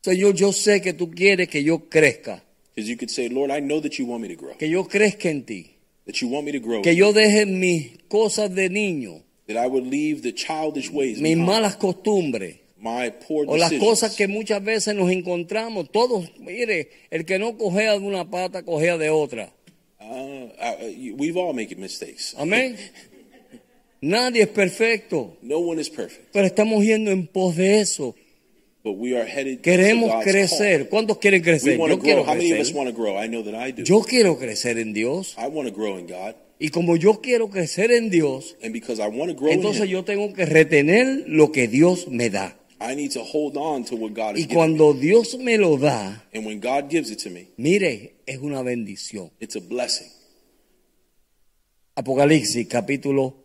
Señor, 0.03 0.35
yo 0.35 0.53
sé 0.53 0.81
que 0.81 0.93
tú 0.95 1.11
quieres 1.11 1.49
que 1.49 1.63
yo 1.63 1.89
crezca, 1.89 2.43
Because 2.75 2.89
you 2.89 2.97
could 2.97 3.11
say, 3.11 3.29
Lord, 3.29 3.51
I 3.51 3.61
know 3.61 3.81
that 3.81 3.99
you 3.99 4.07
want 4.07 4.23
me 4.23 4.29
to 4.29 4.37
grow. 4.37 4.57
que 4.57 4.69
yo 4.69 4.85
crezca 4.89 5.29
en 5.29 5.45
ti, 5.45 5.77
That 6.07 6.15
you 6.23 6.29
want 6.29 6.47
me 6.47 6.53
to 6.53 6.61
grow. 6.61 6.81
que 6.83 6.95
yo 6.97 7.13
deje 7.13 7.45
mis 7.47 7.99
cosas 8.09 8.55
de 8.55 8.69
niño, 8.71 9.23
That 9.47 9.63
I 9.63 9.67
would 9.67 9.85
leave 9.87 10.23
the 10.23 10.33
childish 10.33 10.91
ways 10.91 11.21
mis 11.21 11.37
malas 11.37 11.77
costumbres, 11.77 12.57
my 12.79 13.11
poor 13.27 13.45
o 13.49 13.57
las 13.57 13.73
cosas 13.75 14.15
que 14.17 14.27
muchas 14.29 14.63
veces 14.65 14.95
nos 14.95 15.11
encontramos. 15.11 15.91
Todos, 15.91 16.31
mire, 16.39 16.89
el 17.11 17.25
que 17.27 17.39
no 17.39 17.59
cojea 17.59 17.93
de 17.99 18.07
una 18.07 18.31
pata, 18.31 18.63
cojea 18.63 18.97
de 18.97 19.11
otra. 19.11 19.53
Uh, 20.01 20.89
you- 20.97 21.15
we've 21.17 21.37
all 21.37 21.53
made 21.53 21.75
mistakes. 21.77 22.35
Amén. 22.39 22.77
Nadie 24.03 24.43
es 24.43 24.49
perfecto, 24.49 25.37
No 25.43 25.59
one 25.59 25.81
is 25.81 25.91
perfect. 25.91 26.29
pero 26.33 26.47
estamos 26.47 26.83
yendo 26.85 27.11
en 27.11 27.27
pos 27.27 27.57
de 27.57 27.81
eso. 27.81 28.15
But 28.83 28.97
we 28.97 29.15
are 29.15 29.27
headed 29.29 29.61
Queremos 29.61 30.09
to 30.11 30.17
God's 30.17 30.25
crecer. 30.27 30.89
¿Cuántos 30.89 31.19
quieren 31.19 31.43
crecer? 31.43 31.77
Yo 31.77 31.99
quiero 31.99 32.25
crecer. 32.25 33.85
Yo 33.85 34.01
quiero 34.03 34.39
crecer 34.39 34.79
en 34.79 34.95
Dios. 34.95 35.37
I 35.37 35.49
want 35.49 35.69
to 35.69 35.75
grow 35.75 35.99
in 35.99 36.07
God. 36.07 36.35
Y 36.59 36.71
como 36.71 36.97
yo 36.97 37.21
quiero 37.21 37.51
crecer 37.51 37.91
en 37.91 38.09
Dios, 38.09 38.57
And 38.63 38.73
because 38.73 38.99
I 39.03 39.09
want 39.09 39.31
to 39.33 39.35
grow 39.39 39.49
in 39.51 39.59
entonces 39.59 39.83
Him, 39.85 39.89
yo 39.91 40.05
tengo 40.05 40.33
que 40.33 40.47
retener 40.47 41.25
lo 41.27 41.53
que 41.53 41.69
Dios 41.69 42.09
me 42.09 42.31
da. 42.31 42.57
I 42.81 42.95
need 42.97 43.13
to 43.13 43.23
hold 43.23 43.59
on 43.59 43.85
to 43.85 43.97
what 43.97 44.13
God 44.15 44.37
Y 44.37 44.45
given 44.45 44.49
me. 44.49 44.55
cuando 44.55 44.95
Dios 44.95 45.37
me 45.39 45.59
lo 45.59 45.77
da, 45.77 46.25
And 46.33 46.47
when 46.47 46.59
God 46.61 46.89
gives 46.91 47.11
it 47.11 47.19
to 47.25 47.29
me, 47.31 47.49
mire, 47.59 48.15
es 48.27 48.39
una 48.39 48.63
bendición. 48.63 49.31
it's 49.41 49.57
a 49.57 49.61
blessing. 49.61 50.09
Apocalipsis 51.97 52.67
capítulo 52.67 53.40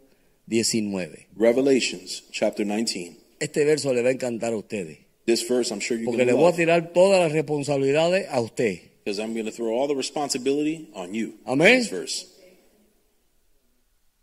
19. 0.47 1.27
Revelations 1.35 2.23
chapter 2.31 2.65
19. 2.65 3.17
Este 3.39 3.65
verso 3.65 3.93
le 3.93 4.01
va 4.01 4.09
a 4.09 4.11
encantar 4.11 4.53
a 4.53 4.57
ustedes. 4.57 4.99
This 5.25 5.47
verse 5.47 5.71
I'm 5.71 5.79
sure 5.79 5.97
you're 5.97 6.05
Porque 6.05 6.25
le 6.25 6.33
voy 6.33 6.51
a 6.51 6.55
tirar 6.55 6.93
todas 6.93 7.19
las 7.19 7.31
responsabilidades 7.31 8.27
a 8.29 8.41
usted. 8.41 8.81
Because 9.03 9.19
I'm 9.19 9.33
going 9.33 9.45
to 9.45 9.51
throw 9.51 9.73
all 9.73 9.87
the 9.87 9.95
responsibility 9.95 10.89
on 10.93 11.13
you. 11.13 11.35
Amén. 11.45 11.79
This 11.79 11.89
verse. 11.89 12.25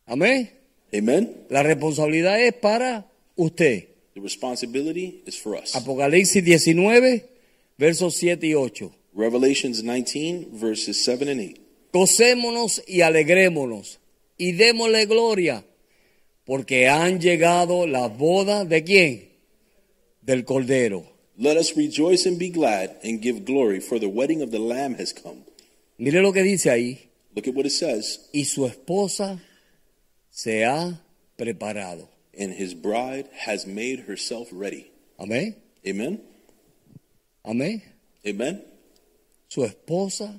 Amén. 0.07 0.51
Amen. 0.95 1.47
La 1.49 1.62
responsabilidad 1.62 2.41
es 2.41 2.53
para 2.55 3.07
usted. 3.37 3.89
The 4.14 4.20
responsibility 4.20 5.23
is 5.27 5.39
for 5.39 5.57
us. 5.57 5.75
Apocalipsis 5.75 6.45
19, 6.45 7.25
versos 7.79 8.14
7 8.16 8.47
y 8.47 8.55
8. 8.55 8.93
Revelations 9.14 9.83
19 9.83 10.49
verses 10.53 11.03
7 11.05 11.29
and 11.29 11.41
8. 11.41 11.61
Gocémonos 11.93 12.83
y 12.87 13.03
alegrémonos 13.03 14.01
y 14.39 14.53
démosle 14.53 15.07
gloria, 15.07 15.64
porque 16.53 16.86
han 16.86 17.18
llegado 17.18 17.86
las 17.86 18.14
bodas 18.18 18.68
de 18.68 18.84
quién? 18.84 19.30
Del 20.20 20.44
Cordero. 20.44 21.11
Let 21.38 21.57
us 21.57 21.74
rejoice 21.74 22.28
and 22.28 22.38
be 22.38 22.50
glad 22.50 22.98
and 23.03 23.22
give 23.22 23.46
glory, 23.46 23.80
for 23.80 23.98
the 23.98 24.07
wedding 24.07 24.42
of 24.42 24.50
the 24.50 24.59
Lamb 24.59 24.96
has 24.98 25.14
come. 25.14 25.46
Mire 25.96 26.20
lo 26.20 26.30
que 26.30 26.42
dice 26.42 26.68
ahí. 26.68 27.09
Look 27.34 27.48
at 27.48 27.55
what 27.55 27.64
it 27.64 27.72
says. 27.72 28.28
Y 28.34 28.44
su 28.44 28.66
esposa 28.66 29.40
se 30.28 30.66
ha 30.66 31.00
preparado. 31.38 32.11
And 32.38 32.53
his 32.53 32.74
bride 32.74 33.30
has 33.46 33.66
made 33.66 34.05
herself 34.07 34.48
ready. 34.53 34.90
Amén. 35.18 35.57
Amen. 35.88 36.20
Amén. 37.46 37.82
Amen. 38.26 38.62
Su 39.48 39.64
esposa 39.64 40.38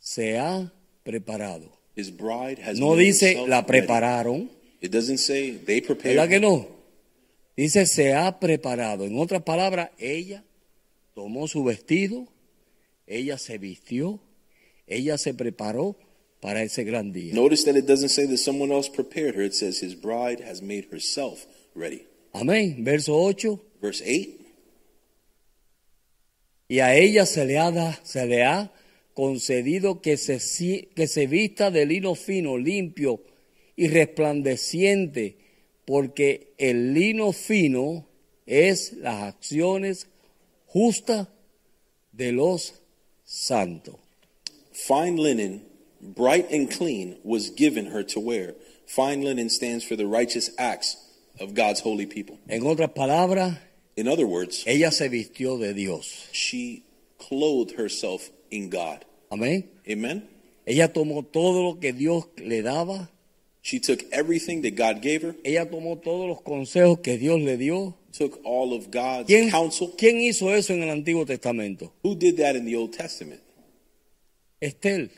se 0.00 0.38
ha 0.38 0.72
preparado. 1.04 1.70
His 1.94 2.10
bride 2.10 2.60
has 2.60 2.78
No 2.78 2.94
made 2.94 3.04
dice 3.04 3.32
herself 3.32 3.48
la 3.50 3.60
ready. 3.60 4.57
It 4.80 4.92
doesn't 4.92 5.18
say 5.18 5.52
they 5.52 5.80
prepared. 5.80 6.16
¿Verdad 6.16 6.28
que 6.28 6.40
no? 6.40 6.68
Dice 7.56 7.86
se 7.86 8.14
ha 8.14 8.38
preparado. 8.38 9.04
En 9.04 9.18
otras 9.18 9.42
palabras, 9.42 9.90
ella 9.98 10.44
tomó 11.14 11.48
su 11.48 11.64
vestido, 11.64 12.28
ella 13.06 13.36
se 13.38 13.58
vistió, 13.58 14.20
ella 14.86 15.18
se 15.18 15.34
preparó 15.34 15.96
para 16.40 16.62
ese 16.62 16.84
gran 16.84 17.12
día. 17.12 17.34
Notice 17.34 17.64
that 17.64 17.76
it 17.76 17.86
doesn't 17.86 18.10
say 18.10 18.26
that 18.28 18.38
someone 18.38 18.72
else 18.72 18.88
prepared 18.88 19.34
her. 19.34 19.42
It 19.42 19.54
says 19.54 19.82
his 19.82 19.94
bride 20.00 20.40
has 20.40 20.62
made 20.62 20.86
herself 20.92 21.44
ready. 21.74 22.06
Amén. 22.32 22.84
Verso 22.84 23.14
8. 23.16 23.58
Verse 23.82 24.02
8. 24.06 24.36
Y 26.68 26.80
a 26.80 26.94
ella 26.94 27.26
se 27.26 27.44
le 27.44 27.58
ha, 27.58 27.70
da- 27.72 27.98
se 28.04 28.26
le 28.26 28.44
ha 28.44 28.70
concedido 29.14 30.00
que 30.00 30.16
se, 30.16 30.38
que 30.94 31.08
se 31.08 31.26
vista 31.26 31.70
de 31.70 31.86
lino 31.86 32.14
fino, 32.14 32.56
limpio 32.58 33.20
y 33.78 33.86
resplandeciente, 33.86 35.36
porque 35.84 36.52
el 36.58 36.92
lino 36.94 37.32
fino 37.32 38.06
es 38.44 38.92
las 38.94 39.22
acciones 39.22 40.08
justas 40.66 41.28
de 42.12 42.32
los 42.32 42.74
santos. 43.24 43.94
Fine 44.72 45.16
linen, 45.22 45.62
bright 46.00 46.50
and 46.52 46.68
clean, 46.68 47.18
was 47.22 47.50
given 47.56 47.86
her 47.86 48.04
to 48.04 48.18
wear. 48.18 48.54
Fine 48.86 49.22
linen 49.22 49.48
stands 49.48 49.84
for 49.84 49.96
the 49.96 50.06
righteous 50.06 50.50
acts 50.58 50.96
of 51.38 51.54
God's 51.54 51.80
holy 51.80 52.06
people. 52.06 52.36
En 52.48 52.66
otras 52.66 52.90
palabras, 52.90 53.58
In 53.96 54.08
other 54.08 54.26
words, 54.26 54.64
ella 54.66 54.90
se 54.90 55.08
vistió 55.08 55.58
de 55.58 55.72
Dios. 55.72 56.28
she 56.32 56.82
clothed 57.18 57.78
herself 57.78 58.30
in 58.50 58.70
God. 58.70 59.04
Amén. 59.30 59.68
Amen. 59.88 60.28
Ella 60.66 60.92
tomó 60.92 61.22
todo 61.24 61.62
lo 61.62 61.80
que 61.80 61.92
Dios 61.92 62.26
le 62.36 62.62
daba. 62.62 63.10
She 63.70 63.80
took 63.80 64.02
everything 64.12 64.62
that 64.62 64.76
God 64.76 65.02
gave 65.02 65.20
her, 65.22 65.34
Ella 65.44 65.68
tomó 65.68 65.98
todos 65.98 66.26
los 66.26 66.40
consejos 66.40 67.00
que 67.02 67.18
Dios 67.18 67.38
le 67.38 67.58
dio. 67.58 67.94
took 68.16 68.40
all 68.42 68.72
of 68.72 68.90
God's 68.90 69.26
¿Quién, 69.26 69.50
counsel. 69.50 69.90
quién 69.98 70.18
hizo 70.22 70.54
eso 70.54 70.72
en 70.72 70.82
el 70.84 70.88
Antiguo 70.88 71.26
Testamento? 71.26 71.92
Who 72.02 72.14
did 72.14 72.36
that 72.38 72.56
in 72.56 72.64
the 72.64 72.76
Old 72.76 72.92
Testament? 72.96 73.42
Estel. 74.60 75.10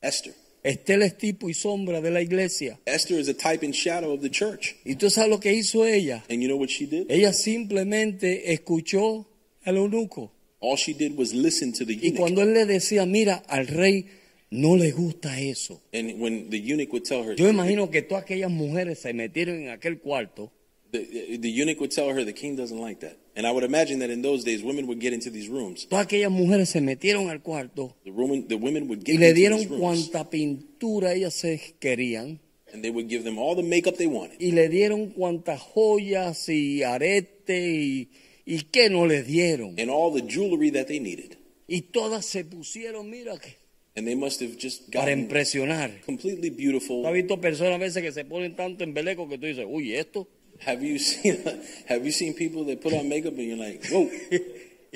Esther. 0.00 0.32
Estel 0.62 1.02
es 1.02 1.18
tipo 1.18 1.50
y 1.50 1.54
sombra 1.54 2.00
de 2.00 2.10
la 2.10 2.22
iglesia. 2.22 2.78
Esther 2.86 3.18
is 3.20 3.28
a 3.28 3.34
type 3.34 3.62
and 3.62 3.74
shadow 3.74 4.12
of 4.14 4.22
the 4.22 4.30
church. 4.30 4.76
¿Y 4.86 4.94
tú 4.94 5.10
sabes 5.10 5.28
lo 5.28 5.38
que 5.38 5.52
hizo 5.52 5.84
ella? 5.84 6.24
And 6.30 6.40
you 6.40 6.48
know 6.48 6.56
what 6.56 6.70
she 6.70 6.86
did? 6.86 7.10
Ella 7.10 7.34
simplemente 7.34 8.52
escuchó 8.54 9.26
al 9.64 9.76
eunuco. 9.76 10.32
All 10.60 10.76
she 10.78 10.94
did 10.94 11.18
was 11.18 11.34
listen 11.34 11.74
to 11.74 11.84
the 11.84 11.92
Y 11.92 12.06
eunuch. 12.08 12.16
cuando 12.18 12.40
él 12.42 12.54
le 12.54 12.64
decía, 12.64 13.04
mira, 13.04 13.42
al 13.46 13.66
rey 13.66 14.06
no 14.54 14.76
le 14.76 14.92
gusta 14.92 15.40
eso. 15.40 15.82
And 15.92 16.20
when 16.20 16.48
the 16.50 16.58
eunuch 16.58 16.92
would 16.92 17.04
tell 17.04 17.24
her, 17.24 17.34
Yo 17.36 17.48
imagino 17.48 17.90
que 17.90 18.02
todas 18.02 18.24
aquellas 18.24 18.50
mujeres 18.50 19.00
se 19.00 19.12
metieron 19.12 19.60
en 19.62 19.68
aquel 19.70 20.00
cuarto 20.00 20.52
the, 20.92 21.38
the 21.38 21.50
eunuch 21.50 21.80
would 21.80 21.90
tell 21.90 22.08
her 22.10 22.24
the 22.24 22.32
king 22.32 22.56
doesn't 22.56 22.78
like 22.80 23.00
that. 23.00 23.18
And 23.36 23.46
I 23.46 23.50
would 23.50 23.64
imagine 23.64 23.98
that 23.98 24.10
in 24.10 24.22
those 24.22 24.44
days, 24.44 24.62
women 24.62 24.86
would 24.86 25.00
get 25.00 25.12
into 25.12 25.28
these 25.28 25.48
rooms. 25.48 25.86
Todas 25.88 26.06
aquellas 26.06 26.30
mujeres 26.30 26.68
se 26.68 26.80
metieron 26.80 27.30
al 27.30 27.42
cuarto 27.42 27.96
The 28.04 28.12
women, 28.12 28.46
the 28.46 28.56
women 28.56 28.88
would 28.88 29.00
y 29.08 29.12
get 29.12 29.18
le 29.18 29.28
into 29.30 29.40
dieron 29.40 29.64
cuanta 29.78 30.30
pintura 30.30 31.14
ellas 31.14 31.34
se 31.34 31.74
querían 31.80 32.40
and 32.72 32.82
they 32.82 32.90
would 32.90 33.08
give 33.08 33.24
them 33.24 33.38
all 33.38 33.54
the 33.56 33.62
makeup 33.62 33.96
they 33.96 34.06
wanted, 34.06 34.36
y 34.40 34.50
le 34.52 34.68
dieron 34.68 35.10
cuantas 35.10 35.60
joyas 35.60 36.48
y 36.48 36.82
arete 36.82 37.70
y, 37.72 38.10
y 38.44 38.62
qué 38.70 38.90
no 38.90 39.06
le 39.06 39.22
dieron. 39.22 39.78
and 39.78 39.90
all 39.90 40.12
the 40.12 40.22
jewelry 40.26 40.70
that 40.70 40.86
they 40.86 40.98
needed. 41.00 41.38
Y 41.66 41.82
todas 41.92 42.26
se 42.26 42.44
pusieron, 42.44 43.08
mira, 43.08 43.38
que 43.38 43.56
And 43.96 44.06
they 44.06 44.16
must 44.16 44.40
have 44.40 44.56
just 44.58 44.90
para 44.92 45.12
impresionar. 45.12 46.00
completely 46.04 46.50
¿Tú 46.50 46.54
has 46.54 46.56
beautiful. 46.56 47.12
visto 47.12 47.40
personas 47.40 47.74
a 47.74 47.78
veces 47.78 48.02
que 48.02 48.10
se 48.12 48.24
ponen 48.24 48.56
tanto 48.56 48.82
en 48.82 48.92
beleco 48.92 49.28
que 49.28 49.38
tú 49.38 49.46
dices, 49.46 49.64
uy, 49.68 49.94
esto? 49.94 50.26
Have 50.66 50.84
you 50.86 50.98
seen? 50.98 51.38
Have 51.88 52.04
you 52.04 52.10
seen 52.12 52.34
people 52.34 52.64
that 52.66 52.80
put 52.80 52.92
on 52.92 53.08
makeup 53.08 53.34
and 53.38 53.46
you're 53.46 53.56
like, 53.56 53.84
whoa? 53.90 54.08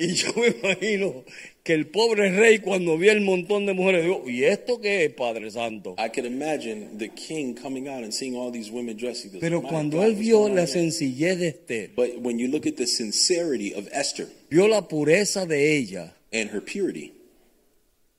Y 0.01 0.13
yo 0.13 0.31
me 0.37 0.47
imagino 0.47 1.25
que 1.61 1.73
el 1.73 1.87
pobre 1.87 2.31
rey 2.31 2.59
cuando 2.59 2.97
vio 2.97 3.11
el 3.11 3.19
montón 3.19 3.65
de 3.65 3.73
mujeres 3.73 4.05
dijo, 4.05 4.23
¿y 4.29 4.45
esto 4.45 4.79
qué 4.79 5.03
es, 5.03 5.11
Padre 5.13 5.51
Santo? 5.51 5.95
I 5.97 6.07
could 6.09 6.25
imagine 6.25 6.97
the 6.97 7.09
king 7.09 7.53
coming 7.53 7.89
out 7.89 8.01
and 8.05 8.13
seeing 8.13 8.33
all 8.33 8.49
these 8.49 8.71
women 8.71 8.95
dressed. 8.95 9.29
Goes, 9.29 9.41
Pero 9.41 9.61
"My 9.61 9.67
cuando 9.67 10.01
él 10.01 10.15
vio 10.15 10.47
la 10.47 10.61
here?" 10.61 10.67
sencillez 10.67 11.37
de 11.37 11.47
Esther, 11.49 11.89
But 11.97 12.21
when 12.21 12.39
you 12.39 12.47
look 12.47 12.65
at 12.65 12.75
the 12.77 12.87
sincerity 12.87 13.73
of 13.73 13.89
Esther 13.91 14.27
vio 14.49 14.69
la 14.69 14.87
pureza 14.87 15.45
de 15.45 15.75
ella 15.77 16.15
and 16.31 16.49
her 16.51 16.61
purity 16.61 17.11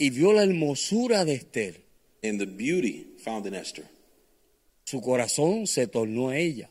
y 0.00 0.10
vio 0.10 0.32
la 0.32 0.42
hermosura 0.42 1.24
de 1.24 1.34
Esther, 1.34 1.74
and 2.24 2.40
the 2.40 2.46
beauty 2.46 3.06
found 3.22 3.46
in 3.46 3.54
Esther, 3.54 3.84
su 4.84 5.00
corazón 5.00 5.66
se 5.66 5.86
tornó 5.86 6.30
a 6.30 6.38
ella. 6.38 6.70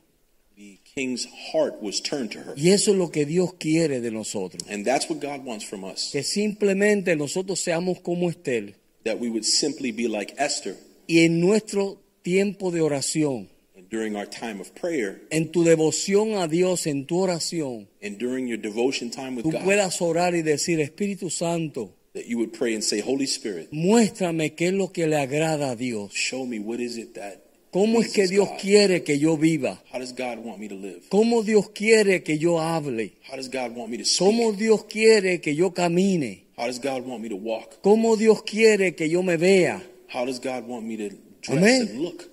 the 0.58 0.78
king's 0.84 1.26
heart 1.54 1.82
was 1.82 2.02
turned 2.02 2.32
to 2.32 2.40
her. 2.40 2.54
Y 2.58 2.72
eso 2.72 2.92
es 2.92 2.98
lo 2.98 3.12
que 3.12 3.26
Dios 3.26 3.54
quiere 3.54 4.02
de 4.02 4.12
nosotros. 4.12 4.62
And 4.70 4.86
that's 4.86 5.10
what 5.10 5.22
God 5.22 5.46
wants 5.46 5.64
from 5.64 5.86
us. 5.86 6.10
Que 6.12 6.22
simplemente 6.22 7.16
nosotros 7.16 7.62
seamos 7.62 8.02
como 8.02 8.30
Esther 8.30 8.76
That 9.06 9.20
we 9.20 9.30
would 9.30 9.46
simply 9.46 9.94
be 9.94 10.10
like 10.10 10.36
Esther 10.38 10.76
y 11.08 11.20
en 11.20 11.40
nuestro 11.40 11.98
tiempo 12.22 12.72
de 12.72 12.82
oración, 12.82 13.48
and 13.76 13.90
during 13.90 14.16
our 14.16 14.28
time 14.28 14.60
of 14.60 14.72
prayer 14.76 15.22
en 15.32 15.52
tu 15.52 15.64
devoción 15.64 16.36
a 16.36 16.48
Dios, 16.48 16.86
en 16.86 17.06
tu 17.06 17.20
oración, 17.20 17.88
and 18.04 18.18
during 18.18 18.48
your 18.48 18.60
devotion 18.60 19.10
time 19.10 19.38
with 19.38 19.44
tú 19.44 19.52
God, 19.52 19.64
puedas 19.64 20.02
orar 20.02 20.36
y 20.36 20.42
decir, 20.42 20.82
Espíritu 20.82 21.30
Santo, 21.30 21.96
that 22.14 22.26
you 22.28 22.38
would 22.38 22.52
pray 22.54 22.74
and 22.74 22.84
say, 22.84 23.02
Holy 23.02 23.26
Spirit, 23.28 23.70
muéstrame 23.72 24.56
qué 24.56 24.68
es 24.68 24.74
lo 24.74 24.92
que 24.92 25.08
le 25.08 25.18
agrada 25.18 25.72
a 25.72 25.76
Dios. 25.76 26.12
show 26.14 26.46
me 26.46 26.60
what 26.60 26.80
is 26.80 26.98
it 26.98 27.14
that 27.16 27.44
¿Cómo 27.72 28.02
es 28.02 28.12
que 28.12 28.28
Dios 28.28 28.50
quiere 28.60 29.04
que 29.04 29.20
yo 29.20 29.38
viva? 29.38 29.80
How 29.94 30.00
does 30.00 30.12
God 30.12 30.40
want 30.44 30.58
me 30.60 30.68
to 30.68 30.76
live? 30.76 31.02
¿Cómo 31.10 31.44
Dios 31.44 31.70
quiere 31.70 32.24
que 32.24 32.40
yo 32.40 32.60
hable? 32.60 33.14
How 33.30 33.36
does 33.36 33.48
God 33.48 33.76
want 33.76 33.92
me 33.92 33.98
to 34.00 34.06
speak? 34.06 34.28
¿Cómo 34.28 34.54
Dios 34.54 34.86
quiere 34.86 35.40
que 35.40 35.54
yo 35.54 35.72
camine? 35.72 36.46
How 36.58 36.66
does 36.66 36.80
God 36.80 37.06
want 37.06 37.22
me 37.22 37.30
to 37.30 37.36
walk? 37.36 37.80
¿Cómo 37.84 38.18
Dios 38.18 38.42
quiere 38.42 38.96
que 38.96 39.08
yo 39.08 39.22
me 39.22 39.38
vea? 39.38 39.84
How 40.12 40.26
does 40.26 40.40
God 40.40 40.68
want 40.68 40.84
me 40.88 40.98
to 40.98 41.10
dress 41.44 41.58
Amén. 41.58 41.82
and 41.92 42.02
look? 42.02 42.24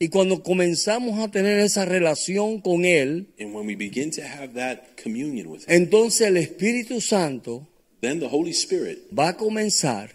Y 0.00 0.08
cuando 0.08 0.42
comenzamos 0.42 1.20
a 1.20 1.28
tener 1.30 1.60
esa 1.60 1.84
relación 1.84 2.60
con 2.60 2.84
Él, 2.84 3.28
And 3.38 3.54
when 3.54 3.64
we 3.64 3.76
begin 3.76 4.10
to 4.10 4.22
have 4.22 4.54
that 4.54 4.96
communion 5.00 5.46
with 5.48 5.60
Him, 5.68 5.82
entonces 5.84 6.26
el 6.26 6.36
Espíritu 6.36 7.00
Santo 7.00 7.68
then 8.00 8.20
the 8.20 8.28
Holy 8.28 8.52
Spirit 8.52 9.08
va 9.10 9.28
a 9.28 9.36
comenzar 9.36 10.10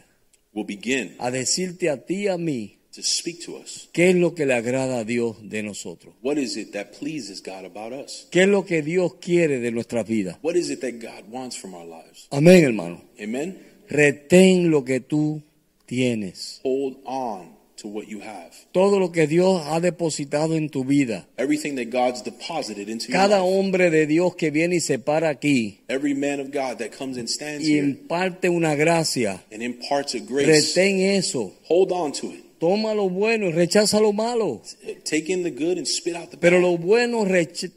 will 0.53 0.65
begin 0.65 1.15
a 1.19 1.31
decirte 1.31 1.89
a 1.89 1.97
ti 2.05 2.25
y 2.25 2.27
a 2.27 2.38
mí 2.38 2.77
to 2.93 3.01
speak 3.01 3.43
to 3.43 3.57
us. 3.57 3.89
qué 3.91 4.11
es 4.11 4.15
lo 4.15 4.36
que 4.36 4.45
le 4.45 4.53
agrada 4.53 4.99
a 4.99 5.03
Dios 5.03 5.38
de 5.41 5.63
nosotros. 5.63 6.13
What 6.21 6.38
is 6.38 6.57
it 6.57 6.73
that 6.73 6.91
pleases 6.99 7.41
God 7.41 7.65
about 7.65 7.93
us? 7.93 8.27
¿Qué 8.31 8.43
es 8.43 8.47
lo 8.47 8.65
que 8.65 8.81
Dios 8.81 9.15
quiere 9.15 9.59
de 9.59 9.71
nuestras 9.71 10.07
vidas? 10.07 10.38
What 10.41 10.55
is 10.55 10.69
it 10.69 10.81
that 10.81 10.99
God 10.99 11.31
wants 11.31 11.57
from 11.57 11.73
our 11.73 11.86
lives? 11.86 12.27
Amén, 12.31 12.63
hermano. 12.63 13.01
Amen? 13.19 13.57
Retén 13.89 14.69
lo 14.69 14.84
que 14.84 14.99
tú 14.99 15.41
tienes. 15.86 16.61
Hold 16.63 16.97
on 17.05 17.53
to 17.84 17.88
what 17.89 18.05
you 18.07 18.19
have. 18.21 18.49
Todo 18.71 18.97
lo 18.99 19.11
que 19.11 19.27
Dios 19.27 19.61
ha 19.67 19.79
depositado 19.79 20.55
en 20.55 20.69
tu 20.69 20.84
vida. 20.84 21.27
Everything 21.38 21.75
that 21.75 21.91
God's 21.91 22.23
deposited 22.23 22.89
into 22.89 23.09
your 23.09 23.17
Cada 23.19 23.39
life. 23.43 23.47
hombre 23.47 23.91
de 23.91 24.07
Dios 24.07 24.36
que 24.36 24.49
viene 24.49 24.77
y 24.77 24.79
se 24.79 24.97
para 24.97 25.29
aquí 25.29 25.81
Every 25.88 26.15
man 26.15 26.39
of 26.39 26.47
God 26.47 26.79
that 26.79 26.97
comes 26.97 27.17
and 27.17 27.27
stands 27.27 27.63
y 27.67 27.73
here 27.73 27.86
imparte 27.86 28.49
una 28.49 28.73
gracia, 28.73 29.43
and 29.51 29.61
imparts 29.61 30.15
a 30.15 30.19
grace, 30.19 30.47
retén 30.47 31.01
eso. 31.01 31.53
hold 31.69 31.91
on 31.91 32.11
to 32.13 32.27
it. 32.27 32.43
Toma 32.59 32.93
lo 32.93 33.09
bueno 33.09 33.47
y 33.49 33.51
rechaza 33.51 33.99
lo 33.99 34.13
malo. 34.13 34.61
Take 35.03 35.29
in 35.29 35.43
the 35.43 35.51
good 35.51 35.77
and 35.77 35.86
spit 35.86 36.15
out 36.15 36.29
the 36.31 36.38
Pero 36.38 36.61
bad. 36.61 36.61
lo 36.61 36.77
bueno, 36.77 37.25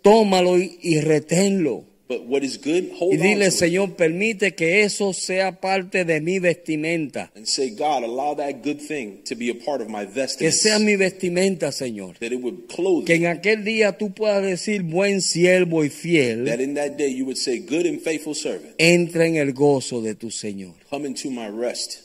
tómalo 0.00 0.58
y, 0.58 0.78
y 0.80 1.00
reténlo. 1.00 1.84
But 2.08 2.20
what 2.24 2.44
is 2.44 2.56
good, 2.56 2.92
hold 2.96 3.14
Y 3.14 3.16
on 3.16 3.22
dile. 3.22 3.50
Señor, 3.50 3.96
permite 3.96 4.54
que 4.54 4.82
eso 4.84 5.12
sea 5.12 5.60
parte 5.60 6.04
de 6.04 6.20
mi 6.20 6.38
vestimenta. 6.38 7.32
And 7.34 7.46
say, 7.46 7.70
God, 7.70 8.04
allow 8.04 8.36
that 8.36 8.62
good 8.62 8.78
thing 8.78 9.24
to 9.24 9.34
be 9.34 9.50
a 9.50 9.54
part 9.54 9.80
of 9.80 9.88
my 9.88 10.06
Que 10.38 10.52
sea 10.52 10.78
mi 10.78 10.94
vestimenta, 10.94 11.72
Señor. 11.72 12.16
that 12.20 12.32
it 12.32 12.40
would 12.40 12.68
clothe 12.68 13.06
Que 13.06 13.16
en 13.16 13.26
aquel 13.26 13.64
día 13.64 13.98
tú 13.98 14.14
puedas 14.14 14.40
decir, 14.44 14.82
buen 14.84 15.20
siervo 15.20 15.84
y 15.84 15.88
That 15.88 15.96
fiel, 15.96 16.48
in 16.60 16.74
that 16.74 16.96
day 16.96 17.12
you 17.12 17.24
would 17.24 17.38
say, 17.38 17.58
good 17.58 17.86
and 17.86 18.00
faithful 18.00 18.36
servant, 18.36 18.74
entra 18.78 19.26
en 19.26 19.34
el 19.34 19.52
gozo 19.52 20.00
de 20.00 20.14
tu 20.14 20.30
Señor. 20.30 20.74
come 20.88 21.08
into 21.08 21.28
my 21.28 21.48
rest. 21.48 22.02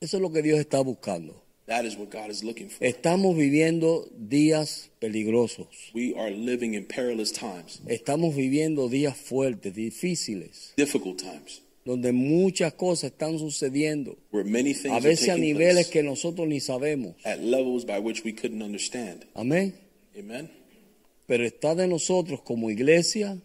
Eso 0.00 0.16
es 0.16 0.20
lo 0.20 0.32
que 0.32 0.42
Dios 0.42 0.58
está 0.58 0.80
buscando. 0.80 1.43
That 1.66 1.86
is 1.86 1.96
what 1.96 2.10
God 2.10 2.30
is 2.30 2.44
looking 2.44 2.68
for. 2.68 2.84
Estamos 2.86 3.34
viviendo 3.36 4.06
días 4.18 4.90
peligrosos. 5.00 5.66
We 5.94 6.14
are 6.14 6.30
living 6.30 6.74
in 6.74 6.84
perilous 6.86 7.32
times, 7.32 7.80
Estamos 7.86 8.34
viviendo 8.34 8.88
días 8.90 9.16
fuertes, 9.16 9.74
difíciles, 9.74 10.74
difficult 10.76 11.18
times, 11.22 11.62
donde 11.86 12.12
muchas 12.12 12.74
cosas 12.74 13.12
están 13.12 13.38
sucediendo. 13.38 14.18
where 14.30 14.44
many 14.44 14.74
things 14.74 14.92
A 14.92 14.96
are 14.96 15.00
veces 15.00 15.28
a 15.28 15.36
taking 15.36 15.54
niveles 15.54 15.86
place 15.86 15.90
que 15.90 16.02
nosotros 16.02 16.46
ni 16.46 16.60
sabemos. 16.60 17.14
at 17.24 17.40
levels 17.40 17.84
by 17.86 17.98
which 17.98 18.22
we 18.24 18.32
couldn't 18.32 18.62
understand. 18.62 19.24
Amén. 19.34 19.72
Amen. 20.18 20.50
Pero 21.26 21.44
está 21.44 21.74
de 21.74 21.86
nosotros 21.86 22.40
como 22.42 22.68
iglesia, 22.70 23.38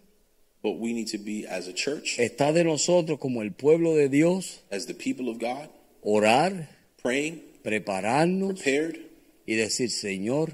But 0.62 0.78
we 0.78 0.92
need 0.92 1.08
to 1.12 1.18
be 1.18 1.48
as 1.48 1.70
a 1.70 1.74
church, 1.74 2.20
está 2.20 2.52
de 2.52 2.66
nosotros 2.66 3.18
como 3.18 3.42
el 3.44 3.54
pueblo 3.54 3.96
de 3.96 4.10
Dios, 4.10 4.60
as 4.70 4.88
the 4.88 4.94
people 4.94 5.30
of 5.30 5.40
God, 5.40 5.70
orar, 6.04 6.68
praying, 7.02 7.40
prepararnos 7.64 8.62
y 9.46 9.56
decir, 9.56 9.90
Señor, 9.92 10.54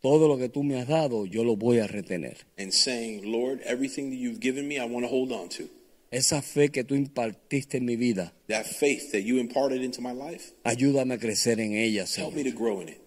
todo 0.00 0.28
lo 0.28 0.38
que 0.38 0.48
tú 0.48 0.62
me 0.62 0.78
has 0.80 0.88
dado, 0.88 1.26
yo 1.26 1.44
lo 1.44 1.56
voy 1.56 1.78
a 1.78 1.86
retener. 1.86 2.38
and 2.58 2.72
saying, 2.72 3.30
Lord, 3.30 3.60
everything 3.64 4.10
that 4.10 4.16
you've 4.18 4.40
given 4.40 4.66
me, 4.66 4.76
I 4.78 4.84
want 4.86 5.04
to 5.06 5.10
hold 5.10 5.32
on 5.32 5.48
to. 5.50 5.64
Esa 6.12 6.42
fe 6.42 6.70
que 6.70 6.82
tú 6.82 6.94
impartiste 6.96 7.76
en 7.76 7.84
mi 7.84 7.94
vida, 7.96 8.32
That 8.48 8.64
faith 8.66 9.12
that 9.12 9.20
you 9.22 9.38
imparted 9.38 9.82
into 9.82 10.00
my 10.00 10.12
life, 10.12 10.52
ayúdame 10.64 11.14
a 11.14 11.18
crecer 11.18 11.60
en 11.60 11.74
ella, 11.74 12.04
help 12.04 12.34
me 12.34 12.42
Señor. 12.42 12.52
to 12.52 12.58
grow 12.58 12.80
in 12.80 12.88
it. 12.88 12.98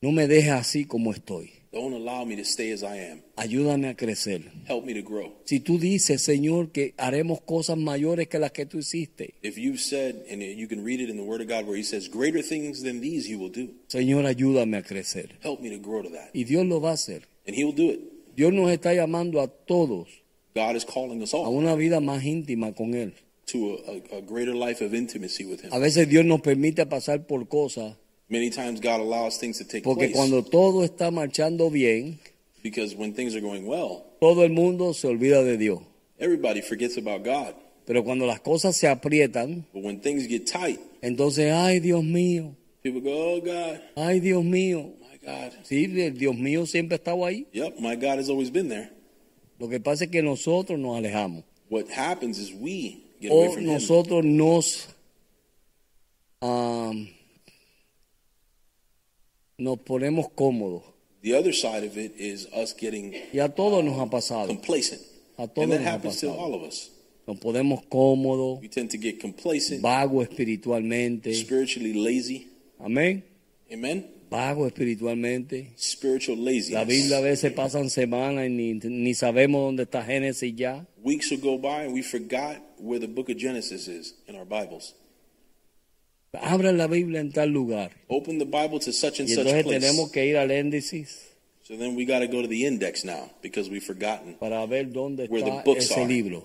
No 0.00 0.12
me 0.12 0.28
dejes 0.28 0.52
así 0.52 0.84
como 0.84 1.12
estoy. 1.12 1.50
Don't 1.74 1.92
allow 1.92 2.24
me 2.24 2.36
to 2.36 2.44
stay 2.44 2.70
as 2.72 2.84
I 2.84 3.10
am. 3.10 3.22
Ayúdame 3.36 3.88
a 3.88 3.94
crecer. 3.96 4.42
Help 4.68 4.84
me 4.86 4.94
to 4.94 5.02
grow. 5.02 5.32
Si 5.44 5.58
tú 5.58 5.78
dices, 5.80 6.22
Señor, 6.22 6.70
que 6.70 6.94
haremos 6.96 7.40
cosas 7.40 7.76
mayores 7.76 8.28
que 8.28 8.38
las 8.38 8.52
que 8.52 8.64
tú 8.64 8.78
hiciste, 8.78 9.34
If 9.42 9.58
you've 9.58 9.80
said, 9.80 10.24
and 10.30 10.40
you 10.40 10.68
can 10.68 10.84
read 10.84 11.00
it 11.00 11.10
in 11.10 11.16
the 11.16 11.24
Word 11.24 11.40
of 11.40 11.48
God 11.48 11.66
where 11.66 11.76
He 11.76 11.82
says, 11.82 12.08
Greater 12.08 12.42
things 12.42 12.82
than 12.84 13.00
these 13.00 13.28
you 13.28 13.38
will 13.40 13.50
do, 13.50 13.70
Señor, 13.88 14.24
ayúdame 14.24 14.76
a 14.78 14.82
crecer. 14.82 15.30
help 15.42 15.60
me 15.60 15.68
to 15.70 15.78
grow 15.78 16.02
to 16.02 16.10
that. 16.10 16.30
Y 16.32 16.44
Dios 16.44 16.64
lo 16.64 16.80
va 16.80 16.90
a 16.90 16.94
hacer. 16.94 17.22
And 17.46 17.56
He 17.56 17.64
will 17.64 17.74
do 17.74 17.90
it. 17.90 18.00
Dios 18.36 18.52
nos 18.52 18.70
está 18.70 18.94
llamando 18.94 19.40
a 19.40 19.48
todos 19.48 20.08
God 20.54 20.76
is 20.76 20.84
calling 20.84 21.20
us 21.22 21.34
a 21.34 21.38
all 21.38 21.56
una 21.56 21.74
vida 21.74 21.98
más 22.00 22.24
íntima 22.24 22.72
con 22.72 22.94
Él. 22.94 23.14
to 23.46 23.78
a, 24.12 24.14
a, 24.16 24.18
a 24.18 24.20
greater 24.22 24.54
life 24.54 24.80
of 24.80 24.94
intimacy 24.94 25.44
with 25.44 25.60
Him. 25.64 25.72
A 25.72 25.78
veces 25.80 26.08
Dios 26.08 26.24
nos 26.24 26.40
permite 26.40 26.86
pasar 26.86 27.26
por 27.26 27.46
cosas, 27.48 27.96
Many 28.28 28.50
times 28.50 28.80
God 28.80 29.00
allows 29.00 29.38
things 29.38 29.58
to 29.58 29.64
take 29.64 29.82
porque 29.84 30.08
place 30.08 30.14
cuando 30.14 30.42
todo 30.42 30.82
está 30.84 31.10
marchando 31.10 31.70
bien, 31.70 32.18
because 32.62 32.94
when 32.96 33.12
things 33.14 33.34
are 33.34 33.40
going 33.42 33.66
well, 33.66 34.04
todo 34.20 34.42
el 34.44 34.50
mundo 34.50 34.92
se 34.94 35.06
olvida 35.08 35.44
de 35.44 35.56
Dios. 35.58 35.80
everybody 36.18 36.60
forgets 36.62 36.96
about 36.96 37.22
God. 37.22 37.54
Pero 37.86 38.02
cuando 38.02 38.24
las 38.26 38.40
cosas 38.40 38.76
se 38.76 38.88
aprietan, 38.88 39.66
But 39.74 39.82
when 39.82 40.00
things 40.00 40.26
get 40.26 40.46
tight, 40.46 40.80
entonces, 41.02 41.52
ay 41.52 41.80
Dios 41.80 42.02
mío, 42.02 42.54
people 42.82 43.02
go, 43.02 43.34
Oh 43.34 43.40
God, 43.42 43.80
ay 43.96 44.20
Dios 44.20 44.42
mío. 44.42 44.94
my 45.02 45.18
God. 45.22 45.52
Sí, 45.64 45.84
el 45.84 46.16
Dios 46.16 46.34
mío 46.34 46.64
siempre 46.66 46.94
ha 46.94 46.96
estado 46.98 47.26
ahí. 47.26 47.46
Yep, 47.52 47.78
my 47.78 47.94
God 47.94 48.18
has 48.18 48.30
always 48.30 48.50
been 48.50 48.68
there. 48.70 48.90
Lo 49.58 49.68
que 49.68 49.80
pasa 49.80 50.04
es 50.04 50.10
que 50.10 50.22
nosotros 50.22 50.78
nos 50.78 50.96
alejamos. 50.96 51.44
What 51.68 51.88
happens 51.90 52.38
is 52.38 52.52
we 52.58 53.02
get 53.20 53.30
away 53.30 53.48
O 53.48 53.52
from 53.52 53.64
Him. 53.64 53.72
nosotros 53.74 54.24
nos, 54.24 54.88
am, 56.40 57.08
nos 59.58 59.78
ponemos 59.80 60.28
cómodos. 60.34 60.82
The 61.22 61.34
other 61.34 61.52
side 61.54 61.84
of 61.86 61.96
it 61.96 62.12
is 62.18 62.46
us 62.52 62.74
getting 62.78 63.14
Y 63.32 63.38
a 63.40 63.48
todos 63.48 63.82
nos 63.84 63.98
ha 63.98 64.10
pasado. 64.10 64.48
complacent. 64.48 65.00
A 65.38 65.46
todos 65.48 65.64
And 65.64 65.72
that 65.72 65.78
nos 65.80 65.86
ha 65.88 65.92
happens 65.94 66.20
to 66.20 66.26
pasado. 66.28 66.38
all 66.40 66.54
of 66.54 66.62
us. 66.62 66.90
Nos 67.26 67.38
ponemos 67.38 67.82
cómodos, 67.88 68.60
We 68.60 68.68
tend 68.68 68.90
to 68.90 68.98
get 68.98 69.18
complacent, 69.20 69.80
vagos 69.80 70.28
espiritualmente. 70.28 71.32
spiritually 71.34 71.94
lazy. 71.94 72.48
Amén. 72.78 73.24
Amen? 73.72 74.06
Vagos 74.30 74.66
espiritualmente. 74.68 75.72
Spiritual 75.78 76.36
La 76.38 76.50
Biblia 76.84 77.18
a 77.18 77.20
laziness. 77.20 77.22
veces 77.22 77.52
pasan 77.52 77.88
semanas 77.88 78.46
y 78.46 78.50
ni, 78.50 78.74
ni 78.74 79.14
sabemos 79.14 79.62
dónde 79.62 79.84
está 79.84 80.02
Génesis 80.04 80.54
ya. 80.54 80.84
Weeks 81.02 81.30
will 81.30 81.40
go 81.40 81.56
by 81.56 81.84
and 81.84 81.94
we 81.94 82.02
forgot 82.02 82.56
where 82.78 82.98
the 83.00 83.06
book 83.08 83.30
of 83.30 83.36
Genesis 83.38 83.88
is 83.88 84.14
in 84.28 84.34
our 84.36 84.44
Bibles. 84.44 84.94
Abran 86.42 86.76
la 86.78 86.86
Biblia 86.86 87.20
en 87.20 87.32
tal 87.32 87.50
lugar. 87.50 87.90
Open 88.08 88.38
the 88.38 88.44
Bible 88.44 88.80
to 88.80 88.92
such 88.92 89.20
and 89.20 89.28
Y 89.28 89.34
such 89.34 89.46
entonces 89.46 89.62
place. 89.64 89.80
tenemos 89.80 90.10
que 90.10 90.26
ir 90.26 90.36
al 90.36 90.50
índice 90.50 91.06
So 91.62 91.76
then 91.78 91.96
we 91.96 92.04
got 92.04 92.18
to 92.20 92.26
go 92.26 92.42
to 92.42 92.48
the 92.48 92.66
index 92.66 93.04
now 93.04 93.30
because 93.42 93.70
we've 93.70 93.84
forgotten. 93.84 94.34
para 94.38 94.66
ver 94.66 94.92
dónde 94.92 95.28
Where 95.28 95.42
the 95.44 95.50
está 95.50 95.64
books 95.64 95.84
ese 95.90 96.00
are. 96.00 96.06
libro. 96.06 96.44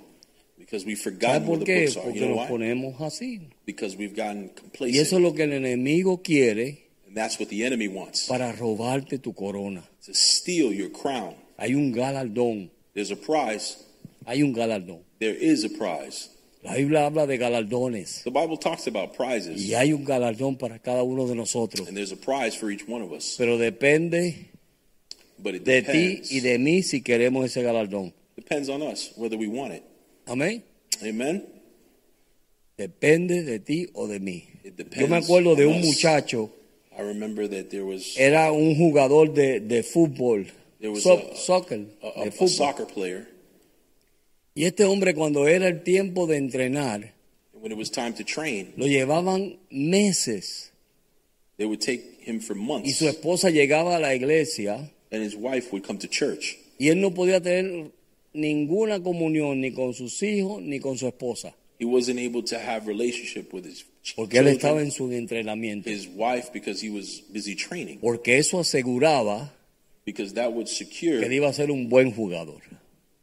Because 0.57 0.85
we've 0.85 0.97
¿Sabe 0.99 1.15
forgotten 1.15 1.47
where 1.47 1.59
the 1.59 1.65
qué? 1.65 1.81
books 1.85 1.97
are. 1.97 2.03
Porque 2.05 2.19
You 2.19 2.25
know 2.27 2.35
nos 2.35 2.43
why? 2.45 2.51
ponemos 2.51 3.01
así. 3.01 3.41
Because 3.65 3.97
we've 3.97 4.15
gotten 4.15 4.43
Y 4.43 4.47
eso 4.47 4.61
complacent. 4.61 4.95
es 5.13 5.19
lo 5.19 5.33
que 5.33 5.43
el 5.43 5.53
enemigo 5.53 6.21
quiere 6.21 6.85
And 7.07 7.15
that's 7.17 7.39
what 7.39 7.49
the 7.49 7.65
enemy 7.65 7.87
wants 7.87 8.27
para 8.27 8.51
robarte 8.53 9.17
tu 9.19 9.33
corona. 9.33 9.83
to 10.05 10.13
steal 10.13 10.71
your 10.73 10.91
crown. 10.91 11.33
Hay 11.57 11.73
un 11.75 11.91
galardón, 11.91 12.69
There's 12.93 13.11
a 13.11 13.15
prize, 13.17 13.77
hay 14.25 14.41
un 14.43 14.53
galardón. 14.53 15.01
There 15.19 15.35
is 15.35 15.65
a 15.65 15.69
prize. 15.69 16.29
La 16.61 16.75
Biblia 16.75 17.05
habla 17.05 17.25
de 17.25 17.37
galardones 17.37 18.21
The 18.25 18.31
Bible 18.31 18.57
talks 18.57 18.85
about 18.87 19.15
prizes, 19.15 19.61
y 19.65 19.73
hay 19.75 19.93
un 19.93 20.03
galardón 20.03 20.57
para 20.57 20.77
cada 20.79 21.03
uno 21.03 21.25
de 21.27 21.35
nosotros. 21.35 21.87
and 21.87 21.95
there's 21.95 22.11
a 22.11 22.17
prize 22.17 22.55
for 22.55 22.69
each 22.71 22.83
one 22.87 23.01
of 23.01 23.11
us. 23.13 23.35
Pero 23.37 23.57
depende 23.57 24.47
But 25.41 25.55
it 25.55 25.63
de 25.63 25.81
ti 25.83 26.21
y 26.31 26.41
de 26.41 26.57
mí 26.59 26.83
si 26.83 27.01
queremos 27.01 27.45
ese 27.45 27.61
galardón. 27.63 28.13
depends 28.35 28.67
on 28.69 28.81
us 28.81 29.11
whether 29.15 29.37
we 29.37 29.47
want 29.47 29.73
it. 29.73 29.83
Amén. 30.27 30.61
Amen. 31.01 31.43
Depende 32.77 33.43
de 33.43 33.59
ti 33.59 33.87
o 33.93 34.07
de 34.07 34.19
mí. 34.19 34.43
Yo 34.97 35.07
me 35.07 35.17
acuerdo 35.17 35.55
de 35.55 35.65
un 35.65 35.79
muchacho, 35.81 36.49
I 36.97 37.01
remember 37.01 37.47
that 37.49 37.69
there 37.69 37.83
was 37.83 38.17
era 38.17 38.51
un 38.51 38.75
jugador 38.75 39.33
de, 39.33 39.61
de 39.61 39.81
fútbol, 39.83 40.45
There 40.81 40.91
was 40.91 41.03
so- 41.03 41.17
a- 41.31 41.35
soccer, 41.35 41.85
a, 42.03 42.47
soccer 42.47 42.85
player, 42.85 43.27
Y 44.55 44.65
este 44.65 44.83
hombre 44.85 45.13
cuando 45.13 45.47
era 45.47 45.67
el 45.67 45.83
tiempo 45.83 46.27
de 46.27 46.37
entrenar, 46.37 47.13
and 47.53 47.61
when 47.63 47.71
it 47.71 47.77
was 47.77 47.91
time 47.91 48.13
to 48.13 48.23
train, 48.23 48.73
lo 48.77 48.87
llevaban 48.87 49.57
meses. 49.69 50.71
they 51.57 51.65
would 51.65 51.81
take 51.81 52.01
him 52.21 52.39
for 52.39 52.55
y 52.55 52.59
months, 52.59 52.95
su 52.97 53.07
esposa 53.07 53.49
llegaba 53.49 53.95
a 53.97 53.99
la 53.99 54.13
iglesia 54.15 54.89
and 55.11 55.23
his 55.23 55.35
wife 55.35 55.71
would 55.71 55.85
come 55.85 55.99
to 55.99 56.07
church, 56.07 56.57
y 56.77 56.87
él 56.89 56.99
no 57.01 57.11
podía 57.13 57.41
tener 57.41 57.91
ninguna 58.33 59.01
comunión 59.01 59.59
ni 59.61 59.71
con 59.71 59.93
sus 59.93 60.21
hijos 60.23 60.61
ni 60.61 60.79
con 60.79 60.97
su 60.97 61.07
esposa, 61.07 61.53
he 61.79 61.85
wasn't 61.85 62.19
able 62.19 62.41
to 62.43 62.57
have 62.57 62.87
relationship 62.87 63.53
with 63.53 63.65
his 63.65 63.85
porque 64.15 64.39
él 64.39 64.47
estaba 64.47 64.81
en 64.81 64.91
su 64.91 65.11
entrenamiento. 65.11 65.89
his 65.89 66.07
wife, 66.07 66.51
because 66.53 66.81
he 66.81 66.89
was 66.89 67.21
busy 67.31 67.55
training, 67.55 67.99
Porque 67.99 68.37
eso 68.37 68.59
aseguraba 68.59 69.51
because 70.05 70.33
that 70.33 70.51
would 70.51 70.67
que 70.67 70.73
secure 70.73 71.23
él 71.23 71.33
iba 71.33 71.47
a 71.49 71.53
ser 71.53 71.69
un 71.71 71.89
buen 71.89 72.11
jugador. 72.11 72.61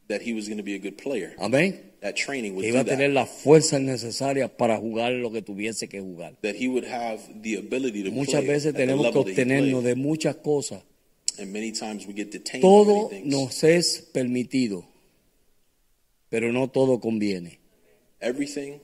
That 0.09 0.23
he 0.23 0.33
was 0.35 0.47
going 0.47 0.59
to 0.59 0.63
be 0.65 0.75
a 0.75 0.79
good 0.79 0.97
player. 0.97 1.35
Amén. 1.39 1.81
That 2.01 2.15
training 2.15 2.55
would 2.55 2.63
Que 2.65 2.71
do 2.73 2.79
iba 2.79 2.81
a 2.83 2.85
tener 2.85 3.09
that. 3.09 3.15
las 3.15 3.29
fuerzas 3.43 3.81
necesarias 3.81 4.51
para 4.51 4.77
jugar 4.79 5.13
lo 5.13 5.33
que 5.33 5.43
tuviese 5.43 5.89
que 5.89 6.01
jugar. 6.01 6.37
That 6.43 6.55
he 6.55 6.69
would 6.69 6.85
have 6.85 7.21
the 7.43 7.57
ability 7.57 8.05
to 8.05 8.11
Muchas 8.11 8.43
play 8.45 8.55
veces 8.55 8.75
tenemos 8.75 9.11
que 9.11 9.19
obtenernos 9.19 9.83
de 9.83 9.95
muchas 9.97 10.37
cosas. 10.37 10.83
And 11.39 11.53
many 11.53 11.73
times 11.73 12.07
we 12.07 12.15
get 12.15 12.31
detained 12.31 12.63
Todo 12.63 13.11
nos 13.25 13.63
es 13.65 14.01
permitido, 14.13 14.85
pero 16.31 16.53
no 16.53 16.69
todo 16.69 16.99
conviene. 17.01 17.59
Everything, 18.21 18.81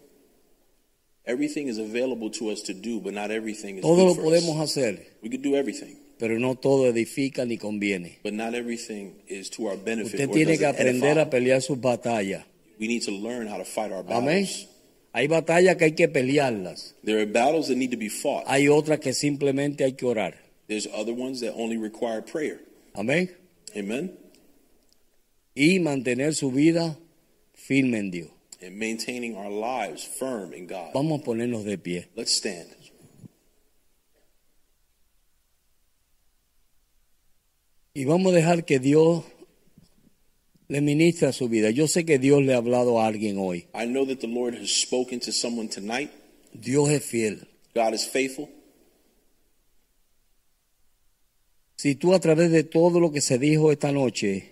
everything 1.25 1.69
is 1.69 1.79
available 1.79 2.31
to 2.31 2.51
us 2.51 2.63
to 2.65 2.75
do, 2.75 3.01
but 3.01 3.15
not 3.15 3.31
everything 3.31 3.77
is 3.77 3.83
Todo 3.83 4.05
lo 4.05 4.15
podemos 4.17 4.57
us. 4.61 4.77
hacer, 4.77 4.99
We 5.23 5.31
could 5.31 5.43
do 5.43 5.55
everything, 5.57 5.97
pero 6.23 6.39
no 6.39 6.55
todo 6.55 6.87
edifica 6.87 7.45
ni 7.45 7.59
conviene. 7.59 8.21
but 8.23 8.33
not 8.33 8.55
everything 8.55 9.11
is 9.27 9.51
to 9.51 9.67
our 9.67 9.77
benefit. 9.77 10.21
Usted 10.21 10.31
tiene 10.31 10.57
que 10.57 10.67
aprender 10.67 11.19
a 11.19 11.29
pelear 11.29 11.61
sus 11.61 11.81
batallas. 11.81 12.45
We 12.79 12.87
need 12.87 13.03
to 13.07 13.11
learn 13.11 13.49
how 13.49 13.59
to 13.59 13.65
fight 13.65 13.91
our 13.91 14.05
Amén. 14.07 14.45
battles. 14.45 14.69
Hay 15.15 15.27
batallas 15.27 15.75
que 15.75 15.87
hay 15.87 15.93
que 15.97 16.07
pelearlas. 16.07 16.95
There 17.03 17.19
are 17.19 17.27
battles 17.27 17.67
that 17.67 17.77
need 17.77 17.91
to 17.91 17.97
be 17.97 18.09
fought. 18.09 18.45
Hay 18.47 18.69
otras 18.69 19.01
que 19.01 19.13
simplemente 19.15 19.83
hay 19.83 19.95
que 19.95 20.07
orar. 20.07 20.35
There's 20.69 20.87
other 20.87 21.13
ones 21.13 21.41
that 21.41 21.55
only 21.57 21.77
require 21.77 22.23
prayer. 22.23 22.61
Amén. 22.95 23.29
Amen. 23.77 24.13
Y 25.57 25.81
mantener 25.81 26.35
su 26.37 26.53
vida 26.53 26.97
firme 27.53 27.99
en 27.99 28.11
Dios. 28.13 28.29
And 28.65 28.79
maintaining 28.79 29.35
our 29.37 29.51
lives 29.51 30.05
firm 30.05 30.55
in 30.55 30.69
God. 30.69 30.93
Vamos 30.95 31.21
a 31.21 31.25
ponernos 31.25 31.65
de 31.65 31.79
pie. 31.79 32.07
Let's 32.15 32.31
stand. 32.33 32.69
Y 37.95 38.05
vamos 38.05 38.33
a 38.33 38.37
dejar 38.37 38.65
que 38.65 38.79
Dios 38.79 39.25
le 40.69 40.81
ministre 40.81 41.29
a 41.29 41.33
su 41.33 41.49
vida. 41.49 41.71
Yo 41.71 41.87
sé 41.89 42.05
que 42.07 42.19
Dios 42.19 42.43
le 42.43 42.55
ha 42.55 42.57
hablado 42.57 43.01
a 43.01 43.07
alguien 43.07 43.37
hoy. 43.39 43.67
I 43.75 43.87
know 43.87 44.07
that 44.07 44.21
the 44.21 44.27
Lord 44.29 44.55
has 44.55 44.71
spoken 44.71 45.21
to 45.21 45.33
someone 45.33 45.69
tonight. 45.69 46.11
Dios 46.55 46.89
es 46.91 47.05
fiel. 47.05 47.47
God 47.75 47.95
is 47.95 48.07
faithful. 48.07 48.49
Si 51.77 51.95
tú 51.97 52.15
a 52.15 52.21
través 52.21 52.51
de 52.51 52.63
todo 52.65 53.01
lo 53.01 53.11
que 53.11 53.21
se 53.21 53.39
dijo 53.39 53.73
esta 53.73 53.93
noche, 53.93 54.49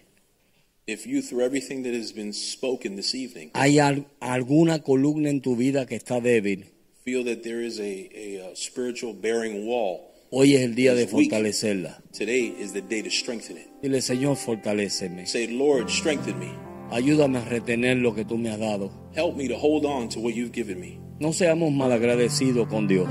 If 0.87 1.07
you, 1.07 1.23
through 1.23 1.45
everything 1.45 1.85
that 1.85 1.95
has 1.95 2.13
been 2.13 2.33
spoken 2.33 2.97
this 2.97 3.15
evening, 3.15 3.51
hay 3.55 3.79
al- 3.79 4.07
alguna 4.19 4.83
columna 4.83 5.31
en 5.31 5.41
tu 5.41 5.55
vida 5.55 5.87
que 5.87 5.95
está 5.95 6.21
débil, 6.21 6.67
feel 7.05 7.25
that 7.25 7.43
there 7.45 7.65
is 7.65 7.79
a, 7.79 7.83
a, 8.13 8.51
uh 8.51 8.55
spiritual 8.57 9.15
bearing 9.15 9.67
wall, 9.67 10.10
hoy 10.31 10.55
es 10.55 10.63
el 10.63 10.75
día 10.75 10.95
de 10.95 11.07
fortalecerla. 11.07 12.03
today 12.13 12.55
is 12.59 12.73
the 12.73 12.81
day 12.83 13.03
to 13.03 13.11
strengthen 13.11 13.57
it. 13.57 13.69
Dile, 13.83 14.01
Señor, 14.01 14.37
fortaléceme. 14.37 15.27
Say, 15.27 15.49
Lord, 15.49 15.89
strengthen 15.89 16.39
me. 16.39 16.51
Ayúdame 16.91 17.39
a 17.39 17.45
retener 17.45 17.97
lo 17.99 18.15
que 18.15 18.25
tú 18.25 18.37
me 18.37 18.51
has 18.51 18.59
dado. 18.59 18.91
Help 19.15 19.37
me 19.37 19.49
to 19.49 19.57
hold 19.57 19.85
on 19.85 20.09
to 20.09 20.21
what 20.21 20.35
you've 20.35 20.53
given 20.53 20.81
me. 20.81 20.99
No 21.21 21.33
seamos 21.33 21.73
malagradecidos 21.73 22.69
con 22.69 22.89
Dios. 22.89 23.09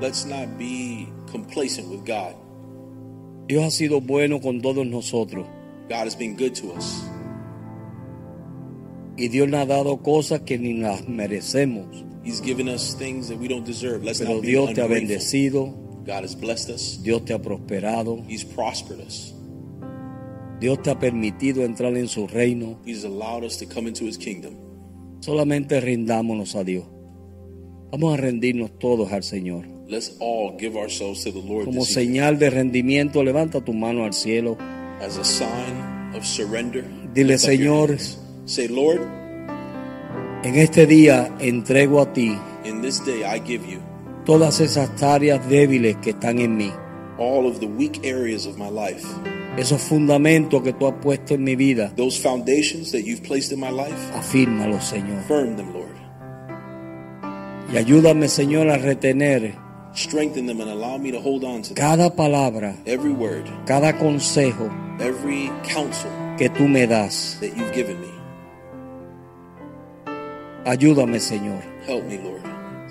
Let's 0.00 0.26
not 0.26 0.58
be 0.58 1.06
complacent 1.30 1.88
with 1.88 2.04
God. 2.04 2.34
Dios 3.48 3.64
ha 3.64 3.70
sido 3.70 4.00
bueno 4.00 4.40
con 4.40 4.60
todos 4.60 4.86
nosotros. 4.86 5.46
God 5.88 6.06
has 6.06 6.16
been 6.16 6.36
good 6.36 6.54
to 6.54 6.72
us. 6.72 7.02
Y 9.16 9.28
Dios 9.28 9.48
nos 9.48 9.60
ha 9.60 9.66
dado 9.66 10.02
cosas 10.02 10.40
que 10.40 10.58
ni 10.58 10.74
las 10.74 11.06
merecemos. 11.08 11.86
He's 12.24 12.40
given 12.40 12.68
us 12.68 12.94
things 12.96 13.28
that 13.28 13.38
we 13.38 13.48
don't 13.48 13.66
deserve. 13.66 14.04
Let's 14.04 14.20
Pero 14.20 14.34
not 14.34 14.42
be 14.42 14.48
Dios 14.48 14.74
te 14.74 14.80
ha 14.80 14.86
bendecido, 14.86 15.74
God 16.04 16.24
has 16.24 16.34
blessed 16.34 16.70
us. 16.70 17.00
Dios 17.02 17.24
te 17.24 17.32
ha 17.32 17.38
prosperado, 17.40 18.22
He's 18.28 18.44
prospered 18.44 19.00
us. 19.00 19.34
Dios 20.60 20.80
te 20.82 20.90
ha 20.90 20.98
permitido 20.98 21.64
entrar 21.64 21.96
en 21.96 22.08
su 22.08 22.26
reino. 22.26 22.78
He's 22.84 23.04
allowed 23.04 23.44
us 23.44 23.58
to 23.58 23.66
come 23.66 23.88
into 23.88 24.04
his 24.04 24.16
kingdom. 24.16 24.54
Solamente 25.20 25.80
rindámonos 25.80 26.54
a 26.54 26.62
Dios. 26.64 26.84
Vamos 27.90 28.14
a 28.14 28.16
rendirnos 28.16 28.78
todos 28.78 29.12
al 29.12 29.22
Señor. 29.22 29.66
Let's 29.88 30.16
all 30.20 30.56
give 30.58 30.76
ourselves 30.78 31.22
to 31.24 31.32
the 31.32 31.42
Lord 31.42 31.64
Como 31.66 31.84
señal 31.84 32.38
de 32.38 32.48
rendimiento, 32.50 33.22
levanta 33.22 33.60
tu 33.60 33.72
mano 33.74 34.04
al 34.04 34.14
cielo. 34.14 34.56
as 35.00 35.18
a 35.18 35.24
sign 35.24 36.14
of 36.14 36.24
surrender. 36.24 36.84
Dile, 37.12 37.36
Señor. 37.38 37.96
Say, 38.44 38.68
Lord, 38.68 39.00
en 40.44 40.54
este 40.56 40.86
día 40.86 41.34
entrego 41.40 42.00
a 42.00 42.12
ti 42.12 42.36
in 42.64 42.80
this 42.82 43.04
day 43.04 43.24
I 43.24 43.40
give 43.40 43.66
you 43.68 43.80
todas 44.24 44.60
esas 44.60 45.02
áreas 45.02 45.46
débiles 45.48 45.96
que 45.96 46.10
están 46.10 46.38
en 46.38 46.56
mí. 46.56 46.72
all 47.18 47.46
of 47.46 47.60
the 47.60 47.66
weak 47.66 48.04
areas 48.04 48.46
of 48.46 48.56
my 48.58 48.68
life. 48.70 49.06
Esos 49.56 49.80
fundamentos 49.82 50.62
que 50.62 50.72
tú 50.72 50.86
has 50.88 50.94
puesto 51.02 51.34
en 51.34 51.44
mi 51.44 51.54
vida. 51.56 51.92
Those 51.96 52.18
foundations 52.18 52.90
that 52.92 53.02
you've 53.04 53.22
placed 53.22 53.52
in 53.52 53.60
my 53.60 53.70
life, 53.70 53.94
Afírmalos, 54.14 54.84
Señor. 54.84 55.22
firm 55.28 55.56
them, 55.56 55.72
Lord. 55.74 55.92
Y 57.72 57.76
ayúdame, 57.76 58.28
Señor, 58.28 58.68
a 58.70 58.78
retener 58.78 59.54
Strengthen 59.94 60.46
them 60.46 60.60
and 60.62 60.70
allow 60.70 60.96
me 60.98 61.12
to 61.12 61.20
hold 61.20 61.44
on 61.44 61.60
to 61.62 61.74
them. 61.74 61.76
cada 61.76 62.14
palabra, 62.16 62.74
Every 62.86 63.12
word, 63.12 63.44
cada 63.66 63.98
consejo 63.98 64.70
every 64.98 65.50
counsel 65.64 66.10
que 66.38 66.48
tú 66.48 66.66
me 66.66 66.86
das. 66.86 67.36
that 67.40 67.54
you've 67.54 67.72
given 67.74 68.00
me. 68.00 68.08
Ayúdame, 70.64 71.18
Señor, 71.20 71.60
Help 71.86 72.04
me, 72.06 72.16
Lord, 72.18 72.40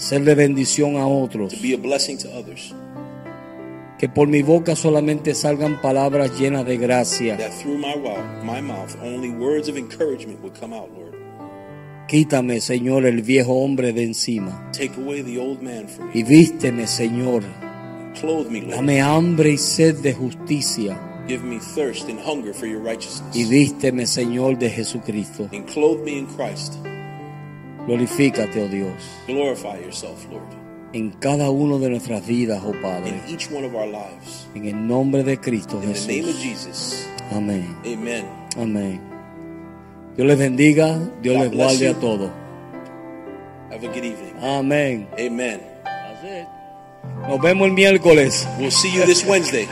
ser 0.01 0.23
de 0.23 0.33
bendición 0.35 0.97
a 0.97 1.07
otros. 1.07 1.53
to 1.53 1.61
be 1.61 1.73
a 1.73 1.77
blessing 1.77 2.17
to 2.17 2.27
others. 2.29 2.73
Que 3.99 4.09
por 4.09 4.27
mi 4.27 4.41
boca 4.41 4.75
solamente 4.75 5.35
salgan 5.35 5.79
palabras 5.79 6.39
llenas 6.39 6.65
de 6.65 6.77
gracia. 6.77 7.37
That 7.37 7.51
through 7.61 7.77
my, 7.77 7.95
mouth, 7.95 8.43
my 8.43 8.59
mouth, 8.59 8.95
only 9.03 9.29
words 9.29 9.69
of 9.69 9.77
encouragement 9.77 10.41
would 10.41 10.59
come 10.59 10.75
out, 10.75 10.89
Lord. 10.89 11.13
Quítame, 12.07 12.59
Señor, 12.61 13.05
el 13.05 13.21
viejo 13.21 13.53
hombre 13.53 13.93
de 13.93 14.03
encima. 14.03 14.71
Take 14.73 14.99
away 14.99 15.21
the 15.21 15.37
old 15.37 15.61
man 15.61 15.87
from 15.87 16.07
me. 16.07 16.19
Y 16.19 16.23
vísteme, 16.23 16.87
Señor. 16.87 17.43
Clothe 18.19 18.49
me, 18.49 18.61
Lord. 18.61 18.73
Dame 18.77 19.01
hambre 19.01 19.51
y 19.51 19.57
sed 19.57 19.97
de 19.97 20.13
justicia. 20.13 20.99
Give 21.27 21.43
me 21.43 21.59
thirst 21.59 22.09
and 22.09 22.19
hunger 22.19 22.53
for 22.53 22.65
your 22.67 22.81
righteousness. 22.81 23.35
Y 23.35 23.45
vísteme, 23.45 24.07
Señor, 24.07 24.57
de 24.57 24.71
Jesucristo. 24.71 25.47
And 25.53 25.67
clothe 25.67 26.03
me 26.03 26.17
in 26.17 26.25
Christ. 26.25 26.73
Glorifícate, 27.87 28.61
oh 28.63 28.67
Dios, 28.67 28.93
Glorify 29.27 29.79
yourself, 29.83 30.25
Lord, 30.31 30.43
en 30.93 31.11
cada 31.11 31.49
uno 31.49 31.79
de 31.79 31.89
nuestras 31.89 32.25
vidas, 32.25 32.61
oh 32.65 32.73
Padre. 32.81 33.09
in 33.09 33.21
each 33.33 33.49
one 33.51 33.65
of 33.65 33.73
our 33.73 33.87
lives. 33.87 34.47
En 34.55 34.65
el 34.65 34.87
nombre 34.87 35.23
de 35.23 35.37
Cristo 35.37 35.81
In 35.81 35.93
the 35.93 35.99
name 36.07 36.21
of 36.29 36.35
Jesús. 36.35 36.41
Jesus. 36.41 37.07
Amén. 37.31 37.75
Amen. 37.85 38.25
Amén. 38.57 39.01
Dios 40.15 40.27
les 40.27 40.37
bendiga, 40.37 40.99
Dios 41.21 41.35
God 41.37 41.43
les 41.43 41.51
guarde 41.55 41.87
a 41.89 41.93
todos. 41.99 42.29
Have 43.71 43.83
a 43.85 43.87
good 43.87 44.03
evening. 44.03 44.35
Amén. 44.41 45.07
Amen. 45.17 45.61
Nos 47.27 47.41
vemos 47.41 47.67
el 47.67 47.73
miércoles. 47.73 48.47
We'll 48.59 48.69
see 48.71 48.91
you 48.93 49.05
this 49.05 49.25
Wednesday. 49.25 49.67